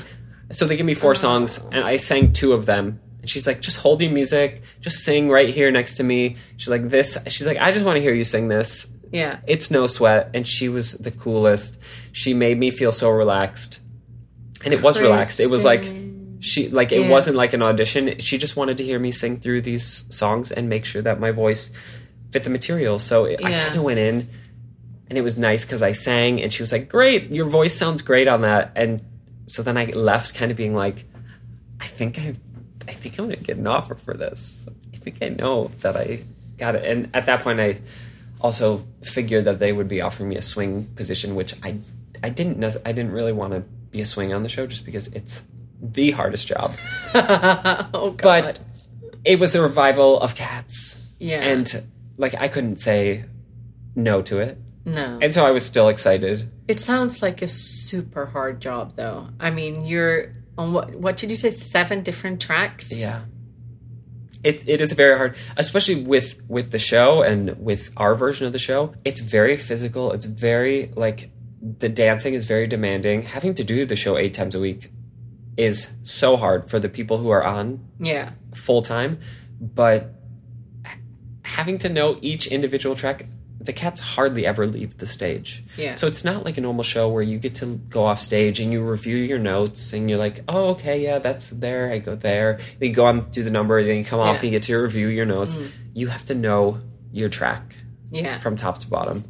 "So 0.51 0.65
they 0.65 0.77
give 0.77 0.85
me 0.85 0.95
four 0.95 1.11
oh. 1.11 1.15
songs, 1.15 1.59
and 1.71 1.83
I 1.83 1.97
sang 1.97 2.33
two 2.33 2.53
of 2.53 2.65
them." 2.65 2.99
And 3.21 3.29
she's 3.29 3.45
like, 3.45 3.61
"Just 3.61 3.77
hold 3.77 4.01
your 4.01 4.11
music, 4.11 4.63
just 4.81 5.03
sing 5.03 5.29
right 5.29 5.49
here 5.49 5.69
next 5.71 5.97
to 5.97 6.03
me." 6.03 6.37
She's 6.57 6.69
like, 6.69 6.89
"This." 6.89 7.17
She's 7.27 7.45
like, 7.45 7.57
"I 7.57 7.71
just 7.71 7.85
want 7.85 7.97
to 7.97 8.01
hear 8.01 8.13
you 8.13 8.23
sing 8.23 8.47
this." 8.47 8.87
Yeah. 9.11 9.37
It's 9.47 9.69
no 9.69 9.87
sweat, 9.87 10.31
and 10.33 10.47
she 10.47 10.69
was 10.69 10.93
the 10.93 11.11
coolest. 11.11 11.79
She 12.11 12.33
made 12.33 12.57
me 12.57 12.71
feel 12.71 12.91
so 12.91 13.09
relaxed, 13.09 13.79
and 14.63 14.73
it 14.73 14.81
was 14.81 15.01
relaxed. 15.01 15.39
It 15.39 15.49
was 15.49 15.63
like 15.63 15.83
she 16.51 16.69
like 16.69 16.91
it 16.91 17.01
Yeah. 17.01 17.09
wasn't 17.09 17.35
like 17.37 17.53
an 17.53 17.61
audition. 17.63 18.19
She 18.19 18.37
just 18.37 18.55
wanted 18.55 18.77
to 18.77 18.83
hear 18.83 18.99
me 18.99 19.11
sing 19.11 19.37
through 19.37 19.61
these 19.61 20.03
songs 20.09 20.51
and 20.51 20.69
make 20.69 20.85
sure 20.85 21.01
that 21.01 21.19
my 21.19 21.31
voice 21.31 21.71
fit 22.31 22.43
the 22.43 22.49
material. 22.51 22.99
So 22.99 23.25
I 23.25 23.29
Yeah. 23.31 23.63
kind 23.65 23.75
of 23.77 23.83
went 23.83 23.97
in, 23.99 24.27
and 25.09 25.17
it 25.17 25.21
was 25.21 25.37
nice 25.37 25.65
because 25.65 25.81
I 25.81 25.91
sang, 25.93 26.41
and 26.41 26.53
she 26.53 26.61
was 26.61 26.71
like, 26.71 26.87
"Great, 26.87 27.31
your 27.31 27.47
voice 27.59 27.73
sounds 27.73 28.01
great 28.03 28.27
on 28.27 28.41
that." 28.41 28.71
And 28.75 29.01
so 29.47 29.63
then 29.63 29.75
I 29.77 29.85
left, 29.85 30.35
kind 30.35 30.51
of 30.51 30.57
being 30.57 30.75
like, 30.75 31.05
"I 31.81 31.85
think 31.87 32.19
I, 32.19 32.35
I 32.87 32.91
think 32.91 33.17
I'm 33.17 33.25
gonna 33.25 33.37
get 33.37 33.57
an 33.57 33.65
offer 33.67 33.95
for 33.95 34.13
this. 34.13 34.67
I 34.93 34.97
think 34.97 35.15
I 35.23 35.29
know 35.29 35.71
that 35.81 35.95
I 35.97 36.21
got 36.59 36.75
it." 36.75 36.83
And 36.85 37.09
at 37.15 37.25
that 37.25 37.41
point, 37.43 37.59
I 37.59 37.77
also 38.41 38.85
figured 39.03 39.45
that 39.45 39.57
they 39.57 39.71
would 39.73 39.87
be 39.87 39.99
offering 40.01 40.29
me 40.29 40.35
a 40.35 40.41
swing 40.43 40.85
position, 40.95 41.33
which 41.33 41.53
I 41.63 41.77
I 42.23 42.29
didn't 42.29 42.63
I 42.85 42.91
didn't 42.91 43.11
really 43.13 43.33
want 43.33 43.53
to 43.53 43.61
be 43.91 44.01
a 44.01 44.05
swing 44.05 44.31
on 44.33 44.43
the 44.43 44.49
show 44.49 44.67
just 44.67 44.85
because 44.85 45.07
it's 45.19 45.41
the 45.81 46.11
hardest 46.11 46.47
job. 46.47 46.75
Oh 47.13 48.11
God. 48.17 48.43
But 48.43 48.59
it 49.23 49.39
was 49.39 49.55
a 49.55 49.61
revival 49.61 50.19
of 50.19 50.35
Cats, 50.35 51.13
Yeah. 51.19 51.41
and 51.41 51.65
like 52.17 52.35
I 52.35 52.47
couldn't 52.47 52.77
say 52.77 53.25
no 53.95 54.21
to 54.23 54.39
it, 54.39 54.57
no. 54.85 55.17
and 55.21 55.33
so 55.33 55.45
I 55.45 55.51
was 55.51 55.65
still 55.65 55.87
excited. 55.87 56.51
It 56.67 56.79
sounds 56.81 57.21
like 57.21 57.41
a 57.41 57.47
super 57.47 58.25
hard 58.27 58.59
job, 58.59 58.95
though. 58.95 59.27
I 59.39 59.49
mean, 59.51 59.85
you're 59.85 60.33
on 60.57 60.73
what? 60.73 60.93
What 60.95 61.17
did 61.17 61.29
you 61.29 61.35
say? 61.35 61.51
Seven 61.51 62.03
different 62.03 62.41
tracks. 62.41 62.93
Yeah. 62.93 63.21
It, 64.43 64.67
it 64.69 64.79
is 64.79 64.93
very 64.93 65.17
hard, 65.17 65.35
especially 65.57 66.03
with 66.03 66.39
with 66.47 66.69
the 66.71 66.77
show 66.79 67.23
and 67.23 67.57
with 67.57 67.89
our 67.97 68.13
version 68.15 68.45
of 68.45 68.53
the 68.53 68.59
show. 68.59 68.93
It's 69.03 69.21
very 69.21 69.57
physical. 69.57 70.11
It's 70.11 70.25
very 70.25 70.91
like 70.95 71.31
the 71.61 71.89
dancing 71.89 72.33
is 72.35 72.45
very 72.45 72.67
demanding. 72.67 73.23
Having 73.23 73.55
to 73.55 73.63
do 73.63 73.85
the 73.85 73.95
show 73.95 74.17
eight 74.17 74.33
times 74.35 74.53
a 74.53 74.59
week 74.59 74.91
is 75.57 75.93
so 76.03 76.35
hard 76.37 76.69
for 76.69 76.79
the 76.79 76.89
people 76.89 77.17
who 77.17 77.29
are 77.29 77.43
on 77.45 77.79
Yeah. 77.99 78.31
full 78.53 78.81
time, 78.81 79.19
but 79.59 80.13
having 81.43 81.77
to 81.79 81.89
know 81.89 82.17
each 82.21 82.47
individual 82.47 82.95
track, 82.95 83.25
the 83.59 83.71
cats 83.73 83.99
hardly 83.99 84.45
ever 84.45 84.67
leave 84.67 84.97
the 84.97 85.07
stage. 85.07 85.63
Yeah. 85.77 85.95
So 85.95 86.07
it's 86.07 86.23
not 86.25 86.43
like 86.45 86.57
a 86.57 86.61
normal 86.61 86.83
show 86.83 87.09
where 87.09 87.23
you 87.23 87.37
get 87.39 87.55
to 87.55 87.65
go 87.89 88.05
off 88.05 88.19
stage 88.19 88.59
and 88.59 88.71
you 88.71 88.83
review 88.83 89.15
your 89.17 89.39
notes 89.39 89.93
and 89.93 90.09
you're 90.09 90.19
like, 90.19 90.43
oh, 90.47 90.69
okay, 90.71 91.01
yeah, 91.01 91.19
that's 91.19 91.49
there. 91.51 91.91
I 91.91 91.99
go 91.99 92.15
there. 92.15 92.59
You 92.81 92.89
go 92.91 93.05
on 93.05 93.29
do 93.31 93.41
the 93.43 93.49
number, 93.51 93.81
then 93.83 93.97
you 93.97 94.05
come 94.05 94.19
off 94.19 94.25
Yeah. 94.27 94.31
Mm. 94.33 94.35
and 94.35 94.43
you 94.43 94.51
get 94.51 94.63
to 94.63 94.75
review 94.77 95.07
your 95.07 95.25
notes. 95.25 95.57
You 95.93 96.07
have 96.07 96.25
to 96.25 96.35
know 96.35 96.79
your 97.11 97.29
track 97.29 97.75
Yeah. 98.11 98.37
from 98.39 98.55
top 98.55 98.79
to 98.79 98.87
bottom. 98.87 99.23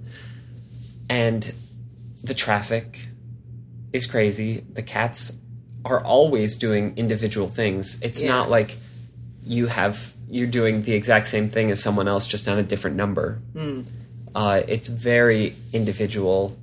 And 1.10 1.54
the 2.24 2.34
traffic 2.34 3.08
is 3.94 4.06
crazy. 4.08 4.64
The 4.74 4.82
cats 4.82 5.32
are 5.86 6.04
always 6.04 6.58
doing 6.58 6.94
individual 6.98 7.48
things. 7.48 7.98
It's 8.02 8.22
Yeah. 8.22 8.30
not 8.30 8.50
like 8.50 8.78
you 9.46 9.68
have 9.68 10.14
you're 10.28 10.48
doing 10.48 10.82
the 10.82 10.94
exact 10.94 11.28
same 11.28 11.48
thing 11.48 11.70
as 11.70 11.80
someone 11.82 12.08
else 12.08 12.28
just 12.28 12.48
on 12.48 12.58
a 12.58 12.64
different 12.64 12.98
number. 12.98 13.40
Uh, 14.34 14.62
it's 14.68 14.88
very 14.90 15.54
individual, 15.72 16.58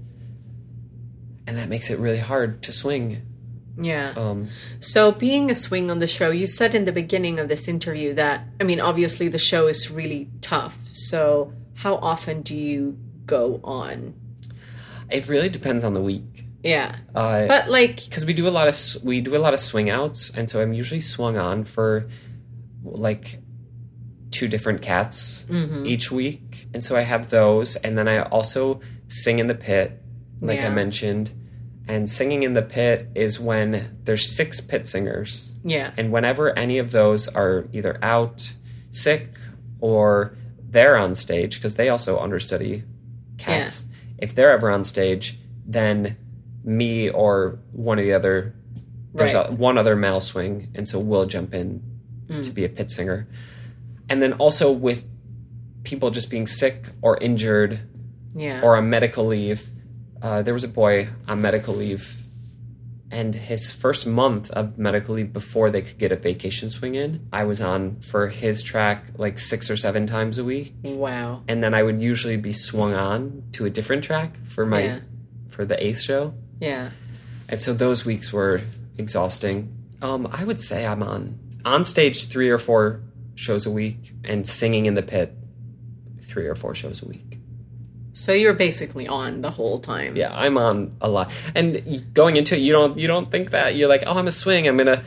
and 1.47 1.57
that 1.57 1.69
makes 1.69 1.89
it 1.89 1.99
really 1.99 2.19
hard 2.19 2.61
to 2.63 2.73
swing. 2.73 3.23
yeah. 3.81 4.13
Um, 4.17 4.49
So, 4.81 5.13
being 5.13 5.51
a 5.51 5.55
swing 5.55 5.91
on 5.91 5.99
the 6.01 6.07
show, 6.09 6.31
you 6.31 6.47
said 6.47 6.75
in 6.75 6.85
the 6.85 6.93
beginning 6.93 7.39
of 7.39 7.49
this 7.49 7.69
interview 7.69 8.13
that, 8.15 8.47
I 8.61 8.65
mean, 8.65 8.81
obviously 8.81 9.29
the 9.29 9.39
show 9.39 9.69
is 9.69 9.91
really 9.91 10.29
tough. 10.43 10.77
So, 10.93 11.53
how 11.77 11.95
often 11.97 12.43
do 12.43 12.55
you 12.57 12.99
go 13.27 13.61
on? 13.65 14.15
it 15.09 15.29
really 15.29 15.49
depends 15.51 15.85
on 15.85 15.93
the 15.93 16.01
week. 16.01 16.42
Yeah. 16.63 16.97
Uh, 17.15 17.47
But, 17.47 17.69
like, 17.71 18.05
because 18.05 18.25
we 18.25 18.35
do 18.35 18.47
a 18.47 18.51
lot 18.51 18.69
of 18.69 18.77
we 19.03 19.21
do 19.21 19.35
a 19.37 19.39
lot 19.39 19.53
of 19.55 19.61
swing 19.61 19.91
outs, 19.91 20.31
and 20.31 20.49
so 20.49 20.61
I'm 20.63 20.73
usually 20.73 21.01
swung 21.01 21.37
on 21.37 21.65
for 21.65 22.07
like 22.85 23.39
two 24.31 24.49
different 24.49 24.81
cats 24.83 25.47
each 25.85 26.11
week, 26.11 26.69
and 26.73 26.83
so 26.83 26.97
I 26.97 27.03
have 27.03 27.31
those, 27.31 27.77
and 27.77 27.99
then 27.99 28.09
I 28.09 28.21
also 28.23 28.81
sing 29.09 29.39
in 29.41 29.47
the 29.47 29.55
pit, 29.55 30.01
like 30.41 30.61
I 30.61 30.69
mentioned, 30.71 31.31
And 31.89 32.09
singing 32.09 32.45
in 32.45 32.53
the 32.53 32.63
pit 32.63 33.09
is 33.15 33.41
when 33.41 33.99
there's 34.05 34.35
six 34.37 34.61
pit 34.61 34.87
singers. 34.87 35.57
Yeah. 35.65 35.91
And 35.97 36.13
whenever 36.13 36.57
any 36.57 36.79
of 36.79 36.93
those 36.93 37.27
are 37.29 37.67
either 37.73 37.99
out, 38.03 38.53
sick, 38.93 39.35
or 39.81 40.37
they're 40.63 40.97
on 40.97 41.15
stage, 41.17 41.57
because 41.57 41.75
they 41.75 41.89
also 41.89 42.19
understudy 42.19 42.85
cats, 43.37 43.87
if 44.19 44.33
they're 44.35 44.53
ever 44.53 44.71
on 44.71 44.85
stage, 44.85 45.39
then 45.67 46.17
me 46.65 47.09
or 47.11 47.59
one 47.73 47.99
of 47.99 48.05
the 48.05 48.13
other, 48.13 48.55
there's 49.15 49.35
Right. 49.35 49.49
a, 49.49 49.53
one 49.53 49.77
other 49.79 49.97
male 49.97 50.21
swing, 50.21 50.69
and 50.75 50.87
so 50.89 50.99
we'll 50.99 51.27
jump 51.27 51.53
in 51.55 51.83
to 52.41 52.51
be 52.51 52.65
a 52.65 52.69
pit 52.69 52.91
singer. 52.91 53.27
And 54.09 54.23
then 54.23 54.33
also 54.35 54.73
with 54.73 55.05
people 55.85 56.11
just 56.11 56.31
being 56.31 56.47
sick 56.47 56.91
or 57.03 57.19
injured 57.19 57.81
Yeah. 58.35 58.63
or 58.63 58.77
on 58.77 58.89
medical 58.89 59.27
leave. 59.27 59.69
Uh, 60.23 60.41
there 60.43 60.55
was 60.55 60.65
a 60.65 60.69
boy 60.69 61.09
on 61.29 61.43
medical 61.43 61.75
leave, 61.75 62.17
and 63.11 63.35
his 63.35 63.71
first 63.73 64.07
month 64.07 64.51
of 64.53 64.79
medical 64.79 65.17
leave 65.17 65.33
before 65.33 65.69
they 65.69 65.83
could 65.83 65.99
get 65.99 66.13
a 66.13 66.17
vacation 66.17 66.71
swing 66.71 66.95
in, 66.95 67.27
I 67.33 67.45
was 67.45 67.61
on 67.61 67.97
for 68.01 68.29
his 68.29 68.63
track 68.63 69.09
like 69.19 69.39
six 69.39 69.69
or 69.69 69.77
seven 69.77 70.07
times 70.07 70.39
a 70.39 70.45
week, 70.45 70.75
wow. 70.85 71.43
and 71.49 71.63
then 71.63 71.75
I 71.75 71.83
would 71.83 72.01
usually 72.01 72.37
be 72.37 72.53
swung 72.53 72.95
on 72.95 73.43
to 73.53 73.67
a 73.67 73.71
different 73.71 74.05
track 74.05 74.39
for 74.47 74.65
my 74.65 74.83
Yeah. 74.85 74.99
for 75.49 75.65
the 75.67 75.85
eighth 75.85 76.01
show, 76.01 76.33
Yeah. 76.63 76.91
and 77.49 77.61
so 77.61 77.73
those 77.75 78.05
weeks 78.05 78.33
were 78.33 78.61
exhausting. 78.97 79.69
Um, 80.01 80.29
I 80.33 80.45
would 80.45 80.61
say 80.61 80.87
I'm 80.87 81.03
on 81.03 81.39
on 81.65 81.85
stage 81.85 82.29
three 82.29 82.49
or 82.51 82.59
four 82.59 83.01
shows 83.35 83.67
a 83.67 83.71
week, 83.71 84.13
and 84.25 84.47
singing 84.47 84.87
in 84.87 84.95
the 84.95 85.03
pit 85.03 85.35
three 86.23 86.47
or 86.47 86.55
four 86.55 86.75
shows 86.75 87.03
a 87.03 87.07
week. 87.07 87.39
So 88.15 88.33
you're 88.33 88.53
basically 88.55 89.09
on 89.09 89.41
the 89.43 89.51
whole 89.51 89.79
time. 89.81 90.17
Yeah, 90.17 90.33
I'm 90.35 90.59
on 90.59 90.97
a 91.01 91.09
lot. 91.09 91.31
And 91.55 92.05
going 92.15 92.37
into 92.37 92.55
it, 92.57 92.61
you 92.61 92.73
don't 92.73 92.99
you 92.99 93.07
don't 93.07 93.31
think 93.31 93.51
that 93.51 93.75
you're 93.77 93.89
like, 93.89 94.03
oh, 94.07 94.19
I'm 94.19 94.29
a 94.29 94.33
swing. 94.33 94.69
I'm 94.69 94.77
gonna 94.77 95.03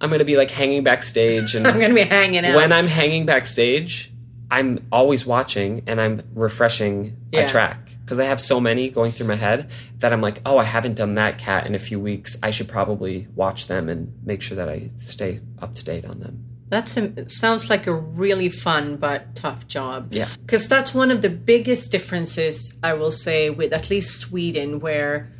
I'm 0.00 0.10
gonna 0.10 0.24
be 0.24 0.36
like 0.36 0.50
hanging 0.50 0.82
backstage. 0.84 1.54
And 1.54 1.66
I'm 1.68 1.78
gonna 1.80 1.94
be 1.94 2.02
hanging 2.02 2.44
out. 2.44 2.56
when 2.56 2.72
I'm 2.72 2.86
hanging 2.88 3.26
backstage, 3.26 4.12
I'm 4.50 4.86
always 4.90 5.24
watching 5.26 5.82
and 5.86 6.00
I'm 6.00 6.22
refreshing 6.34 7.16
Yeah. 7.32 7.40
a 7.42 7.48
track 7.48 7.78
because 8.08 8.18
I 8.18 8.24
have 8.24 8.40
so 8.40 8.58
many 8.58 8.88
going 8.88 9.12
through 9.12 9.26
my 9.26 9.34
head 9.34 9.70
that 9.98 10.14
I'm 10.14 10.22
like, 10.22 10.40
oh, 10.46 10.56
I 10.56 10.64
haven't 10.64 10.94
done 10.94 11.12
that 11.16 11.36
cat 11.36 11.66
in 11.66 11.74
a 11.74 11.78
few 11.78 12.00
weeks. 12.00 12.38
I 12.42 12.50
should 12.50 12.66
probably 12.66 13.28
watch 13.34 13.66
them 13.66 13.90
and 13.90 14.14
make 14.24 14.40
sure 14.40 14.56
that 14.56 14.66
I 14.66 14.92
stay 14.96 15.40
up 15.58 15.74
to 15.74 15.84
date 15.84 16.06
on 16.06 16.20
them. 16.20 16.42
That's 16.70 16.96
a, 16.96 17.28
sounds 17.28 17.68
like 17.68 17.86
a 17.86 17.92
really 17.92 18.48
fun 18.48 18.96
but 18.96 19.34
tough 19.34 19.68
job. 19.68 20.14
Yeah. 20.14 20.28
Because 20.40 20.68
that's 20.68 20.94
one 20.94 21.10
of 21.10 21.20
the 21.20 21.28
biggest 21.28 21.92
differences, 21.92 22.78
I 22.82 22.94
will 22.94 23.10
say, 23.10 23.50
with 23.50 23.74
at 23.74 23.90
least 23.90 24.18
Sweden, 24.18 24.80
where 24.80 25.30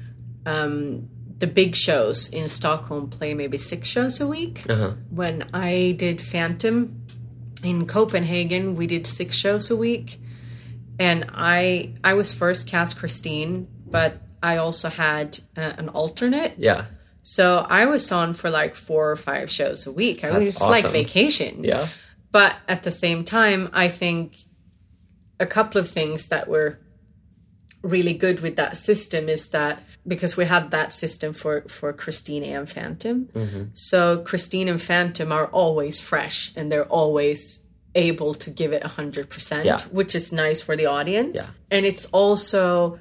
um, 0.44 1.08
the 1.38 1.46
big 1.46 1.74
shows 1.74 2.28
in 2.28 2.50
Stockholm 2.50 3.08
play 3.08 3.32
maybe 3.32 3.56
six 3.56 3.88
shows 3.88 4.20
a 4.20 4.26
week. 4.26 4.68
Uh-huh. 4.68 4.92
When 5.08 5.48
I 5.54 5.92
did 5.92 6.20
Phantom 6.20 7.02
in 7.64 7.86
Copenhagen, 7.86 8.74
we 8.76 8.86
did 8.86 9.06
six 9.06 9.36
shows 9.36 9.70
a 9.70 9.76
week. 9.76 10.20
And 10.99 11.30
I 11.34 11.94
I 12.03 12.14
was 12.14 12.32
first 12.34 12.66
cast 12.66 12.99
Christine, 12.99 13.68
but 13.86 14.20
I 14.42 14.57
also 14.57 14.88
had 14.88 15.38
uh, 15.57 15.72
an 15.78 15.88
alternate. 15.88 16.55
Yeah, 16.59 16.86
So 17.22 17.59
I 17.59 17.86
was 17.86 18.11
on 18.12 18.34
for 18.34 18.51
like 18.51 18.74
four 18.74 19.11
or 19.11 19.16
five 19.16 19.51
shows 19.51 19.86
a 19.86 19.92
week. 19.92 20.24
I 20.24 20.30
That's 20.30 20.46
was 20.46 20.61
like 20.61 20.84
awesome. 20.84 20.92
vacation. 20.92 21.64
yeah, 21.64 21.88
But 22.30 22.57
at 22.68 22.82
the 22.82 22.90
same 22.90 23.24
time, 23.24 23.68
I 23.72 23.88
think 23.88 24.36
a 25.40 25.46
couple 25.46 25.80
of 25.80 25.88
things 25.88 26.28
that 26.28 26.49
were 26.49 26.78
really 27.82 28.14
good 28.14 28.40
with 28.40 28.57
that 28.57 28.76
system 28.76 29.28
is 29.28 29.51
that 29.51 29.80
because 30.07 30.36
we 30.36 30.44
had 30.46 30.70
that 30.72 30.92
system 30.92 31.32
for 31.32 31.62
for 31.68 31.92
Christine 31.92 32.42
and 32.42 32.68
Phantom. 32.68 33.28
So 33.72 34.18
Christine 34.18 34.68
and 34.68 34.82
Phantom 34.82 35.30
are 35.32 35.46
always 35.46 36.01
fresh 36.01 36.53
and 36.57 36.72
they're 36.72 36.86
always 36.90 37.66
able 37.95 38.34
to 38.34 38.51
give 38.51 38.72
it 38.72 38.82
100%, 38.82 39.64
Yeah. 39.64 39.78
which 39.91 40.14
is 40.14 40.32
nice 40.32 40.61
for 40.61 40.76
the 40.76 40.86
audience. 40.86 41.36
Yeah. 41.36 41.47
And 41.70 41.86
it's 41.86 42.07
also 42.07 42.99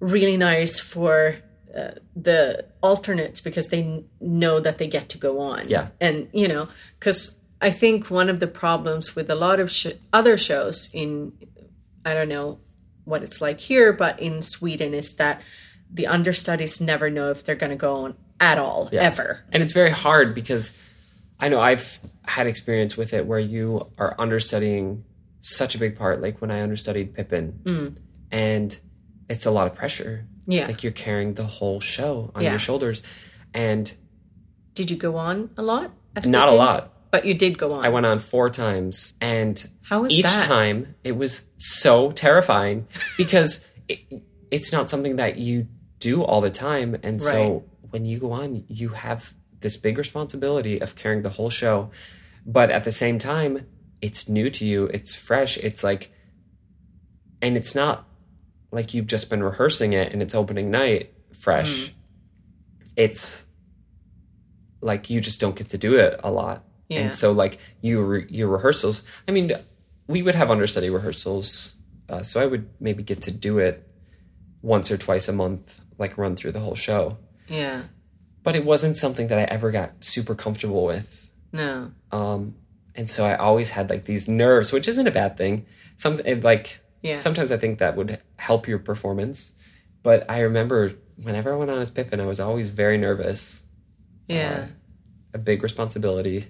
really 0.00 0.36
nice 0.36 0.80
for 0.80 1.36
uh, 1.76 1.90
the 2.14 2.64
alternates 2.82 3.40
because 3.40 3.68
they 3.68 3.82
n- 3.82 4.04
know 4.20 4.58
that 4.60 4.78
they 4.78 4.86
get 4.86 5.08
to 5.10 5.18
go 5.18 5.40
on. 5.40 5.68
Yeah. 5.68 5.88
And, 6.00 6.28
you 6.32 6.48
know, 6.48 6.68
because 6.98 7.38
I 7.60 7.70
think 7.70 8.10
one 8.10 8.28
of 8.30 8.40
the 8.40 8.46
problems 8.46 9.14
with 9.14 9.30
a 9.30 9.34
lot 9.34 9.60
of 9.60 9.70
sh- 9.70 9.88
other 10.12 10.36
shows 10.38 10.90
in, 10.94 11.32
I 12.04 12.14
don't 12.14 12.28
know 12.28 12.58
what 13.04 13.22
it's 13.22 13.40
like 13.40 13.60
here, 13.60 13.92
but 13.92 14.18
in 14.20 14.40
Sweden 14.42 14.94
is 14.94 15.14
that 15.16 15.42
the 15.92 16.06
understudies 16.06 16.80
never 16.80 17.10
know 17.10 17.30
if 17.30 17.44
they're 17.44 17.54
going 17.54 17.70
to 17.70 17.76
go 17.76 17.96
on 18.04 18.14
at 18.40 18.58
all, 18.58 18.88
ever. 18.92 19.44
And 19.52 19.62
it's 19.62 19.72
very 19.72 19.90
hard 19.90 20.34
because 20.34 20.76
I 21.38 21.48
know 21.48 21.60
I've 21.60 22.00
had 22.24 22.46
experience 22.46 22.96
with 22.96 23.12
it 23.12 23.26
where 23.26 23.38
you 23.38 23.90
are 23.98 24.14
understudying 24.18 25.04
such 25.40 25.74
a 25.74 25.78
big 25.78 25.96
part, 25.96 26.20
like 26.22 26.40
when 26.40 26.50
I 26.50 26.62
understudied 26.62 27.14
Pippin, 27.14 27.60
mm. 27.62 27.96
and 28.32 28.78
it's 29.28 29.46
a 29.46 29.50
lot 29.50 29.66
of 29.66 29.74
pressure. 29.74 30.26
Yeah. 30.46 30.66
Like 30.66 30.82
you're 30.82 30.92
carrying 30.92 31.34
the 31.34 31.44
whole 31.44 31.80
show 31.80 32.30
on 32.34 32.42
Yeah. 32.42 32.50
your 32.50 32.58
shoulders. 32.58 33.02
And 33.52 33.92
Did 34.74 34.90
you 34.90 34.96
go 34.96 35.16
on 35.16 35.50
a 35.56 35.62
lot? 35.62 35.90
not 36.26 36.48
a 36.48 36.52
lot. 36.52 36.92
But 37.10 37.24
you 37.24 37.34
did 37.34 37.56
go 37.58 37.70
on. 37.70 37.84
I 37.84 37.88
went 37.88 38.04
on 38.06 38.18
four 38.18 38.50
times, 38.50 39.14
and 39.20 39.64
How 39.82 40.02
was 40.02 40.12
each 40.12 40.24
that? 40.24 40.44
time 40.46 40.94
it 41.04 41.16
was 41.16 41.46
so 41.58 42.10
terrifying 42.12 42.86
because 43.16 43.68
it, 43.88 44.00
it's 44.50 44.72
not 44.72 44.90
something 44.90 45.16
that 45.16 45.36
you 45.36 45.68
do 45.98 46.22
all 46.22 46.40
the 46.40 46.50
time, 46.50 46.94
and 47.02 47.22
Right. 47.22 47.32
so 47.32 47.64
when 47.90 48.04
you 48.04 48.18
go 48.18 48.32
on, 48.32 48.64
you 48.68 48.90
have 48.90 49.34
this 49.66 49.76
big 49.76 49.98
responsibility 49.98 50.80
of 50.80 50.94
carrying 50.94 51.22
the 51.22 51.30
whole 51.30 51.50
show, 51.50 51.90
but 52.46 52.70
at 52.70 52.84
the 52.84 52.92
same 52.92 53.18
time, 53.18 53.66
it's 54.00 54.28
new 54.28 54.48
to 54.48 54.64
you, 54.64 54.84
it's 54.94 55.12
fresh, 55.12 55.56
it's 55.58 55.82
like, 55.82 56.12
and 57.42 57.56
it's 57.56 57.74
not 57.74 58.06
like 58.70 58.94
you've 58.94 59.08
just 59.08 59.28
been 59.28 59.42
rehearsing 59.42 59.92
it 59.92 60.12
and 60.12 60.22
it's 60.22 60.36
opening 60.36 60.70
night 60.70 61.12
fresh. 61.32 61.88
Mm. 61.88 61.92
It's 62.94 63.44
like 64.80 65.10
you 65.10 65.20
just 65.20 65.40
don't 65.40 65.56
get 65.56 65.70
to 65.70 65.78
do 65.78 65.96
it 65.98 66.20
a 66.22 66.30
lot. 66.30 66.62
Yeah. 66.88 67.00
And 67.00 67.12
so 67.12 67.32
like 67.32 67.58
you 67.80 68.04
re- 68.04 68.26
your 68.30 68.46
rehearsals, 68.46 69.02
I 69.26 69.32
mean 69.32 69.50
we 70.06 70.22
would 70.22 70.36
have 70.36 70.48
understudy 70.48 70.90
rehearsals. 70.90 71.74
Uh, 72.08 72.22
so 72.22 72.40
I 72.40 72.46
would 72.46 72.68
maybe 72.78 73.02
get 73.02 73.22
to 73.22 73.32
do 73.32 73.58
it 73.58 73.84
once 74.62 74.92
or 74.92 74.96
twice 74.96 75.26
a 75.26 75.32
month 75.32 75.80
like 75.98 76.16
run 76.16 76.36
through 76.36 76.52
the 76.52 76.60
whole 76.60 76.76
show. 76.76 77.18
yeah. 77.48 77.82
But 78.46 78.54
it 78.54 78.64
wasn't 78.64 78.96
something 78.96 79.26
that 79.26 79.38
I 79.40 79.42
ever 79.52 79.72
got 79.72 80.04
super 80.04 80.36
comfortable 80.36 80.84
with. 80.86 81.28
No. 81.52 81.90
Um 82.12 82.54
and 82.94 83.10
so 83.10 83.24
I 83.26 83.34
always 83.34 83.70
had 83.70 83.90
like 83.90 84.04
these 84.04 84.28
nerves, 84.28 84.70
which 84.72 84.86
isn't 84.86 85.06
a 85.06 85.10
bad 85.10 85.36
thing. 85.36 85.66
Some 85.96 86.20
like 86.42 86.78
Yeah. 87.02 87.18
sometimes 87.18 87.50
I 87.50 87.56
think 87.56 87.80
that 87.80 87.96
would 87.96 88.20
help 88.38 88.68
your 88.68 88.78
performance. 88.78 89.50
But 90.04 90.24
I 90.30 90.40
remember 90.40 90.92
whenever 91.20 91.52
I 91.52 91.56
went 91.56 91.72
on 91.72 91.78
as 91.78 91.90
Pippin, 91.90 92.20
I 92.20 92.26
was 92.26 92.38
always 92.38 92.68
very 92.68 92.96
nervous. 92.98 93.64
Yeah. 94.28 94.66
A 95.34 95.38
big 95.38 95.62
responsibility. 95.64 96.44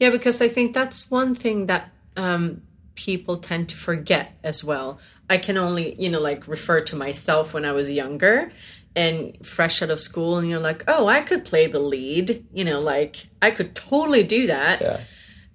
Yeah, 0.00 0.10
because 0.10 0.42
I 0.42 0.48
think 0.48 0.74
that's 0.74 1.08
one 1.10 1.34
thing 1.36 1.66
that 1.66 1.92
um, 2.16 2.62
people 2.94 3.36
tend 3.36 3.68
to 3.70 3.76
forget 3.76 4.38
as 4.42 4.64
well. 4.64 4.98
I 5.28 5.38
can 5.38 5.56
only, 5.56 5.94
you 6.00 6.10
know, 6.10 6.20
like 6.20 6.48
refer 6.48 6.80
to 6.80 6.96
myself 6.96 7.54
when 7.54 7.64
I 7.64 7.72
was 7.72 7.90
younger 7.90 8.52
and 8.96 9.36
fresh 9.46 9.82
out 9.82 9.90
of 9.90 10.00
school, 10.00 10.38
and 10.38 10.48
you're 10.48 10.58
like, 10.58 10.82
oh, 10.88 11.06
I 11.06 11.20
could 11.20 11.44
play 11.44 11.68
the 11.68 11.78
lead, 11.78 12.44
you 12.52 12.64
know, 12.64 12.80
like 12.80 13.28
I 13.40 13.52
could 13.52 13.74
totally 13.74 14.24
do 14.24 14.48
that. 14.48 14.80
Yeah. 14.80 15.00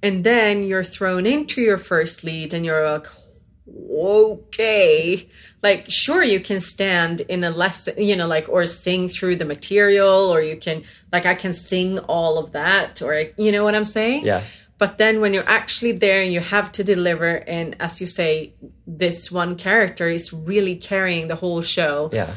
And 0.01 0.23
then 0.23 0.63
you're 0.63 0.83
thrown 0.83 1.25
into 1.25 1.61
your 1.61 1.77
first 1.77 2.23
lead, 2.23 2.53
and 2.53 2.65
you're 2.65 2.89
like, 2.89 3.07
okay 3.91 5.27
like 5.63 5.85
sure 5.89 6.23
you 6.23 6.39
can 6.39 6.59
stand 6.59 7.21
in 7.21 7.43
a 7.43 7.49
lesson 7.49 7.95
you 7.97 8.15
know 8.15 8.27
like 8.27 8.47
or 8.47 8.65
sing 8.65 9.07
through 9.09 9.35
the 9.35 9.45
material 9.45 10.29
or 10.29 10.41
you 10.41 10.55
can 10.55 10.83
like 11.11 11.25
i 11.25 11.33
can 11.33 11.51
sing 11.53 11.97
all 11.99 12.37
of 12.37 12.51
that 12.51 13.01
or 13.01 13.23
you 13.37 13.51
know 13.51 13.63
what 13.63 13.73
i'm 13.73 13.85
saying 13.85 14.25
Yeah. 14.25 14.43
But 14.77 14.97
then 14.97 15.21
when 15.21 15.33
you're 15.33 15.47
actually 15.49 15.93
there 15.93 16.21
and 16.21 16.33
you 16.33 16.39
have 16.41 16.71
to 16.73 16.83
deliver 16.83 17.27
and 17.47 17.75
as 17.79 18.01
you 18.01 18.07
say 18.07 18.53
this 18.85 19.31
one 19.31 19.55
character 19.55 20.07
is 20.09 20.33
really 20.33 20.75
carrying 20.75 21.27
the 21.27 21.35
whole 21.35 21.61
show 21.61 22.09
Yeah. 22.13 22.33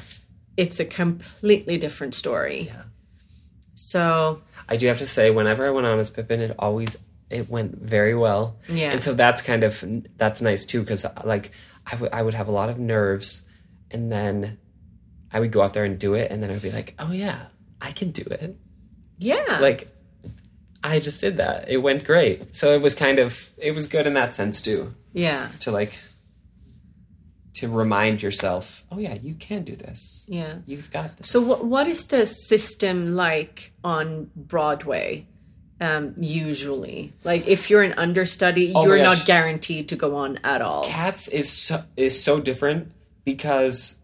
it's 0.57 0.79
a 0.81 0.85
completely 0.85 1.77
different 1.79 2.15
story 2.15 2.61
Yeah. 2.73 2.83
so 3.75 4.43
I 4.71 4.77
do 4.77 4.87
have 4.89 4.99
to 4.99 5.07
say, 5.07 5.31
whenever 5.31 5.65
I 5.67 5.71
went 5.71 5.87
on 5.87 5.99
as 5.99 6.11
Pippin, 6.11 6.41
it 6.41 6.55
always 6.59 6.99
it 7.31 7.49
went 7.49 7.79
very 7.79 8.15
well. 8.15 8.57
Yeah. 8.69 8.93
And 8.93 9.03
so 9.03 9.15
that's 9.15 9.41
kind 9.41 9.65
of 9.65 9.83
that's 10.19 10.43
nice 10.43 10.67
too, 10.67 10.81
because 10.83 11.07
like 11.25 11.53
I 11.87 11.97
would 11.97 12.13
I 12.13 12.21
would 12.23 12.35
have 12.35 12.49
a 12.49 12.53
lot 12.53 12.69
of 12.69 12.79
nerves, 12.79 13.43
and 13.91 14.13
then 14.13 14.59
I 15.33 15.41
would 15.41 15.53
go 15.53 15.63
out 15.63 15.73
there 15.73 15.85
and 15.87 15.99
do 15.99 16.13
it, 16.15 16.31
and 16.31 16.43
then 16.43 16.51
I'd 16.51 16.61
be 16.61 16.71
like, 16.71 16.95
oh 16.99 17.13
yeah, 17.13 17.47
I 17.81 17.93
can 17.93 18.11
do 18.11 18.25
it. 18.31 18.57
yeah 19.19 19.59
Like 19.61 19.89
I 20.89 21.01
just 21.01 21.21
did 21.21 21.37
that. 21.37 21.69
It 21.69 21.79
went 21.79 22.05
great. 22.05 22.55
So 22.57 22.73
it 22.73 22.81
was 22.83 22.95
kind 22.95 23.19
of 23.19 23.51
it 23.59 23.75
was 23.75 23.87
good 23.87 24.07
in 24.07 24.15
that 24.15 24.35
sense 24.35 24.61
too, 24.63 24.95
yeah 25.13 25.49
to 25.61 25.71
like 25.71 25.93
to 27.55 27.69
remind 27.69 28.23
yourself, 28.23 28.85
oh 28.93 28.99
yeah, 28.99 29.15
you 29.15 29.35
can 29.35 29.65
do 29.65 29.75
this. 29.75 30.25
Yeah. 30.29 30.59
You've 30.67 30.91
got 30.93 31.17
this. 31.17 31.29
So, 31.29 31.43
what 31.43 31.65
what 31.65 31.87
is 31.89 32.07
the 32.07 32.25
system 32.25 33.17
like 33.17 33.73
on 33.83 34.31
Broadway? 34.37 35.27
Um, 35.81 36.15
usually, 36.19 37.13
like 37.23 37.47
if 37.47 37.71
you're 37.71 37.83
an 37.83 37.95
understudy, 37.95 38.73
Oh 38.75 38.85
you're 38.85 39.03
not 39.03 39.27
guaranteed 39.27 39.89
to 39.91 39.97
go 39.97 40.17
on 40.17 40.39
at 40.43 40.61
all. 40.61 40.85
Cats 40.85 41.29
is 41.29 41.49
so, 41.51 41.85
is 41.97 42.21
so 42.23 42.41
different 42.41 42.91
because 43.25 43.97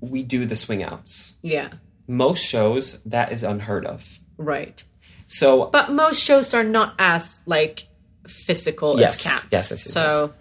we 0.00 0.22
do 0.24 0.44
the 0.44 0.56
swing 0.56 0.82
outs. 0.82 1.36
Yeah, 1.42 1.68
Most 2.08 2.44
shows 2.44 3.00
that 3.04 3.30
is 3.32 3.42
unheard 3.42 3.86
of. 3.86 4.18
right. 4.38 4.82
So 5.28 5.66
But 5.66 5.92
most 5.92 6.20
shows 6.22 6.52
are 6.54 6.64
not 6.64 6.94
as 6.98 7.42
like 7.46 7.86
physical 8.26 8.98
Yes, 8.98 9.24
as 9.24 9.32
cats. 9.32 9.48
yes, 9.52 9.70
yes, 9.70 9.84
yes, 9.86 9.92
so 9.92 10.34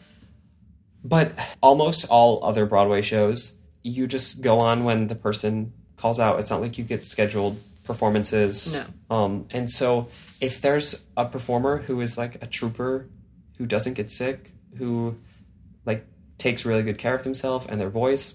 But 1.03 1.37
almost 1.61 2.05
all 2.09 2.43
other 2.43 2.65
Broadway 2.65 3.01
shows, 3.01 3.55
you 3.83 4.07
just 4.07 4.41
go 4.41 4.59
on 4.59 4.83
when 4.83 5.07
the 5.07 5.15
person 5.15 5.73
calls 5.95 6.19
out. 6.19 6.39
It's 6.39 6.49
not 6.49 6.61
like 6.61 6.77
you 6.77 6.83
get 6.83 7.05
scheduled 7.05 7.57
performances. 7.85 8.73
No. 8.73 8.85
Um, 9.15 9.45
and 9.51 9.69
so 9.69 10.07
if 10.41 10.59
there's 10.61 11.03
a 11.15 11.25
performer 11.25 11.77
who 11.79 12.01
is 12.01 12.17
like 12.17 12.41
a 12.43 12.47
trooper 12.47 13.07
who 13.57 13.65
doesn't 13.65 13.93
get 13.93 14.09
sick, 14.11 14.51
who 14.77 15.17
like 15.85 16.05
takes 16.37 16.65
really 16.65 16.83
good 16.83 16.97
care 16.97 17.15
of 17.15 17.23
themselves 17.23 17.65
and 17.69 17.79
their 17.79 17.89
voice, 17.89 18.33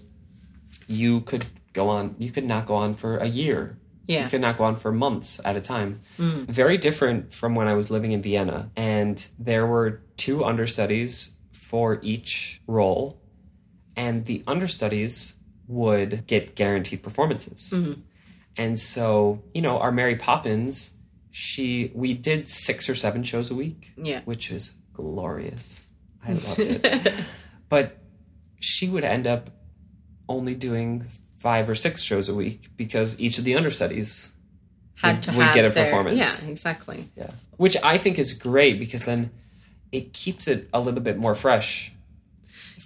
you 0.87 1.21
could 1.21 1.45
go 1.73 1.89
on. 1.89 2.15
You 2.17 2.31
could 2.31 2.45
not 2.45 2.65
go 2.65 2.75
on 2.75 2.95
for 2.95 3.17
a 3.17 3.27
year. 3.27 3.77
Yeah. 4.05 4.23
You 4.23 4.29
could 4.29 4.41
not 4.41 4.57
go 4.57 4.65
on 4.65 4.75
for 4.75 4.91
months 4.91 5.39
at 5.45 5.55
a 5.55 5.61
time. 5.61 6.01
Mm. 6.17 6.45
Very 6.45 6.77
different 6.77 7.33
from 7.33 7.55
when 7.55 7.67
I 7.67 7.73
was 7.73 7.89
living 7.89 8.11
in 8.11 8.21
Vienna. 8.21 8.69
And 8.75 9.25
there 9.39 9.65
were 9.65 10.01
two 10.17 10.43
understudies 10.43 11.31
for 11.51 11.99
each 12.01 12.61
role. 12.67 13.21
And 13.95 14.25
the 14.25 14.43
understudies 14.47 15.35
would 15.67 16.27
get 16.27 16.55
guaranteed 16.55 17.03
performances. 17.03 17.69
Mm-hmm. 17.73 18.01
And 18.57 18.77
so, 18.77 19.41
you 19.53 19.61
know, 19.61 19.79
our 19.79 19.91
Mary 19.91 20.15
Poppins, 20.15 20.93
she 21.31 21.91
we 21.95 22.13
did 22.13 22.47
six 22.47 22.89
or 22.89 22.95
seven 22.95 23.23
shows 23.23 23.49
a 23.49 23.55
week. 23.55 23.93
Yeah. 23.97 24.21
Which 24.25 24.51
is 24.51 24.73
glorious. 24.93 25.87
I 26.25 26.33
loved 26.33 26.59
it. 26.59 27.13
but 27.69 27.97
she 28.59 28.89
would 28.89 29.03
end 29.03 29.27
up 29.27 29.49
only 30.29 30.55
doing 30.55 31.07
five 31.45 31.65
or 31.71 31.75
six 31.75 32.01
shows 32.01 32.29
a 32.29 32.35
week 32.43 32.59
because 32.77 33.09
each 33.19 33.37
of 33.39 33.43
the 33.43 33.53
understudies 33.59 34.31
had 34.95 35.15
would- 35.15 35.23
to 35.23 35.31
would 35.37 35.45
have 35.47 35.55
get 35.55 35.65
a 35.65 35.69
their- 35.69 35.83
performance. 35.85 36.17
Yeah, 36.17 36.49
exactly. 36.53 36.99
yeah 37.21 37.31
which 37.63 37.75
i 37.93 37.95
think 38.03 38.15
is 38.17 38.29
great 38.49 38.75
because 38.83 39.03
then 39.05 39.21
it 39.91 40.05
keeps 40.21 40.47
it 40.53 40.59
a 40.73 40.79
little 40.85 41.01
bit 41.09 41.17
more 41.25 41.35
fresh 41.35 41.69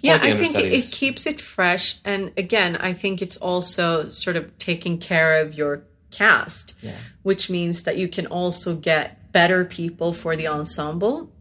yeah, 0.00 0.18
I 0.22 0.36
think 0.36 0.54
it, 0.54 0.72
it 0.72 0.86
keeps 0.92 1.26
it 1.26 1.40
fresh, 1.40 1.86
and 2.04 2.30
again, 2.36 2.76
I 2.76 2.92
think 2.92 3.20
it's 3.20 3.36
also 3.36 4.10
sort 4.10 4.36
of 4.36 4.44
taking 4.58 4.98
care 4.98 5.40
of 5.42 5.54
your 5.60 5.82
cast, 6.12 6.74
Yeah. 6.80 6.94
which 7.24 7.50
means 7.50 7.82
that 7.82 7.96
you 7.96 8.06
can 8.06 8.26
also 8.28 8.76
get 8.76 9.32
better 9.32 9.64
people 9.64 10.12
for 10.12 10.36
the 10.36 10.46
ensemble. 10.46 11.32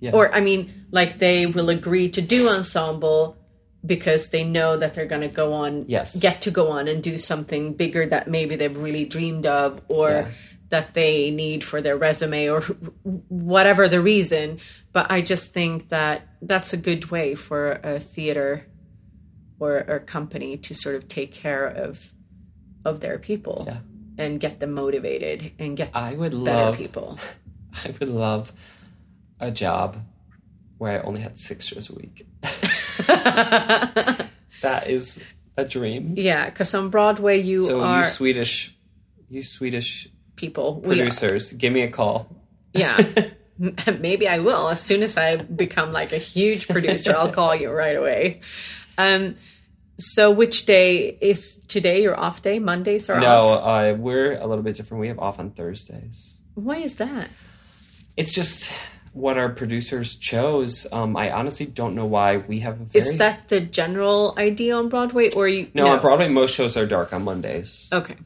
Yeah. 0.00 0.10
Or, 0.12 0.24
I 0.34 0.40
mean, 0.40 0.60
like 0.90 1.18
they 1.20 1.46
will 1.46 1.70
agree 1.70 2.10
to 2.10 2.20
do 2.20 2.50
ensemble 2.50 3.38
because 3.84 4.28
they 4.30 4.44
know 4.44 4.76
that 4.76 4.94
they're 4.94 5.06
going 5.06 5.22
to 5.22 5.28
go 5.28 5.52
on, 5.52 5.84
Yes. 5.88 6.18
get 6.18 6.42
to 6.42 6.50
go 6.50 6.70
on 6.70 6.86
and 6.88 7.02
do 7.02 7.18
something 7.18 7.74
bigger 7.74 8.06
that 8.06 8.28
maybe 8.28 8.54
they've 8.56 8.76
really 8.76 9.04
dreamed 9.04 9.46
of, 9.46 9.80
or 9.88 10.10
Yeah. 10.10 10.28
that 10.70 10.94
they 10.94 11.30
need 11.30 11.64
for 11.64 11.82
their 11.82 11.96
resume, 11.96 12.48
or 12.48 12.60
whatever 13.28 13.88
the 13.88 14.00
reason. 14.00 14.58
But 14.92 15.10
I 15.10 15.20
just 15.20 15.52
think 15.52 15.88
that 15.88 16.28
that's 16.40 16.72
a 16.72 16.76
good 16.76 17.10
way 17.10 17.34
for 17.34 17.72
a 17.82 17.98
theater 18.00 18.66
or 19.58 19.78
a 19.78 20.00
company 20.00 20.56
to 20.56 20.74
sort 20.74 20.94
of 20.96 21.08
take 21.08 21.32
care 21.32 21.66
of 21.66 22.12
of 22.84 22.98
their 23.00 23.16
people 23.18 23.64
Yeah. 23.66 23.78
and 24.18 24.40
get 24.40 24.58
them 24.58 24.72
motivated 24.72 25.52
and 25.58 25.76
get 25.76 25.90
i 25.94 26.14
would 26.14 26.32
better 26.32 26.64
love 26.64 26.76
people. 26.78 27.16
i 27.84 27.94
would 28.00 28.08
love 28.08 28.52
a 29.38 29.52
job 29.52 29.98
where 30.78 30.98
i 30.98 31.02
only 31.06 31.20
had 31.20 31.38
six 31.38 31.64
shows 31.66 31.88
a 31.90 31.94
week 31.94 32.26
that 33.06 34.84
is 34.86 35.24
a 35.56 35.64
dream 35.64 36.14
Yeah, 36.16 36.46
because 36.46 36.74
on 36.74 36.90
Broadway 36.90 37.40
you 37.40 37.64
so 37.64 37.80
are 37.82 37.98
you 37.98 38.04
swedish 38.04 38.76
you 39.28 39.42
swedish 39.42 40.08
people. 40.36 40.76
Producers 40.76 41.52
give 41.52 41.72
me 41.72 41.82
a 41.82 41.90
call 41.90 42.28
yeah. 42.72 42.98
Maybe 44.00 44.26
I 44.26 44.38
will 44.38 44.68
as 44.68 44.80
soon 44.80 45.02
as 45.02 45.16
I 45.16 45.36
become 45.36 45.92
like 45.92 46.12
a 46.12 46.18
huge 46.18 46.68
producer. 46.68 47.14
I'll 47.14 47.30
call 47.30 47.54
you 47.54 47.70
right 47.70 47.94
away. 47.94 48.40
Um, 48.98 49.36
so 49.98 50.30
which 50.30 50.66
day 50.66 51.16
is 51.20 51.62
today? 51.68 52.02
Your 52.02 52.18
off 52.18 52.42
day? 52.42 52.58
Mondays 52.58 53.08
are 53.10 53.20
no 53.20 53.48
off. 53.50 53.94
uh, 53.94 53.96
we're 53.96 54.32
a 54.38 54.46
little 54.46 54.64
bit 54.64 54.74
different 54.74 55.00
we 55.00 55.08
have 55.08 55.18
off 55.18 55.38
on 55.38 55.50
thursdays 55.50 56.38
Why 56.54 56.78
is 56.78 56.96
that? 56.96 57.28
it's 58.16 58.34
just 58.34 58.72
what 59.12 59.36
our 59.38 59.48
producers 59.50 60.16
chose. 60.16 60.86
Um, 60.92 61.16
I 61.16 61.30
honestly 61.30 61.66
don't 61.66 61.94
know 61.94 62.06
why 62.06 62.38
we 62.38 62.60
have 62.60 62.80
a 62.80 62.84
very 62.84 63.04
Is 63.04 63.18
that 63.18 63.48
the 63.48 63.60
general 63.60 64.34
idea 64.38 64.74
on 64.76 64.88
Broadway, 64.88 65.30
or 65.32 65.46
you? 65.48 65.70
no, 65.74 65.88
on 65.88 66.00
Broadway. 66.00 66.28
Most 66.28 66.54
shows 66.54 66.76
are 66.76 66.86
dark 66.86 67.12
on 67.12 67.22
Mondays, 67.24 67.88
Okay. 67.92 68.16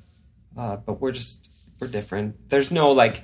uh, 0.57 0.76
but 0.76 1.01
we're 1.01 1.12
just 1.12 1.51
we're 1.80 1.89
different. 1.89 2.49
There's 2.49 2.70
no 2.70 2.91
like, 2.93 3.22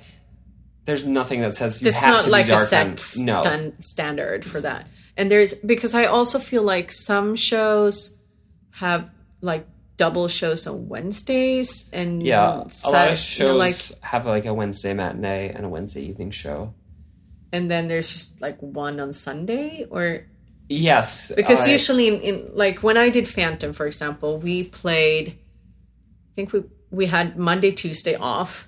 there's 0.85 1.05
nothing 1.05 1.41
that 1.41 1.55
says 1.55 1.81
you 1.81 1.87
it's 1.89 1.99
have 2.01 2.15
not 2.15 2.23
to 2.25 2.29
like 2.29 2.45
be 2.47 2.51
a 2.51 2.55
dark 2.55 2.67
set 2.67 2.87
on. 2.87 3.25
No, 3.25 3.41
stan- 3.41 3.81
standard 3.81 4.43
for 4.45 4.59
that 4.61 4.87
and 5.15 5.29
there's 5.29 5.53
because 5.53 5.93
i 5.93 6.05
also 6.05 6.39
feel 6.39 6.63
like 6.63 6.91
some 6.91 7.35
shows 7.35 8.17
have 8.71 9.07
like 9.41 9.65
double 9.95 10.27
shows 10.27 10.65
on 10.67 10.89
wednesdays 10.89 11.87
and 11.93 12.23
yeah, 12.23 12.63
a 12.65 12.69
Sat- 12.71 12.91
lot 12.91 13.05
of 13.05 13.11
you 13.11 13.15
shows 13.17 13.39
know, 13.51 13.55
like 13.57 14.01
have 14.01 14.25
like 14.25 14.45
a 14.45 14.53
Wednesday 14.53 14.93
matinee 14.93 15.49
and 15.55 15.65
a 15.65 15.69
Wednesday 15.69 16.01
evening 16.01 16.31
show. 16.31 16.73
And 17.53 17.71
then 17.71 17.87
there's 17.87 18.11
just 18.11 18.41
like 18.41 18.57
one 18.59 18.99
on 18.99 19.13
sunday 19.13 19.85
or 19.89 20.25
Yes, 20.69 21.31
because 21.35 21.61
I- 21.67 21.71
usually 21.71 22.07
in, 22.07 22.19
in 22.21 22.49
like 22.53 22.81
when 22.83 22.97
i 22.97 23.07
did 23.09 23.27
phantom 23.27 23.71
for 23.73 23.85
example 23.85 24.39
we 24.39 24.63
played 24.63 25.37
i 25.37 26.31
think 26.35 26.51
we 26.51 26.63
we 26.89 27.05
had 27.05 27.37
monday 27.37 27.71
tuesday 27.71 28.15
off 28.15 28.67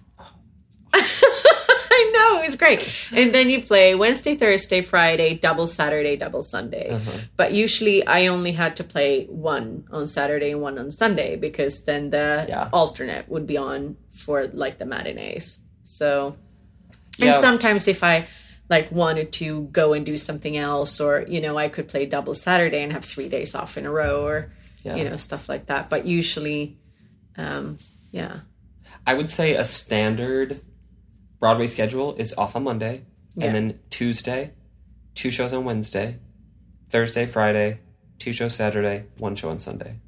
I 0.93 2.11
know 2.13 2.39
it 2.41 2.45
was 2.45 2.55
great, 2.55 2.87
and 3.11 3.33
then 3.33 3.49
you 3.49 3.61
play 3.61 3.95
Wednesday, 3.95 4.35
Thursday, 4.35 4.81
Friday, 4.81 5.33
double 5.35 5.67
Saturday, 5.67 6.15
double 6.17 6.43
Sunday. 6.43 6.89
Uh-huh. 6.89 7.11
But 7.37 7.53
usually, 7.53 8.05
I 8.05 8.27
only 8.27 8.51
had 8.51 8.75
to 8.77 8.83
play 8.83 9.25
one 9.27 9.85
on 9.91 10.07
Saturday 10.07 10.51
and 10.51 10.61
one 10.61 10.77
on 10.77 10.91
Sunday 10.91 11.35
because 11.37 11.85
then 11.85 12.09
the 12.11 12.45
Yeah. 12.47 12.69
alternate 12.73 13.27
would 13.29 13.47
be 13.47 13.57
on 13.57 13.95
for 14.11 14.47
like 14.47 14.77
the 14.77 14.85
matinees. 14.85 15.59
So, 15.83 16.35
and 17.19 17.27
Yeah. 17.31 17.39
sometimes 17.39 17.87
if 17.87 18.03
I 18.03 18.27
like 18.69 18.91
wanted 18.91 19.31
to 19.33 19.63
go 19.71 19.93
and 19.93 20.05
do 20.05 20.17
something 20.17 20.57
else, 20.57 20.99
or 20.99 21.25
you 21.27 21.39
know, 21.41 21.57
I 21.57 21.69
could 21.69 21.87
play 21.87 22.05
double 22.05 22.33
Saturday 22.33 22.81
and 22.83 22.91
have 22.91 23.05
three 23.05 23.29
days 23.29 23.53
off 23.55 23.77
in 23.77 23.85
a 23.85 23.91
row, 23.91 24.25
or 24.25 24.51
Yeah. 24.83 24.95
you 24.95 25.03
know, 25.09 25.17
stuff 25.17 25.47
like 25.49 25.67
that. 25.67 25.89
But 25.89 26.05
usually, 26.05 26.77
um, 27.37 27.77
yeah, 28.11 28.39
I 29.05 29.13
would 29.13 29.29
say 29.29 29.55
a 29.55 29.63
standard 29.63 30.57
Broadway 31.39 31.67
schedule 31.67 32.15
is 32.15 32.33
off 32.37 32.55
on 32.55 32.63
Monday, 32.63 33.03
Yeah. 33.35 33.45
and 33.47 33.55
then 33.55 33.79
Tuesday, 33.89 34.53
two 35.13 35.29
shows 35.31 35.53
on 35.53 35.63
Wednesday, 35.65 36.17
Thursday, 36.89 37.25
Friday, 37.27 37.79
two 38.19 38.31
shows 38.33 38.55
Saturday, 38.55 39.05
one 39.17 39.35
show 39.35 39.49
on 39.49 39.59
Sunday. 39.59 39.99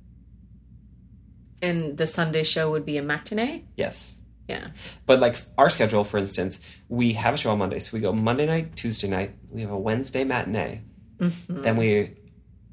and 1.61 1.97
the 1.97 2.05
Sunday 2.05 2.43
show 2.43 2.69
would 2.69 2.85
be 2.85 2.97
a 2.97 3.01
matinee. 3.01 3.63
Yes. 3.75 4.16
Yeah. 4.47 4.69
But 5.05 5.19
like 5.19 5.37
our 5.57 5.69
schedule, 5.69 6.03
for 6.03 6.17
instance, 6.17 6.59
we 6.89 7.13
have 7.13 7.33
a 7.33 7.37
show 7.37 7.51
on 7.51 7.59
Monday, 7.59 7.79
so 7.79 7.89
we 7.93 7.99
go 7.99 8.13
Monday 8.13 8.45
night, 8.45 8.75
Tuesday 8.75 9.07
night. 9.09 9.31
We 9.49 9.61
have 9.61 9.71
a 9.71 9.77
Wednesday 9.77 10.23
matinee. 10.23 10.81
Mm-hmm. 11.17 11.61
Then 11.61 11.75
we 11.77 12.11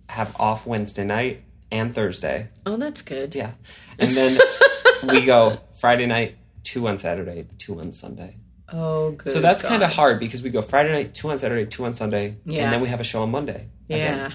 have 0.09 0.35
off 0.39 0.67
Wednesday 0.67 1.05
night 1.05 1.43
and 1.73 1.95
Thursday. 1.95 2.49
Oh, 2.67 2.77
that's 2.77 3.03
good. 3.03 3.35
Yeah, 3.35 3.53
and 3.99 4.13
then 4.17 4.39
we 5.09 5.25
go 5.25 5.59
Friday 5.81 6.07
night, 6.07 6.37
two 6.63 6.87
on 6.87 6.99
Saturday, 6.99 7.47
two 7.59 7.81
on 7.81 7.93
Sunday. 7.93 8.37
Oh, 8.73 9.13
good. 9.13 9.33
So 9.33 9.41
that's 9.41 9.63
kind 9.63 9.83
of 9.83 9.93
hard 9.93 10.19
because 10.21 10.43
we 10.43 10.51
go 10.51 10.63
Friday 10.63 10.93
night, 10.93 11.15
two 11.15 11.29
on 11.31 11.39
Saturday, 11.39 11.67
two 11.67 11.85
on 11.85 11.95
Sunday, 11.95 12.37
Yeah. 12.45 12.65
and 12.65 12.73
then 12.73 12.81
we 12.81 12.89
have 12.89 13.01
a 13.01 13.05
show 13.05 13.23
on 13.23 13.31
Monday. 13.31 13.69
Yeah. 13.89 13.97
again. 14.27 14.33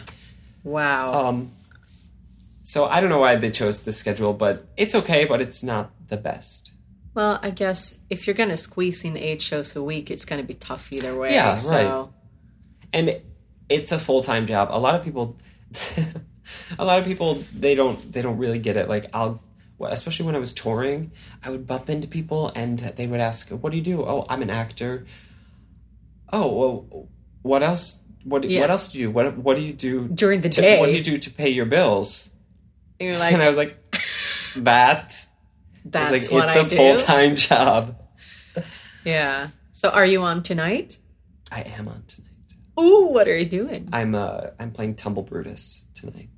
Wow. 0.63 1.27
Um. 1.29 1.49
So 2.63 2.85
I 2.85 2.99
don't 3.01 3.09
know 3.09 3.19
why 3.19 3.35
they 3.37 3.49
chose 3.49 3.81
this 3.83 3.97
schedule, 3.97 4.33
but 4.33 4.65
it's 4.77 4.93
okay. 4.93 5.25
But 5.25 5.41
it's 5.41 5.63
not 5.63 5.91
the 6.09 6.17
best. 6.17 6.71
Well, 7.13 7.39
I 7.41 7.49
guess 7.49 7.99
if 8.09 8.27
you're 8.27 8.35
going 8.35 8.49
to 8.49 8.57
squeeze 8.57 9.03
in 9.03 9.17
eight 9.17 9.41
shows 9.41 9.75
a 9.75 9.83
week, 9.83 10.09
it's 10.11 10.25
going 10.25 10.41
to 10.41 10.47
be 10.47 10.53
tough 10.53 10.91
either 10.91 11.15
way. 11.17 11.33
Yeah, 11.33 11.55
so. 11.55 11.73
right. 11.73 12.07
and 12.93 13.21
it's 13.69 13.91
a 13.91 13.99
full-time 13.99 14.47
job 14.47 14.67
a 14.71 14.79
lot 14.79 14.95
of 14.95 15.03
people 15.03 15.37
a 16.79 16.83
lot 16.83 16.97
of 16.97 17.05
people 17.05 17.35
they 17.53 17.75
don't 17.75 18.11
they 18.11 18.21
don't 18.23 18.37
really 18.37 18.57
get 18.57 18.75
it 18.75 18.89
like 18.89 19.05
i'll 19.13 19.39
especially 19.79 20.25
when 20.25 20.35
i 20.35 20.39
was 20.39 20.51
touring 20.53 21.11
i 21.43 21.51
would 21.51 21.67
bump 21.67 21.87
into 21.87 22.07
people 22.07 22.51
and 22.55 22.79
they 22.79 23.05
would 23.05 23.19
ask 23.19 23.49
what 23.51 23.69
do 23.69 23.77
you 23.77 23.83
do 23.83 24.01
oh 24.03 24.25
i'm 24.27 24.41
an 24.41 24.49
actor 24.49 25.05
oh 26.33 26.47
well 26.51 27.07
what 27.43 27.61
else 27.61 28.01
what 28.23 28.43
Yeah. 28.43 28.61
what 28.61 28.71
else 28.71 28.91
do 28.91 28.97
you 28.97 29.05
do? 29.07 29.11
What 29.11 29.37
what 29.37 29.55
do 29.55 29.61
you 29.63 29.73
do 29.73 30.07
During 30.07 30.41
the 30.41 30.49
to, 30.49 30.61
day. 30.61 30.79
What 30.79 30.89
do 30.89 30.95
you 30.95 31.03
do 31.03 31.17
to 31.19 31.29
pay 31.29 31.49
your 31.49 31.65
bills? 31.65 32.31
And 32.99 33.09
you're 33.09 33.17
like, 33.19 33.33
and 33.33 33.41
I 33.41 33.47
was 33.47 33.55
like, 33.55 33.77
that. 34.57 35.25
That's 35.85 36.11
like, 36.11 36.31
what 36.31 36.45
it's 36.49 36.55
I 36.57 36.59
a 36.59 36.69
do. 36.69 36.75
full 36.75 36.95
time 36.97 37.35
job. 37.35 37.99
Yeah. 39.05 39.49
So 39.71 39.89
are 39.89 40.05
you 40.05 40.21
on 40.23 40.43
tonight? 40.43 40.99
I 41.51 41.61
am 41.61 41.87
on 41.87 42.03
tonight. 42.05 42.27
Ooh, 42.79 43.05
what 43.07 43.27
are 43.27 43.37
you 43.37 43.45
doing? 43.45 43.87
I'm 43.93 44.13
uh 44.13 44.47
I'm 44.59 44.71
playing 44.71 44.95
Tumblebrutus 44.95 45.83
tonight. 45.93 46.29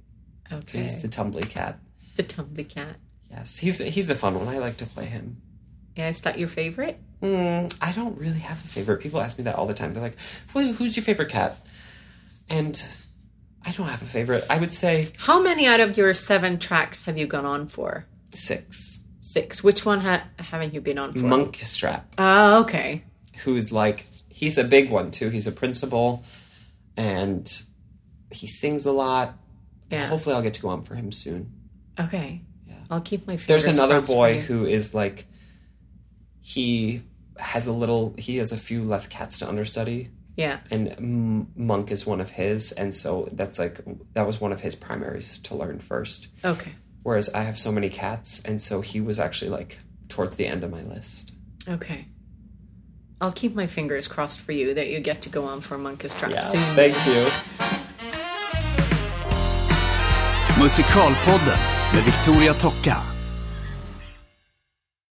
Okay. 0.51 0.79
He's 0.79 1.01
the 1.01 1.07
tumbly 1.07 1.47
cat. 1.49 1.79
the 2.17 2.23
Tumbly 2.23 2.67
Cat. 2.69 2.97
Yes, 3.31 3.57
he's 3.57 3.79
he's 3.79 4.09
a 4.09 4.15
fun 4.15 4.35
one. 4.37 4.47
I 4.47 4.59
like 4.59 4.77
to 4.77 4.85
play 4.85 5.05
him. 5.05 5.41
Yeah, 5.95 6.09
is 6.09 6.21
that 6.21 6.37
your 6.37 6.47
favorite? 6.47 6.99
Mm, 7.21 7.73
I 7.81 7.91
don't 7.93 8.17
really 8.17 8.39
have 8.39 8.63
a 8.63 8.67
favorite. 8.67 9.01
People 9.01 9.21
ask 9.21 9.37
me 9.37 9.43
that 9.45 9.55
all 9.55 9.65
the 9.65 9.73
time. 9.73 9.93
They're 9.93 10.03
like, 10.03 10.17
"Who- 10.53 10.73
"Who's 10.73 10.95
your 10.95 11.03
favorite 11.03 11.29
cat?" 11.29 11.57
And 12.49 12.81
I 13.65 13.71
don't 13.71 13.87
have 13.87 14.01
a 14.01 14.05
favorite. 14.05 14.45
I 14.49 14.57
would 14.59 14.71
say 14.71 15.09
How 15.17 15.41
many 15.41 15.67
out 15.67 15.79
of 15.79 15.97
your 15.97 16.13
seven 16.13 16.59
tracks 16.59 17.03
have 17.05 17.17
you 17.17 17.25
gone 17.27 17.45
on 17.45 17.67
for? 17.67 18.05
six. 18.33 19.00
Six. 19.21 19.63
Which 19.63 19.85
one 19.85 20.01
ha- 20.01 20.23
haven't 20.39 20.73
you 20.73 20.81
been 20.81 20.97
on 20.97 21.13
for? 21.13 21.19
Munkustrap, 21.19 22.01
Ah, 22.17 22.57
okay. 22.59 23.03
who's 23.43 23.71
like 23.71 24.05
he's 24.29 24.57
a 24.57 24.63
big 24.63 24.89
one 24.91 25.11
too. 25.11 25.29
He's 25.29 25.47
a 25.47 25.51
principal, 25.51 26.23
and 26.97 27.49
he 28.31 28.47
sings 28.47 28.85
a 28.85 28.91
lot. 28.91 29.37
Yeah. 29.91 30.07
Hopefully, 30.07 30.35
I'll 30.35 30.41
get 30.41 30.55
to 30.55 30.61
go 30.61 30.69
on 30.69 30.83
for 30.83 30.95
him 30.95 31.11
soon. 31.11 31.51
Okay. 31.99 32.41
Yeah. 32.67 32.75
I'll 32.89 33.01
keep 33.01 33.27
my 33.27 33.37
fingers 33.37 33.63
There's 33.65 33.77
another 33.77 34.01
boy 34.01 34.39
who 34.39 34.65
is 34.65 34.93
like 34.95 35.25
he 36.41 37.03
has 37.37 37.67
a 37.67 37.73
little. 37.73 38.15
He 38.17 38.37
has 38.37 38.51
a 38.51 38.57
few 38.57 38.83
less 38.83 39.07
cats 39.07 39.39
to 39.39 39.47
understudy. 39.47 40.09
Yeah. 40.37 40.59
and 40.71 40.87
M- 40.97 41.47
monk 41.55 41.91
is 41.91 42.05
one 42.07 42.21
of 42.21 42.29
his 42.31 42.71
and 42.71 42.95
so 42.95 43.27
that's 43.33 43.59
like 43.59 43.81
that 44.13 44.25
was 44.25 44.39
one 44.39 44.53
of 44.53 44.61
his 44.61 44.75
primaries 44.75 45.37
to 45.39 45.55
learn 45.55 45.79
first 45.79 46.29
Okay. 46.43 46.71
Whereas 47.03 47.29
i 47.33 47.41
have 47.43 47.57
so 47.57 47.71
many 47.71 47.89
cats 47.89 48.41
and 48.45 48.61
so 48.61 48.81
he 48.81 49.01
was 49.01 49.19
actually 49.19 49.49
like 49.59 49.77
towards 50.09 50.35
the 50.35 50.45
end 50.45 50.63
of 50.63 50.71
my 50.71 50.81
list 50.83 51.31
Okay. 51.67 52.05
I'll 53.21 53.31
keep 53.31 53.53
my 53.55 53.67
fingers 53.67 54.07
crossed 54.07 54.39
for 54.39 54.51
you 54.51 54.73
that 54.73 54.87
you 54.89 54.99
get 54.99 55.21
to 55.21 55.29
go 55.29 55.45
on 55.45 55.61
for 55.61 55.77
Munkustrap 55.77 56.31
yeah 56.31 56.41
soon. 56.41 56.61
thank 56.75 56.97
you 57.05 57.27
Musikalpodden 60.59 61.57
med 61.93 62.03
Victoria 62.03 62.53
Tocka. 62.53 63.20